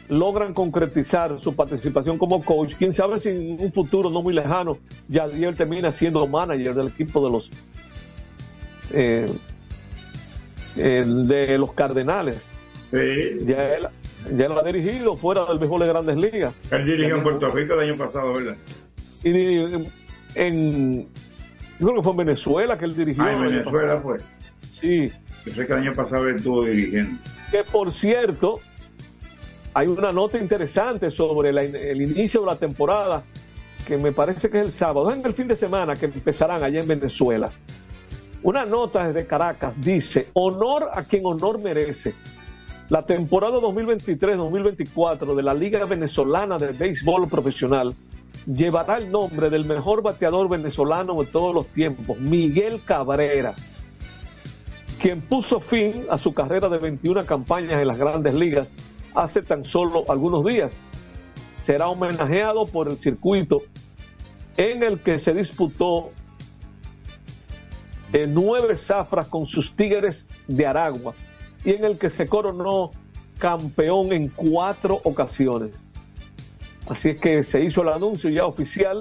logran 0.09 0.53
concretizar 0.53 1.41
su 1.41 1.55
participación 1.55 2.19
como 2.19 2.43
coach, 2.45 2.75
quién 2.77 2.93
sabe 2.93 3.19
si 3.19 3.29
en 3.31 3.61
un 3.61 3.73
futuro 3.73 4.11
no 4.11 4.23
muy 4.23 4.35
lejano 4.35 4.79
Yadier 5.09 5.55
termina 5.57 5.91
siendo 5.91 6.27
manager 6.27 6.75
del 6.75 6.89
equipo 6.89 7.25
de 7.25 7.31
los 7.31 7.51
eh, 8.93 9.31
eh, 10.77 11.05
de 11.05 11.59
los 11.59 11.73
Cardenales. 11.73 12.41
Ya 12.91 12.99
él, 12.99 13.89
ya 14.37 14.47
él 14.47 14.53
ha 14.53 14.63
dirigido 14.63 15.17
fuera 15.17 15.47
del 15.47 15.59
béisbol 15.59 15.81
de 15.81 15.87
Grandes 15.87 16.17
Ligas. 16.17 16.55
Él 16.71 16.85
dirigió 16.85 17.17
en 17.17 17.23
Puerto 17.23 17.49
Rico 17.51 17.75
el 17.75 17.91
año 17.91 17.97
pasado, 17.97 18.35
¿verdad? 18.35 18.57
Y 19.25 19.89
en, 20.35 21.09
yo 21.79 21.87
creo 21.87 21.95
que 21.97 22.03
fue 22.03 22.11
en 22.13 22.17
Venezuela 22.19 22.79
que 22.79 22.85
él 22.85 22.97
dirigió. 22.97 23.25
Ah, 23.25 23.33
en 23.33 23.43
Venezuela 23.43 24.01
fue. 24.01 24.19
Sí. 24.81 25.11
Yo 25.47 25.53
sé 25.53 25.67
que 25.67 25.73
el 25.73 25.79
año 25.79 25.93
pasado 25.95 26.29
él 26.29 26.37
estuvo 26.37 26.65
dirigiendo. 26.65 27.19
Que 27.51 27.65
por 27.65 27.93
cierto, 27.93 28.61
hay 29.75 29.89
una 29.89 30.13
nota 30.13 30.39
interesante 30.39 31.11
sobre 31.11 31.51
el 31.51 32.03
inicio 32.03 32.41
de 32.41 32.47
la 32.47 32.57
temporada, 32.57 33.25
que 33.87 33.97
me 33.97 34.13
parece 34.13 34.51
que 34.51 34.61
es 34.61 34.67
el 34.67 34.73
sábado, 34.73 35.13
en 35.13 35.25
el 35.25 35.35
fin 35.35 35.49
de 35.49 35.57
semana 35.57 35.95
que 35.97 36.07
empezarán 36.07 36.63
allá 36.63 36.81
en 36.81 36.89
Venezuela. 36.89 37.51
Una 38.43 38.65
nota 38.65 39.07
desde 39.07 39.27
Caracas 39.27 39.73
dice, 39.77 40.29
honor 40.35 40.91
a 40.93 41.05
quien 41.05 41.25
honor 41.25 41.61
merece. 41.61 42.15
La 42.89 43.07
temporada 43.07 43.59
2023-2024 43.59 45.35
de 45.35 45.43
la 45.43 45.55
Liga 45.55 45.85
Venezolana 45.85 46.59
de 46.59 46.73
Béisbol 46.73 47.29
Profesional 47.29 47.95
llevará 48.47 48.99
el 48.99 49.11
nombre 49.11 49.49
del 49.49 49.65
mejor 49.65 50.03
bateador 50.03 50.49
venezolano 50.49 51.23
de 51.23 51.27
todos 51.27 51.55
los 51.55 51.67
tiempos, 51.69 52.19
Miguel 52.19 52.81
Cabrera 52.85 53.55
quien 55.03 55.21
puso 55.21 55.59
fin 55.59 56.05
a 56.11 56.17
su 56.17 56.33
carrera 56.33 56.69
de 56.69 56.79
21 56.79 57.27
campañas 57.27 57.73
en 57.73 57.89
las 57.89 57.99
grandes 57.99 58.35
ligas 58.35 58.69
hace 59.15 59.43
tan 59.43 59.65
solo 59.65 60.05
algunos 60.09 60.45
días. 60.45 60.73
Será 61.65 61.89
homenajeado 61.89 62.67
por 62.67 62.89
el 62.89 62.97
circuito 62.97 63.63
en 64.57 64.83
el 64.83 64.99
que 64.99 65.19
se 65.19 65.33
disputó 65.33 66.11
eh, 68.13 68.27
nueve 68.29 68.77
zafras 68.77 69.29
con 69.29 69.47
sus 69.47 69.75
Tigres 69.75 70.27
de 70.47 70.67
Aragua 70.67 71.15
y 71.65 71.71
en 71.71 71.85
el 71.85 71.99
que 71.99 72.11
se 72.11 72.27
coronó 72.27 72.91
campeón 73.39 74.13
en 74.13 74.29
cuatro 74.29 75.01
ocasiones. 75.05 75.71
Así 76.89 77.11
es 77.11 77.21
que 77.21 77.43
se 77.43 77.63
hizo 77.65 77.83
el 77.83 77.89
anuncio 77.89 78.29
ya 78.29 78.45
oficial, 78.45 79.01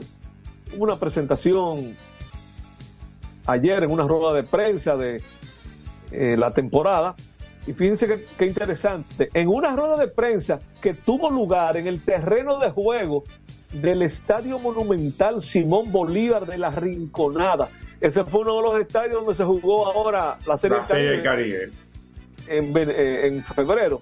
una 0.78 0.98
presentación 0.98 1.96
ayer 3.46 3.84
en 3.84 3.92
una 3.92 4.08
rueda 4.08 4.34
de 4.34 4.44
prensa 4.44 4.96
de 4.96 5.22
eh, 6.12 6.38
la 6.38 6.54
temporada. 6.54 7.16
Y 7.68 7.74
fíjense 7.74 8.08
que, 8.08 8.26
que 8.38 8.46
interesante, 8.46 9.30
en 9.34 9.48
una 9.48 9.76
rueda 9.76 9.98
de 9.98 10.08
prensa 10.08 10.60
que 10.82 10.94
tuvo 10.94 11.30
lugar 11.30 11.78
en 11.78 11.88
el 11.88 12.04
terreno 12.04 12.60
de 12.60 12.72
juego 12.72 13.24
del 13.74 14.02
Estadio 14.02 14.60
Monumental 14.60 15.42
Simón 15.42 15.92
Bolívar 15.92 16.46
de 16.46 16.58
la 16.58 16.72
Rinconada. 16.72 17.70
Ese 18.00 18.24
fue 18.26 18.42
uno 18.42 18.58
de 18.58 18.62
los 18.64 18.80
estadios 18.82 19.24
donde 19.24 19.36
se 19.36 19.44
jugó 19.44 19.88
ahora 19.88 20.38
la 20.48 20.58
Serie 20.58 20.78
La 20.78 20.88
Serie 20.88 21.10
del 21.12 21.24
Caribe 21.24 21.72
en, 22.48 22.76
eh, 22.76 23.28
en 23.28 23.44
febrero. 23.44 24.02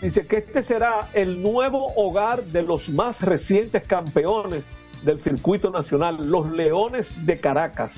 dice 0.00 0.26
que 0.26 0.38
este 0.38 0.62
será 0.62 1.08
el 1.14 1.42
nuevo 1.42 1.92
hogar 1.96 2.42
de 2.44 2.62
los 2.62 2.88
más 2.88 3.20
recientes 3.20 3.82
campeones 3.86 4.64
del 5.02 5.20
circuito 5.20 5.70
nacional, 5.70 6.28
los 6.28 6.50
Leones 6.50 7.26
de 7.26 7.38
Caracas. 7.38 7.92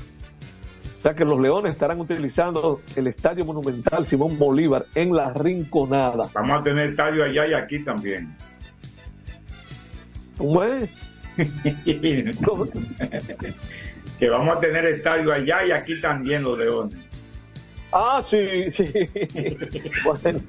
O 1.04 1.06
sea 1.06 1.14
que 1.14 1.26
los 1.26 1.38
Leones 1.38 1.74
estarán 1.74 2.00
utilizando 2.00 2.80
el 2.96 3.08
Estadio 3.08 3.44
Monumental 3.44 4.06
Simón 4.06 4.38
Bolívar 4.38 4.86
en 4.94 5.14
la 5.14 5.34
Rinconada. 5.34 6.30
Vamos 6.32 6.60
a 6.60 6.62
tener 6.62 6.88
estadio 6.92 7.24
allá 7.24 7.46
y 7.46 7.52
aquí 7.52 7.84
también. 7.84 8.34
¿Cómo 10.38 10.64
es? 10.64 10.90
que 14.18 14.28
vamos 14.30 14.56
a 14.56 14.60
tener 14.60 14.86
estadio 14.86 15.30
allá 15.30 15.66
y 15.66 15.72
aquí 15.72 16.00
también 16.00 16.42
los 16.42 16.58
Leones. 16.58 17.06
Ah, 17.92 18.24
sí, 18.26 18.72
sí. 18.72 18.86
bueno, 20.04 20.40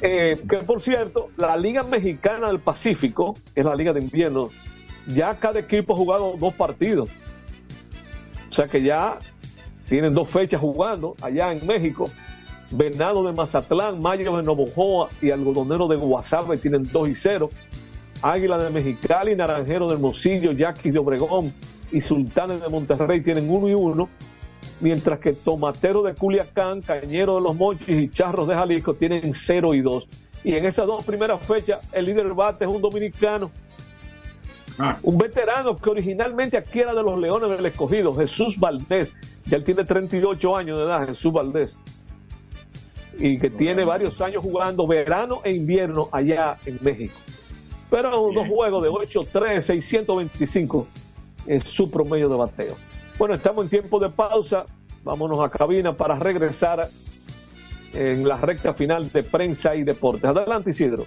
eh, 0.00 0.40
que 0.48 0.56
por 0.60 0.80
cierto, 0.80 1.28
la 1.36 1.58
Liga 1.58 1.82
Mexicana 1.82 2.46
del 2.46 2.60
Pacífico, 2.60 3.36
que 3.54 3.60
es 3.60 3.66
la 3.66 3.74
Liga 3.74 3.92
de 3.92 4.00
Invierno, 4.00 4.48
ya 5.06 5.34
cada 5.34 5.60
equipo 5.60 5.92
ha 5.92 5.96
jugado 5.98 6.36
dos 6.38 6.54
partidos. 6.54 7.10
O 8.50 8.54
sea 8.54 8.66
que 8.66 8.82
ya 8.82 9.18
tienen 9.88 10.14
dos 10.14 10.28
fechas 10.28 10.60
jugando 10.60 11.14
allá 11.22 11.52
en 11.52 11.66
México. 11.66 12.10
Venado 12.70 13.24
de 13.24 13.32
Mazatlán, 13.32 14.00
Mayo 14.00 14.36
de 14.36 14.42
Novojoa 14.42 15.08
y 15.22 15.30
Algodonero 15.30 15.88
de 15.88 15.96
Guasave 15.96 16.58
tienen 16.58 16.82
2 16.90 17.08
y 17.08 17.14
0. 17.14 17.50
Águila 18.20 18.58
de 18.58 18.70
Mexicali, 18.70 19.34
Naranjero 19.34 19.88
de 19.88 19.94
Hermosillo, 19.94 20.52
Yaquis 20.52 20.92
de 20.92 20.98
Obregón 20.98 21.54
y 21.90 22.00
Sultanes 22.00 22.60
de 22.60 22.68
Monterrey 22.68 23.22
tienen 23.22 23.50
1 23.50 23.68
y 23.68 23.74
1. 23.74 24.08
Mientras 24.80 25.18
que 25.18 25.32
Tomatero 25.32 26.02
de 26.02 26.14
Culiacán, 26.14 26.82
Cañero 26.82 27.36
de 27.36 27.40
los 27.40 27.56
Mochis 27.56 27.88
y 27.88 28.08
Charros 28.10 28.46
de 28.46 28.54
Jalisco 28.54 28.94
tienen 28.94 29.32
0 29.32 29.74
y 29.74 29.80
2. 29.80 30.08
Y 30.44 30.54
en 30.54 30.66
esas 30.66 30.86
dos 30.86 31.04
primeras 31.04 31.40
fechas, 31.40 31.80
el 31.92 32.04
líder 32.04 32.32
bate 32.34 32.64
es 32.64 32.70
un 32.70 32.80
dominicano, 32.80 33.50
un 35.02 35.18
veterano 35.18 35.76
que 35.76 35.90
originalmente 35.90 36.56
aquí 36.56 36.80
era 36.80 36.94
de 36.94 37.02
los 37.02 37.18
Leones 37.20 37.50
del 37.50 37.66
Escogido, 37.66 38.14
Jesús 38.14 38.58
Valdés. 38.58 39.12
Ya 39.46 39.56
él 39.56 39.64
tiene 39.64 39.84
38 39.84 40.56
años 40.56 40.78
de 40.78 40.84
edad, 40.84 41.06
Jesús 41.06 41.32
Valdés. 41.32 41.76
Y 43.18 43.38
que 43.38 43.50
tiene 43.50 43.84
varios 43.84 44.20
años 44.20 44.42
jugando 44.42 44.86
verano 44.86 45.40
e 45.42 45.54
invierno 45.54 46.08
allá 46.12 46.56
en 46.66 46.78
México. 46.82 47.14
Pero 47.90 48.10
dos 48.10 48.46
juegos 48.48 48.82
de 48.82 48.90
8-3, 48.90 49.62
625 49.62 50.86
es 51.46 51.64
su 51.64 51.90
promedio 51.90 52.28
de 52.28 52.36
bateo. 52.36 52.76
Bueno, 53.18 53.34
estamos 53.34 53.64
en 53.64 53.70
tiempo 53.70 53.98
de 53.98 54.10
pausa. 54.10 54.66
Vámonos 55.02 55.40
a 55.40 55.48
cabina 55.48 55.94
para 55.94 56.18
regresar 56.18 56.88
en 57.94 58.28
la 58.28 58.36
recta 58.36 58.74
final 58.74 59.10
de 59.10 59.22
prensa 59.22 59.74
y 59.74 59.82
deportes. 59.82 60.24
Adelante, 60.24 60.70
Isidro. 60.70 61.06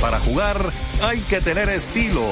Para 0.00 0.20
jugar 0.20 0.72
hay 1.02 1.20
que 1.22 1.40
tener 1.40 1.68
estilo. 1.70 2.24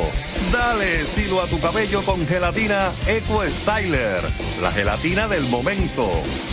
Dale 0.53 1.01
estilo 1.01 1.43
a 1.43 1.47
tu 1.47 1.61
cabello 1.61 2.03
con 2.05 2.25
gelatina 2.27 2.93
Eco 3.09 3.43
Styler, 3.43 4.21
la 4.61 4.71
gelatina 4.71 5.27
del 5.27 5.45
momento. 5.49 6.09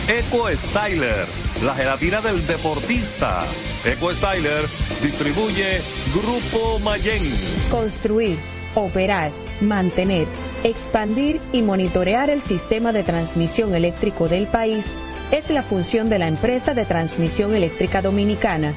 Eco 0.08 0.48
Styler, 0.50 1.28
la 1.64 1.76
gelatina 1.76 2.20
del 2.22 2.46
deportista. 2.48 3.44
Eco 3.86 4.12
Styler 4.12 4.66
distribuye 5.04 5.82
Grupo 6.16 6.80
Mayen. 6.80 7.22
Construir, 7.70 8.40
operar, 8.74 9.32
mantener, 9.62 10.28
expandir 10.64 11.40
y 11.52 11.62
monitorear 11.62 12.32
el 12.32 12.42
sistema 12.42 12.92
de 12.92 13.04
transmisión 13.04 13.76
eléctrico 13.76 14.28
del 14.28 14.48
país 14.48 14.86
es 15.32 15.52
la 15.52 15.62
función 15.62 16.10
de 16.10 16.18
la 16.18 16.28
empresa 16.28 16.74
de 16.74 16.86
transmisión 16.86 17.56
eléctrica 17.56 18.02
dominicana 18.02 18.74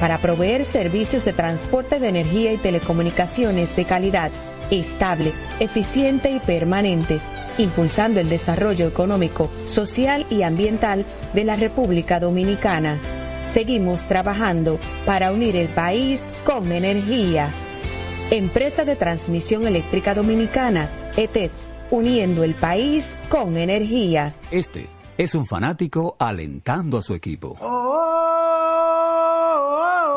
para 0.00 0.18
proveer 0.18 0.64
servicios 0.64 1.26
de 1.26 1.34
transporte 1.34 2.00
de 2.00 2.08
energía 2.08 2.52
y 2.52 2.56
telecomunicaciones 2.56 3.76
de 3.76 3.84
calidad, 3.84 4.30
estable, 4.70 5.32
eficiente 5.60 6.30
y 6.30 6.40
permanente, 6.40 7.20
impulsando 7.58 8.18
el 8.18 8.30
desarrollo 8.30 8.88
económico, 8.88 9.50
social 9.66 10.26
y 10.30 10.42
ambiental 10.42 11.04
de 11.34 11.44
la 11.44 11.56
República 11.56 12.18
Dominicana. 12.18 12.98
Seguimos 13.52 14.06
trabajando 14.06 14.78
para 15.04 15.32
unir 15.32 15.56
el 15.56 15.68
país 15.68 16.26
con 16.46 16.72
energía. 16.72 17.50
Empresa 18.30 18.84
de 18.84 18.96
Transmisión 18.96 19.66
Eléctrica 19.66 20.14
Dominicana, 20.14 20.88
ETED, 21.16 21.50
uniendo 21.90 22.44
el 22.44 22.54
país 22.54 23.18
con 23.28 23.56
energía. 23.56 24.34
Este 24.50 24.86
es 25.18 25.34
un 25.34 25.44
fanático 25.44 26.16
alentando 26.18 26.96
a 26.96 27.02
su 27.02 27.14
equipo. 27.14 27.58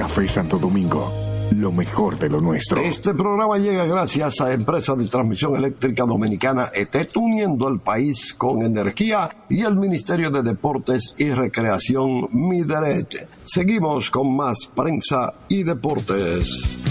Café 0.00 0.26
Santo 0.26 0.56
Domingo, 0.56 1.12
lo 1.50 1.70
mejor 1.72 2.18
de 2.18 2.30
lo 2.30 2.40
nuestro. 2.40 2.80
Este 2.80 3.12
programa 3.12 3.58
llega 3.58 3.84
gracias 3.84 4.40
a 4.40 4.50
Empresa 4.50 4.94
de 4.94 5.06
Transmisión 5.06 5.54
Eléctrica 5.54 6.04
Dominicana 6.06 6.70
ET, 6.72 7.14
uniendo 7.16 7.68
al 7.68 7.80
país 7.80 8.32
con 8.32 8.62
energía 8.62 9.28
y 9.50 9.60
el 9.60 9.76
Ministerio 9.76 10.30
de 10.30 10.42
Deportes 10.42 11.14
y 11.18 11.28
Recreación 11.32 12.30
Mideret. 12.32 13.28
Seguimos 13.44 14.10
con 14.10 14.34
más 14.34 14.70
prensa 14.74 15.34
y 15.50 15.64
deportes. 15.64 16.82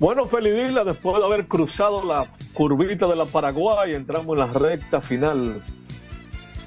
Bueno, 0.00 0.26
Felidila, 0.26 0.82
después 0.82 1.16
de 1.16 1.24
haber 1.24 1.46
cruzado 1.46 2.04
la 2.04 2.26
curvita 2.52 3.06
de 3.06 3.14
la 3.14 3.26
Paraguay, 3.26 3.94
entramos 3.94 4.32
en 4.32 4.38
la 4.40 4.46
recta 4.46 5.00
final. 5.00 5.62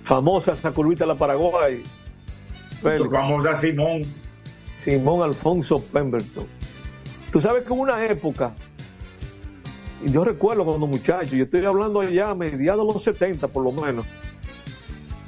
Famosa 0.06 0.54
esa 0.54 0.72
curvita 0.72 1.04
de 1.04 1.08
la 1.10 1.16
Paraguay. 1.16 1.84
Félix. 2.82 3.12
Famosa 3.12 3.58
Simón. 3.60 4.02
Simón 4.78 5.24
Alfonso 5.24 5.84
Pemberton. 5.92 6.46
Tú 7.32 7.42
sabes 7.42 7.66
que 7.66 7.74
hubo 7.74 7.82
una 7.82 8.06
época, 8.06 8.54
y 10.06 10.12
yo 10.12 10.24
recuerdo 10.24 10.64
cuando 10.64 10.88
muchacho, 10.88 11.36
yo 11.36 11.44
estoy 11.44 11.66
hablando 11.66 12.04
ya 12.04 12.30
a 12.30 12.36
mediados 12.36 12.88
de 12.88 12.94
los 12.94 13.04
70 13.04 13.48
por 13.50 13.64
lo 13.64 13.72
menos, 13.72 14.06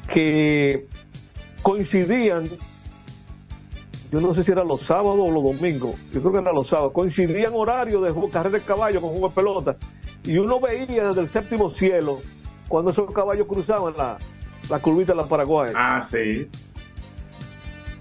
que 0.08 0.88
coincidían, 1.62 2.46
yo 4.12 4.22
no 4.22 4.34
sé 4.34 4.44
si 4.44 4.52
eran 4.52 4.68
los 4.68 4.84
sábados 4.84 5.20
o 5.20 5.32
los 5.32 5.44
domingos, 5.44 5.96
yo 6.12 6.22
creo 6.22 6.32
que 6.32 6.40
eran 6.40 6.56
los 6.56 6.68
sábados, 6.68 6.94
coincidían 6.94 7.52
horarios 7.54 8.02
de 8.02 8.30
carrera 8.30 8.60
de 8.60 8.64
caballo 8.64 9.02
con 9.02 9.10
juego 9.12 9.28
de 9.30 9.36
pelota, 9.36 9.78
y 10.24 10.38
uno 10.38 10.60
veía 10.60 11.08
desde 11.08 11.22
el 11.22 11.28
séptimo 11.28 11.70
cielo 11.70 12.22
cuando 12.70 12.92
esos 12.92 13.12
caballos 13.14 13.48
cruzaban 13.48 13.94
la, 13.98 14.18
la 14.70 14.80
curvita 14.80 15.12
de 15.12 15.18
la 15.18 15.26
Paraguay. 15.26 15.74
Ah, 15.76 16.08
sí. 16.10 16.48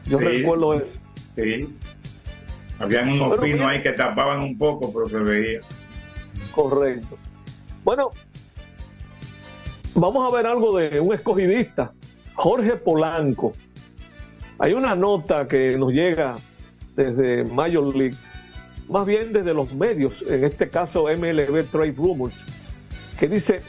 Yo 0.08 0.18
sí. 0.18 0.24
recuerdo 0.24 0.74
eso. 0.74 0.86
Sí. 1.36 1.74
Habían 2.78 3.08
unos 3.10 3.30
Pero 3.30 3.42
pinos 3.42 3.58
mira- 3.60 3.70
ahí 3.70 3.82
que 3.82 3.92
tapaban 3.92 4.40
un 4.40 4.56
poco, 4.56 4.92
pero 4.92 5.08
se 5.08 5.18
veía. 5.18 5.60
Correcto. 6.52 7.16
Bueno, 7.84 8.10
vamos 9.94 10.32
a 10.32 10.36
ver 10.36 10.46
algo 10.46 10.76
de 10.78 11.00
un 11.00 11.12
escogidista, 11.14 11.92
Jorge 12.34 12.72
Polanco. 12.76 13.52
Hay 14.58 14.72
una 14.72 14.94
nota 14.94 15.46
que 15.46 15.76
nos 15.76 15.92
llega 15.92 16.36
desde 16.96 17.44
Major 17.44 17.94
League, 17.96 18.16
más 18.88 19.06
bien 19.06 19.32
desde 19.32 19.54
los 19.54 19.72
medios, 19.74 20.22
en 20.28 20.44
este 20.44 20.68
caso 20.68 21.04
MLB 21.08 21.64
Trade 21.70 21.94
Rumors, 21.96 22.44
que 23.18 23.28
dice, 23.28 23.60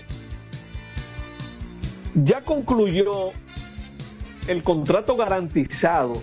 ya 2.15 2.41
concluyó 2.41 3.31
el 4.49 4.63
contrato 4.63 5.15
garantizado 5.15 6.13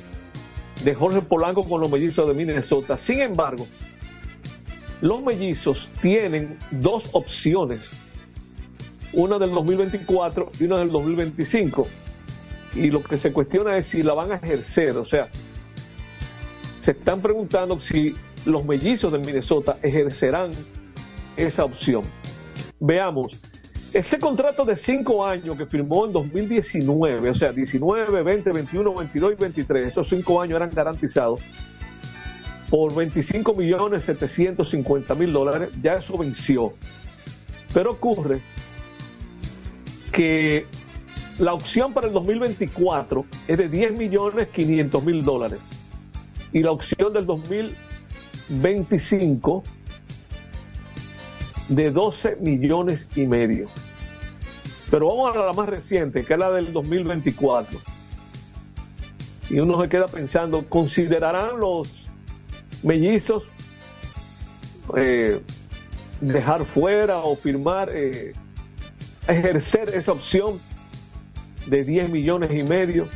de 0.83 0.95
Jorge 0.95 1.23
Polanco 1.23 1.67
con 1.67 1.81
los 1.81 1.91
mellizos 1.91 2.27
de 2.27 2.35
Minnesota. 2.35 2.99
Sin 2.99 3.21
embargo, 3.21 3.67
los 5.01 5.23
mellizos 5.23 5.89
tienen 6.03 6.59
dos 6.73 7.05
opciones, 7.13 7.81
una 9.13 9.39
del 9.39 9.51
2024 9.53 10.51
y 10.59 10.65
una 10.65 10.79
del 10.79 10.91
2025. 10.91 11.87
Y 12.75 12.91
lo 12.91 13.01
que 13.01 13.17
se 13.17 13.33
cuestiona 13.33 13.79
es 13.79 13.87
si 13.87 14.03
la 14.03 14.13
van 14.13 14.33
a 14.33 14.37
ejercer, 14.37 14.97
o 14.97 15.05
sea, 15.05 15.29
se 16.83 16.91
están 16.91 17.23
preguntando 17.23 17.81
si 17.81 18.17
los 18.45 18.65
mellizos 18.65 19.13
de 19.13 19.19
Minnesota 19.19 19.79
ejercerán 19.83 20.51
esa 21.37 21.65
opción. 21.65 22.03
Veamos, 22.81 23.37
ese 23.93 24.19
contrato 24.19 24.65
de 24.65 24.77
cinco 24.77 25.25
años 25.25 25.57
que 25.57 25.67
firmó 25.67 26.07
en 26.07 26.13
2019, 26.13 27.31
o 27.31 27.35
sea, 27.35 27.53
19, 27.53 28.23
20, 28.23 28.53
21, 28.53 28.95
22 28.95 29.33
y 29.33 29.35
23, 29.37 29.89
esos 29.89 30.09
cinco 30.09 30.41
años 30.41 30.57
eran 30.57 30.71
garantizados 30.71 31.41
por 32.69 32.95
25 32.95 33.55
millones 33.55 34.05
750 34.05 35.15
mil 35.15 35.33
dólares, 35.33 35.71
ya 35.83 35.95
eso 35.95 36.19
venció. 36.19 36.75
Pero 37.73 37.93
ocurre 37.93 38.43
que 40.13 40.67
la 41.39 41.55
opción 41.55 41.93
para 41.93 42.09
el 42.09 42.13
2024 42.13 43.25
es 43.47 43.59
de 43.59 43.69
10 43.69 43.99
millones 43.99 44.49
500 44.49 45.05
mil 45.05 45.23
dólares 45.23 45.61
y 46.53 46.61
la 46.61 46.71
opción 46.71 47.13
del 47.13 47.27
2025 47.27 49.65
de 51.69 51.91
12 51.91 52.37
millones 52.41 53.07
y 53.17 53.27
medio. 53.27 53.67
Pero 54.91 55.09
vamos 55.09 55.37
a 55.37 55.47
la 55.47 55.53
más 55.53 55.69
reciente, 55.69 56.25
que 56.25 56.35
es 56.35 56.39
la 56.39 56.51
del 56.51 56.73
2024. 56.73 57.79
Y 59.51 59.59
uno 59.59 59.81
se 59.81 59.89
queda 59.89 60.07
pensando, 60.07 60.65
¿considerarán 60.69 61.59
los 61.61 62.07
mellizos 62.83 63.45
eh, 64.97 65.41
dejar 66.21 66.65
fuera 66.65 67.19
o 67.19 67.37
firmar, 67.37 67.91
eh, 67.93 68.33
ejercer 69.27 69.91
esa 69.91 70.13
opción 70.13 70.59
de 71.67 71.85
10 71.85 72.11
millones 72.11 72.51
y 72.53 72.63
medio? 72.63 73.09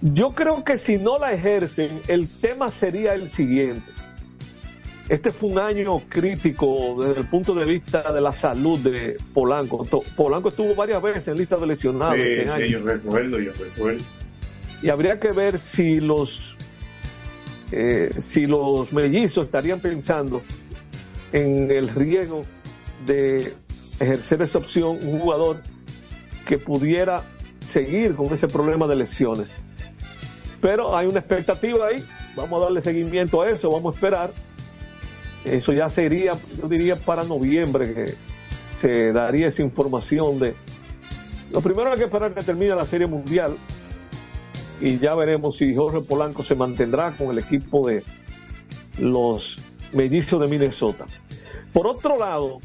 Yo 0.00 0.30
creo 0.30 0.62
que 0.62 0.78
si 0.78 0.96
no 0.96 1.18
la 1.18 1.32
ejercen, 1.32 2.00
el 2.06 2.28
tema 2.28 2.68
sería 2.68 3.14
el 3.14 3.30
siguiente. 3.30 3.97
Este 5.08 5.32
fue 5.32 5.50
un 5.50 5.58
año 5.58 5.98
crítico 6.08 6.96
desde 7.00 7.22
el 7.22 7.26
punto 7.28 7.54
de 7.54 7.64
vista 7.64 8.12
de 8.12 8.20
la 8.20 8.30
salud 8.30 8.78
de 8.80 9.16
Polanco. 9.32 9.86
Polanco 10.14 10.50
estuvo 10.50 10.74
varias 10.74 11.00
veces 11.00 11.28
en 11.28 11.36
lista 11.36 11.56
de 11.56 11.66
lesionados. 11.66 12.16
Sí, 12.16 12.20
este 12.20 12.44
sí, 12.44 12.50
año. 12.50 12.66
yo 12.66 12.84
recuerdo, 12.84 13.38
yo 13.38 13.52
recuerdo. 13.52 14.04
y 14.82 14.90
habría 14.90 15.18
que 15.18 15.32
ver 15.32 15.58
si 15.58 16.00
los 16.00 16.56
eh, 17.72 18.10
si 18.20 18.46
los 18.46 18.92
mellizos 18.92 19.46
estarían 19.46 19.80
pensando 19.80 20.42
en 21.32 21.70
el 21.70 21.88
riesgo 21.88 22.42
de 23.06 23.54
ejercer 24.00 24.42
esa 24.42 24.58
opción 24.58 24.98
un 25.02 25.20
jugador 25.20 25.62
que 26.46 26.58
pudiera 26.58 27.22
seguir 27.70 28.14
con 28.14 28.26
ese 28.26 28.46
problema 28.46 28.86
de 28.86 28.96
lesiones. 28.96 29.50
Pero 30.60 30.96
hay 30.96 31.06
una 31.06 31.20
expectativa 31.20 31.86
ahí, 31.86 32.02
vamos 32.34 32.60
a 32.60 32.64
darle 32.64 32.80
seguimiento 32.82 33.40
a 33.40 33.50
eso, 33.50 33.70
vamos 33.70 33.94
a 33.94 33.96
esperar. 33.96 34.47
Eso 35.44 35.72
ya 35.72 35.88
sería, 35.88 36.32
yo 36.60 36.68
diría, 36.68 36.96
para 36.96 37.24
noviembre 37.24 37.94
que 37.94 38.14
se 38.80 39.12
daría 39.12 39.48
esa 39.48 39.62
información 39.62 40.38
de... 40.38 40.54
Lo 41.50 41.60
primero 41.60 41.90
hay 41.90 41.98
que 41.98 42.04
esperar 42.04 42.34
que 42.34 42.42
termine 42.42 42.74
la 42.74 42.84
Serie 42.84 43.06
Mundial 43.06 43.56
y 44.80 44.98
ya 44.98 45.14
veremos 45.14 45.56
si 45.56 45.74
Jorge 45.74 46.00
Polanco 46.00 46.44
se 46.44 46.54
mantendrá 46.54 47.10
con 47.12 47.30
el 47.30 47.38
equipo 47.38 47.88
de 47.88 48.04
los 48.98 49.58
mellizos 49.92 50.40
de 50.40 50.48
Minnesota. 50.48 51.06
Por 51.72 51.86
otro 51.86 52.18
lado, 52.18 52.60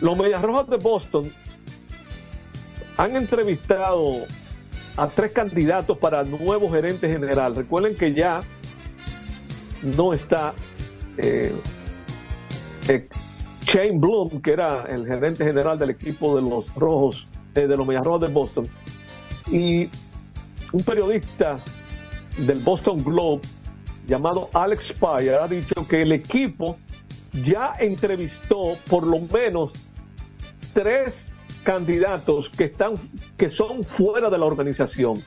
los 0.00 0.16
Medias 0.16 0.42
Rojas 0.42 0.68
de 0.68 0.76
Boston 0.76 1.32
han 2.96 3.16
entrevistado 3.16 4.24
a 4.96 5.06
tres 5.08 5.32
candidatos 5.32 5.96
para 5.98 6.24
nuevo 6.24 6.70
gerente 6.70 7.08
general. 7.08 7.54
Recuerden 7.54 7.96
que 7.96 8.12
ya 8.12 8.42
no 9.96 10.12
está 10.12 10.54
eh, 11.18 11.52
eh, 12.88 13.08
Shane 13.64 13.98
Bloom, 13.98 14.40
que 14.40 14.52
era 14.52 14.84
el 14.84 15.06
gerente 15.06 15.44
general 15.44 15.78
del 15.78 15.90
equipo 15.90 16.36
de 16.36 16.42
los 16.42 16.74
Rojos, 16.74 17.28
eh, 17.54 17.66
de 17.66 17.76
los 17.76 17.86
Medias 17.86 18.04
Rojas 18.04 18.28
de 18.28 18.34
Boston, 18.34 18.68
y 19.50 19.88
un 20.72 20.82
periodista 20.84 21.56
del 22.38 22.58
Boston 22.60 23.02
Globe 23.02 23.42
llamado 24.06 24.48
Alex 24.54 24.88
Spire 24.88 25.36
ha 25.36 25.48
dicho 25.48 25.86
que 25.88 26.02
el 26.02 26.12
equipo 26.12 26.78
ya 27.44 27.74
entrevistó 27.78 28.76
por 28.88 29.06
lo 29.06 29.20
menos 29.20 29.72
tres 30.72 31.28
candidatos 31.62 32.48
que 32.48 32.64
están 32.64 32.94
que 33.36 33.50
son 33.50 33.84
fuera 33.84 34.30
de 34.30 34.38
la 34.38 34.46
organización 34.46 35.22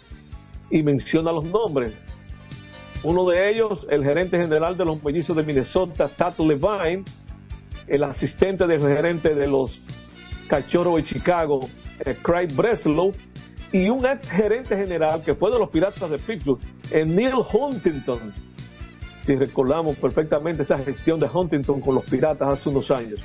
y 0.71 0.81
menciona 0.81 1.31
los 1.31 1.43
nombres. 1.43 1.93
Uno 3.03 3.27
de 3.27 3.49
ellos, 3.49 3.87
el 3.89 4.03
gerente 4.03 4.37
general 4.37 4.77
de 4.77 4.85
los 4.85 5.03
mellizos 5.03 5.35
de 5.35 5.43
Minnesota, 5.43 6.07
Tato 6.07 6.45
Levine, 6.45 7.03
el 7.87 8.03
asistente 8.03 8.67
del 8.67 8.81
gerente 8.81 9.33
de 9.33 9.47
los 9.47 9.81
cachorros 10.47 10.97
de 10.97 11.05
Chicago, 11.05 11.61
eh, 12.05 12.15
Craig 12.21 12.47
Breslow, 12.53 13.13
y 13.71 13.89
un 13.89 14.05
ex 14.05 14.29
gerente 14.29 14.75
general 14.75 15.23
que 15.23 15.33
fue 15.33 15.51
de 15.51 15.57
los 15.57 15.69
Piratas 15.69 16.09
de 16.09 16.19
Pittsburgh, 16.19 16.59
en 16.91 17.15
Neil 17.15 17.35
Huntington. 17.51 18.33
Si 19.25 19.35
recordamos 19.35 19.95
perfectamente 19.97 20.63
esa 20.63 20.77
gestión 20.77 21.19
de 21.19 21.27
Huntington 21.31 21.79
con 21.81 21.95
los 21.95 22.03
Piratas 22.05 22.53
hace 22.53 22.69
unos 22.69 22.91
años. 22.91 23.19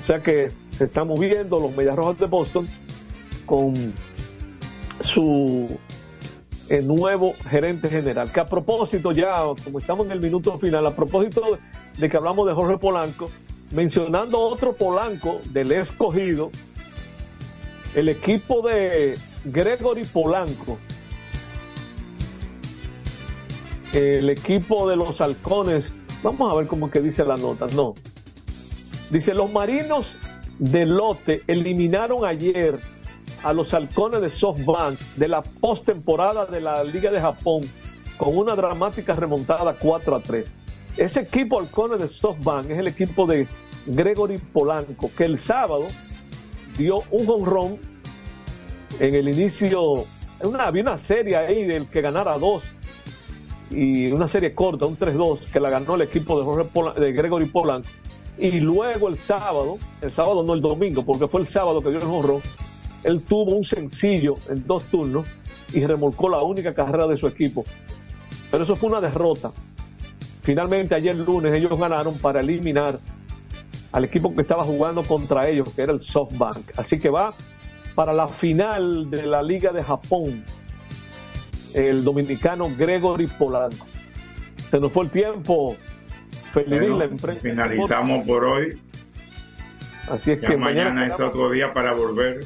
O 0.00 0.04
sea 0.04 0.20
que 0.20 0.50
se 0.76 0.84
están 0.84 1.08
moviendo 1.08 1.58
los 1.58 1.74
Medias 1.76 1.96
Rojas 1.96 2.18
de 2.18 2.26
Boston 2.26 2.68
con 3.46 3.74
su 5.00 5.78
eh, 6.68 6.82
nuevo 6.82 7.34
gerente 7.48 7.88
general. 7.88 8.30
Que 8.32 8.40
a 8.40 8.46
propósito, 8.46 9.12
ya 9.12 9.40
como 9.64 9.78
estamos 9.78 10.06
en 10.06 10.12
el 10.12 10.20
minuto 10.20 10.58
final, 10.58 10.86
a 10.86 10.94
propósito 10.94 11.58
de 11.98 12.08
que 12.08 12.16
hablamos 12.16 12.46
de 12.46 12.54
Jorge 12.54 12.78
Polanco, 12.78 13.30
mencionando 13.72 14.38
otro 14.38 14.72
Polanco 14.72 15.40
del 15.50 15.72
escogido, 15.72 16.50
el 17.94 18.08
equipo 18.08 18.66
de 18.66 19.18
Gregory 19.44 20.04
Polanco, 20.04 20.78
el 23.92 24.30
equipo 24.30 24.88
de 24.88 24.96
los 24.96 25.20
halcones, 25.20 25.92
vamos 26.22 26.52
a 26.52 26.56
ver 26.56 26.66
cómo 26.66 26.90
que 26.90 27.00
dice 27.00 27.24
la 27.24 27.36
nota, 27.36 27.66
no. 27.74 27.94
Dice, 29.10 29.34
los 29.34 29.52
marinos 29.52 30.16
de 30.58 30.86
lote 30.86 31.42
eliminaron 31.46 32.24
ayer 32.24 32.78
a 33.42 33.52
los 33.52 33.74
halcones 33.74 34.20
de 34.20 34.30
SoftBank 34.30 34.98
de 35.16 35.28
la 35.28 35.42
postemporada 35.42 36.46
de 36.46 36.60
la 36.60 36.84
Liga 36.84 37.10
de 37.10 37.20
Japón 37.20 37.62
con 38.16 38.36
una 38.36 38.54
dramática 38.54 39.14
remontada 39.14 39.74
4 39.78 40.16
a 40.16 40.20
3. 40.20 40.54
Ese 40.96 41.20
equipo 41.20 41.58
halcones 41.58 42.00
de 42.00 42.08
SoftBank 42.08 42.70
es 42.70 42.78
el 42.78 42.88
equipo 42.88 43.26
de 43.26 43.46
Gregory 43.86 44.38
Polanco, 44.38 45.10
que 45.16 45.24
el 45.24 45.38
sábado 45.38 45.86
dio 46.76 47.02
un 47.10 47.28
honrón 47.28 47.78
en 49.00 49.14
el 49.14 49.28
inicio, 49.28 50.04
había 50.58 50.82
una 50.82 50.98
serie 50.98 51.36
ahí 51.36 51.64
del 51.64 51.86
que 51.86 52.00
ganara 52.00 52.38
dos 52.38 52.62
y 53.70 54.12
una 54.12 54.28
serie 54.28 54.54
corta, 54.54 54.86
un 54.86 54.98
3-2, 54.98 55.50
que 55.50 55.58
la 55.58 55.70
ganó 55.70 55.94
el 55.94 56.02
equipo 56.02 56.38
de, 56.38 57.00
de 57.00 57.12
Gregory 57.12 57.46
Polanco. 57.46 57.88
Y 58.38 58.60
luego 58.60 59.08
el 59.08 59.16
sábado, 59.16 59.78
el 60.00 60.12
sábado 60.12 60.42
no 60.42 60.54
el 60.54 60.60
domingo, 60.60 61.04
porque 61.04 61.26
fue 61.28 61.40
el 61.40 61.46
sábado 61.46 61.80
que 61.82 61.90
dio 61.90 61.98
el 61.98 62.04
honrón, 62.04 62.40
él 63.04 63.22
tuvo 63.22 63.56
un 63.56 63.64
sencillo 63.64 64.36
en 64.48 64.66
dos 64.66 64.84
turnos 64.84 65.26
y 65.72 65.84
remolcó 65.84 66.28
la 66.28 66.42
única 66.42 66.74
carrera 66.74 67.06
de 67.06 67.16
su 67.16 67.26
equipo. 67.26 67.64
Pero 68.50 68.64
eso 68.64 68.76
fue 68.76 68.90
una 68.90 69.00
derrota. 69.00 69.50
Finalmente 70.42 70.94
ayer 70.94 71.16
lunes 71.16 71.54
ellos 71.54 71.78
ganaron 71.78 72.18
para 72.18 72.40
eliminar 72.40 72.98
al 73.92 74.04
equipo 74.04 74.34
que 74.34 74.42
estaba 74.42 74.64
jugando 74.64 75.02
contra 75.02 75.48
ellos, 75.48 75.68
que 75.74 75.82
era 75.82 75.92
el 75.92 76.00
SoftBank. 76.00 76.72
Así 76.76 76.98
que 76.98 77.10
va 77.10 77.34
para 77.94 78.12
la 78.12 78.28
final 78.28 79.10
de 79.10 79.26
la 79.26 79.42
Liga 79.42 79.72
de 79.72 79.82
Japón 79.82 80.44
el 81.74 82.04
dominicano 82.04 82.70
Gregory 82.76 83.26
Polanco. 83.26 83.86
Se 84.70 84.78
nos 84.78 84.92
fue 84.92 85.04
el 85.04 85.10
tiempo. 85.10 85.76
Feliz 86.52 86.82
la 86.82 87.04
empresa. 87.04 87.40
Finalizamos 87.40 88.26
por 88.26 88.44
hoy. 88.44 88.78
Así 90.08 90.32
es 90.32 90.40
que 90.40 90.56
mañana, 90.56 91.06
es 91.06 91.20
otro 91.20 91.50
día 91.50 91.72
para 91.72 91.92
volver. 91.92 92.40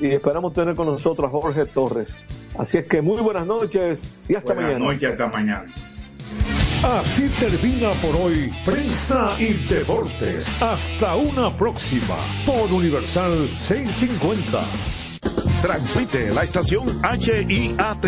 Y 0.00 0.08
esperamos 0.08 0.52
tener 0.52 0.74
con 0.74 0.86
nosotros 0.86 1.28
a 1.28 1.30
Jorge 1.30 1.64
Torres. 1.66 2.12
Así 2.58 2.78
es 2.78 2.86
que 2.86 3.00
muy 3.02 3.20
buenas 3.20 3.46
noches 3.46 4.18
y 4.28 4.34
hasta 4.34 4.54
mañana. 4.54 4.78
Buenas 4.78 4.94
noches, 4.94 5.12
hasta 5.12 5.28
mañana. 5.28 5.66
Así 6.84 7.28
termina 7.40 7.90
por 7.92 8.14
hoy 8.16 8.52
Prensa 8.64 9.36
y 9.38 9.54
Deportes. 9.68 10.46
Hasta 10.60 11.14
una 11.16 11.48
próxima 11.50 12.16
por 12.44 12.70
Universal 12.70 13.48
650. 13.56 14.62
Transmite 15.62 16.30
la 16.34 16.42
estación 16.42 17.00
HIAT 17.02 18.04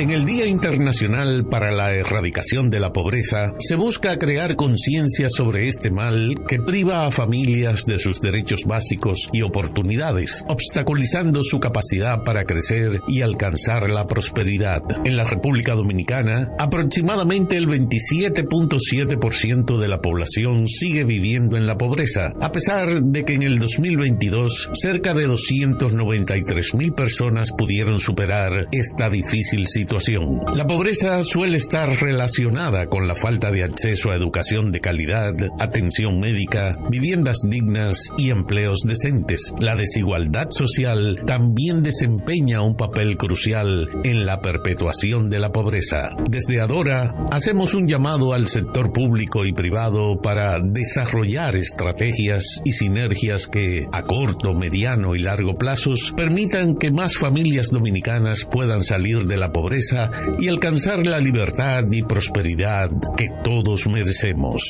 En 0.00 0.10
el 0.10 0.24
Día 0.24 0.46
Internacional 0.46 1.46
para 1.48 1.70
la 1.70 1.92
Erradicación 1.92 2.68
de 2.68 2.80
la 2.80 2.92
Pobreza, 2.92 3.52
se 3.60 3.76
busca 3.76 4.18
crear 4.18 4.56
conciencia 4.56 5.28
sobre 5.30 5.68
este 5.68 5.92
mal 5.92 6.34
que 6.48 6.58
priva 6.58 7.06
a 7.06 7.12
familias 7.12 7.84
de 7.84 8.00
sus 8.00 8.18
derechos 8.18 8.64
básicos 8.64 9.28
y 9.32 9.42
oportunidades, 9.42 10.44
obstaculizando 10.48 11.44
su 11.44 11.60
capacidad 11.60 12.24
para 12.24 12.44
crecer 12.44 13.00
y 13.06 13.22
alcanzar 13.22 13.90
la 13.90 14.08
prosperidad. 14.08 14.82
En 15.04 15.16
la 15.16 15.22
República 15.22 15.76
Dominicana, 15.76 16.50
aproximadamente 16.58 17.56
el 17.56 17.68
27.7% 17.68 19.78
de 19.78 19.88
la 19.88 20.02
población 20.02 20.66
sigue 20.66 21.04
viviendo 21.04 21.56
en 21.56 21.68
la 21.68 21.78
pobreza, 21.78 22.32
a 22.40 22.50
pesar 22.50 23.00
de 23.00 23.24
que 23.24 23.34
en 23.34 23.44
el 23.44 23.60
2022 23.60 24.70
se 24.72 24.87
cerca 24.88 25.12
de 25.12 25.26
293 25.26 26.72
mil 26.72 26.94
personas 26.94 27.50
pudieron 27.52 28.00
superar 28.00 28.68
esta 28.72 29.10
difícil 29.10 29.66
situación. 29.66 30.40
La 30.54 30.66
pobreza 30.66 31.22
suele 31.22 31.58
estar 31.58 31.90
relacionada 32.00 32.86
con 32.86 33.06
la 33.06 33.14
falta 33.14 33.50
de 33.50 33.64
acceso 33.64 34.10
a 34.10 34.14
educación 34.14 34.72
de 34.72 34.80
calidad, 34.80 35.34
atención 35.60 36.20
médica, 36.20 36.78
viviendas 36.88 37.40
dignas 37.46 38.14
y 38.16 38.30
empleos 38.30 38.80
decentes. 38.82 39.52
La 39.60 39.76
desigualdad 39.76 40.52
social 40.52 41.20
también 41.26 41.82
desempeña 41.82 42.62
un 42.62 42.74
papel 42.74 43.18
crucial 43.18 43.90
en 44.04 44.24
la 44.24 44.40
perpetuación 44.40 45.28
de 45.28 45.38
la 45.38 45.52
pobreza. 45.52 46.16
Desde 46.30 46.62
Adora 46.62 47.14
hacemos 47.30 47.74
un 47.74 47.88
llamado 47.88 48.32
al 48.32 48.48
sector 48.48 48.90
público 48.90 49.44
y 49.44 49.52
privado 49.52 50.22
para 50.22 50.60
desarrollar 50.60 51.56
estrategias 51.56 52.62
y 52.64 52.72
sinergias 52.72 53.48
que 53.48 53.86
a 53.92 54.04
corto, 54.04 54.54
mediano 54.54 54.77
y 54.78 55.18
largo 55.18 55.58
plazos 55.58 56.12
permitan 56.16 56.76
que 56.76 56.92
más 56.92 57.16
familias 57.16 57.68
dominicanas 57.68 58.44
puedan 58.44 58.80
salir 58.80 59.26
de 59.26 59.36
la 59.36 59.50
pobreza 59.50 60.10
y 60.38 60.46
alcanzar 60.46 61.04
la 61.04 61.18
libertad 61.18 61.84
y 61.90 62.04
prosperidad 62.04 62.90
que 63.16 63.28
todos 63.42 63.88
merecemos. 63.88 64.62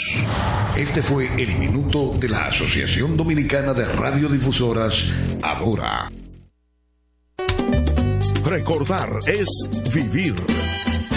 Este 0.76 1.02
fue 1.02 1.26
el 1.40 1.59
minuto 1.59 2.14
de 2.18 2.28
la 2.30 2.46
Asociación 2.46 3.18
Dominicana 3.18 3.74
de 3.74 3.84
Radiodifusoras, 3.84 4.94
ahora. 5.42 6.11
Recordar 8.46 9.11
es 9.26 9.48
vivir. 9.92 10.34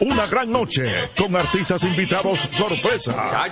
Una 0.00 0.26
gran 0.26 0.52
noche 0.52 1.10
con 1.18 1.34
artistas 1.34 1.82
invitados 1.82 2.48
sorpresa. 2.52 3.42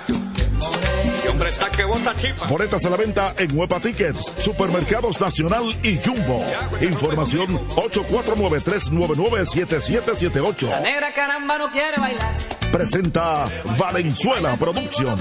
Boletas 2.48 2.84
a 2.84 2.90
la 2.90 2.96
venta 2.96 3.34
en 3.38 3.58
Huepa 3.58 3.80
Tickets, 3.80 4.34
Supermercados 4.38 5.20
Nacional 5.20 5.64
y 5.82 5.98
Jumbo. 5.98 6.44
Información 6.80 7.58
849-399-7778. 7.70 10.68
La 10.68 10.78
negra 10.80 11.12
caramba 11.12 11.58
no 11.58 11.72
quiere 11.72 11.98
bailar. 11.98 12.36
Presenta 12.70 13.46
Valenzuela 13.76 14.56
Productions. 14.56 15.20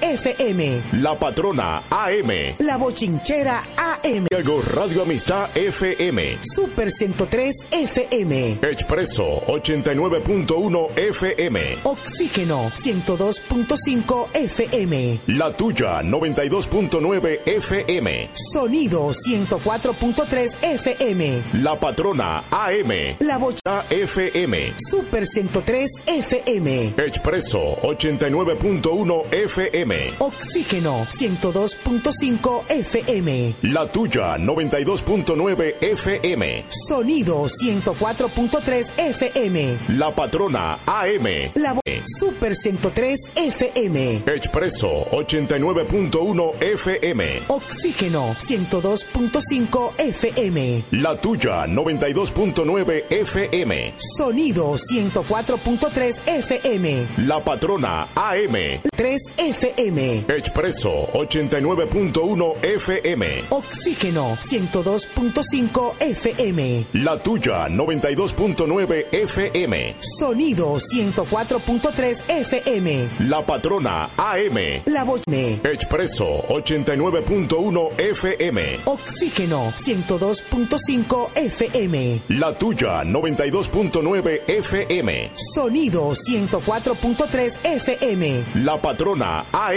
FM. 0.00 0.82
La 1.00 1.14
patrona 1.18 1.82
AM. 1.90 2.30
La 2.58 2.76
bochinchera 2.76 3.62
AM. 3.76 4.26
Santiago, 4.30 4.60
Radio 4.74 5.02
Amistad 5.02 5.48
FM. 5.56 6.38
Super 6.42 6.90
103 6.90 7.54
FM. 7.70 8.58
Expreso 8.62 9.40
89.1 9.46 10.98
FM. 10.98 11.78
Oxígeno 11.84 12.70
102.5 12.70 14.28
FM. 14.34 15.20
La 15.28 15.52
tuya 15.54 16.02
92.9 16.02 17.40
FM. 17.46 18.30
Sonido 18.52 19.08
104.3 19.12 20.48
FM. 20.62 21.42
La 21.62 21.76
patrona 21.78 22.44
AM. 22.50 23.16
La 23.20 23.38
bocha 23.38 23.84
FM. 23.90 24.74
Super 24.76 25.24
103 25.26 25.90
FM. 26.06 26.94
Expreso 26.96 27.76
89.1 27.82 29.24
FM. 29.32 29.87
Oxígeno 30.18 31.06
102.5 31.06 32.64
FM. 32.68 33.54
La 33.62 33.86
tuya 33.90 34.36
92.9 34.36 35.74
FM. 35.80 36.64
Sonido 36.68 37.44
104.3 37.44 38.84
FM. 38.98 39.76
La 39.96 40.14
patrona 40.14 40.78
AM. 40.86 41.26
La 41.54 41.74
Super 42.04 42.54
103 42.54 43.18
FM. 43.34 44.22
Expreso 44.26 45.06
89.1 45.10 46.62
FM. 46.62 47.42
Oxígeno 47.48 48.34
102.5 48.34 49.92
FM. 49.98 50.84
La 50.90 51.16
tuya 51.20 51.66
92.9 51.66 53.04
FM. 53.10 53.94
Sonido 54.16 54.74
104.3 54.76 56.14
FM. 56.26 57.06
La 57.26 57.42
patrona 57.42 58.08
AM. 58.14 58.80
3 58.94 59.20
FM. 59.36 59.77
Expreso 59.78 61.06
89.1 61.12 62.56
FM. 62.64 63.44
Oxígeno 63.50 64.34
102.5 64.36 65.94
FM. 66.00 66.86
La 66.94 67.16
tuya 67.22 67.68
92.9 67.68 69.06
FM. 69.12 69.94
Sonido 70.00 70.74
104.3 70.80 72.16
FM. 72.28 73.08
La 73.28 73.42
patrona 73.46 74.10
AM. 74.16 74.82
La 74.86 75.04
Bochme. 75.04 75.60
Expreso 75.62 76.26
89.1 76.48 78.00
FM. 78.00 78.80
Oxígeno 78.84 79.70
102.5 79.70 81.28
FM. 81.36 82.20
La 82.30 82.52
tuya 82.58 83.04
92.9 83.04 84.40
FM. 84.48 85.30
Sonido 85.54 86.10
104.3 86.10 87.50
FM. 87.62 88.42
La 88.64 88.76
patrona 88.82 89.44
AM. 89.52 89.67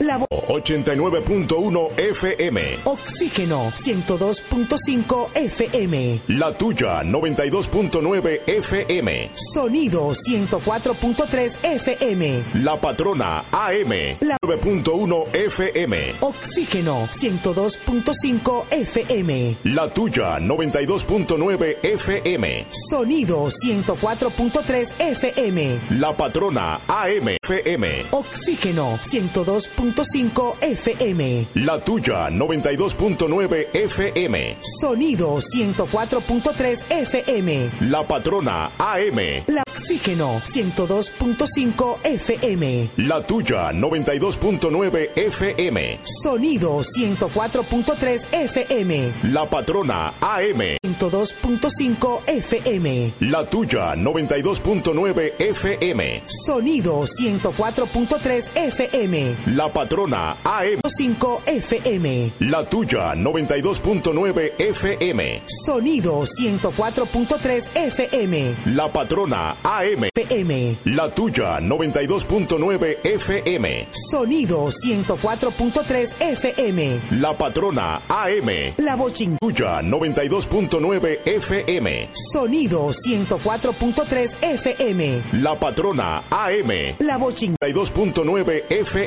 La 0.00 0.18
Bo- 0.18 0.26
89.1 0.48 1.88
FM. 1.98 2.78
Oxígeno 2.84 3.70
102.5 3.70 5.28
FM. 5.34 6.20
La 6.28 6.52
tuya 6.56 7.02
92.9 7.04 8.40
FM. 8.46 9.30
Sonido 9.54 10.12
104.3 10.14 11.56
FM. 11.62 12.42
La 12.62 12.76
patrona 12.80 13.44
AM. 13.52 14.16
La- 14.20 14.36
9.1 14.42 15.24
FM. 15.32 16.14
Oxígeno 16.20 17.06
102.5 17.06 18.64
FM. 18.70 19.56
La 19.64 19.88
tuya 19.92 20.38
92.9 20.40 21.76
FM. 21.82 22.66
Sonido 22.90 23.48
104.3 23.50 24.92
FM. 24.98 25.78
La 25.90 26.12
patrona 26.16 26.80
AM. 26.88 27.36
FM. 27.42 28.04
Oxígeno 28.10 28.98
102.5 29.26 30.56
FM. 30.60 31.46
La 31.54 31.78
tuya 31.80 32.28
92.9 32.30 33.66
FM. 33.72 34.56
Sonido 34.80 35.38
104.3 35.38 36.76
FM. 36.90 37.70
La 37.90 38.02
patrona 38.06 38.70
AM. 38.78 39.18
La 39.48 39.62
Oxígeno 39.68 40.40
102.5 40.40 41.98
FM. 42.04 42.90
La 42.98 43.22
tuya 43.26 43.72
92.9 43.72 45.10
FM. 45.16 46.00
Sonido 46.22 46.78
104.3 46.82 48.18
FM. 48.32 49.12
La 49.32 49.46
patrona 49.48 50.14
AM. 50.20 50.60
102.5 50.82 52.20
FM. 52.26 53.12
La 53.20 53.44
tuya 53.48 53.94
92.9 53.96 55.32
FM. 55.38 56.22
Sonido 56.46 57.02
104.3 57.02 58.44
FM. 58.54 59.15
La 59.54 59.68
patrona 59.72 60.36
AM. 60.44 60.80
5 60.84 61.42
FM. 61.46 62.32
La 62.40 62.64
tuya 62.68 63.14
92.9 63.14 64.52
FM. 64.58 65.42
Sonido 65.64 66.22
104.3 66.22 67.62
FM. 67.74 68.54
La 68.74 68.88
patrona 68.92 69.56
AM. 69.62 70.08
FM. 70.14 70.78
La 70.84 71.08
tuya 71.10 71.60
92.9 71.60 72.96
FM. 73.04 73.88
Sonido 74.10 74.66
104.3 74.68 76.08
FM. 76.20 77.00
La 77.20 77.32
patrona 77.36 78.02
AM. 78.08 78.74
La 78.78 78.96
Bochin. 78.96 79.38
Tuya 79.38 79.80
92.9 79.82 81.20
FM. 81.24 82.08
Sonido 82.12 82.88
104.3 82.92 84.36
FM. 84.42 85.22
La 85.42 85.54
patrona 85.54 86.22
AM. 86.30 86.70
La 87.00 87.16
Bochin. 87.18 87.56
92.9 87.60 88.64
FM. 88.68 89.05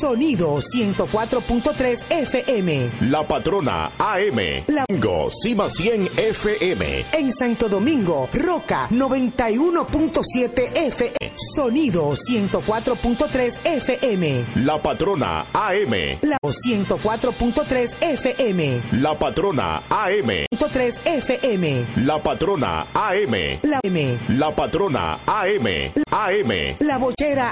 Sonido 0.00 0.58
104.3 0.60 1.96
FM. 2.10 2.90
La 3.10 3.22
patrona 3.22 3.90
AM. 3.98 4.64
La- 4.68 4.84
Go 4.98 5.28
Cima 5.30 5.68
100 5.70 6.08
FM. 6.16 7.04
En 7.12 7.30
Santo 7.32 7.68
Domingo, 7.68 8.28
Roca 8.32 8.88
91.7 8.90 10.70
FM. 10.74 11.32
Sonido 11.54 12.12
104.3 12.14 13.58
FM. 13.64 14.44
La 14.64 14.78
patrona 14.78 15.46
AM. 15.52 16.18
La 16.22 16.36
104.3 16.42 17.94
FM. 18.00 18.80
La 19.00 19.14
patrona 19.14 19.82
AM. 19.88 20.46
3 20.72 20.94
FM. 21.04 21.84
La 22.04 22.18
patrona 22.22 22.86
AM. 22.94 23.58
La 23.62 23.80
M. 23.82 24.18
La 24.36 24.50
patrona 24.54 25.18
AM. 25.26 25.66
AM. 26.12 26.76
La 26.80 26.98
bochera 26.98 27.48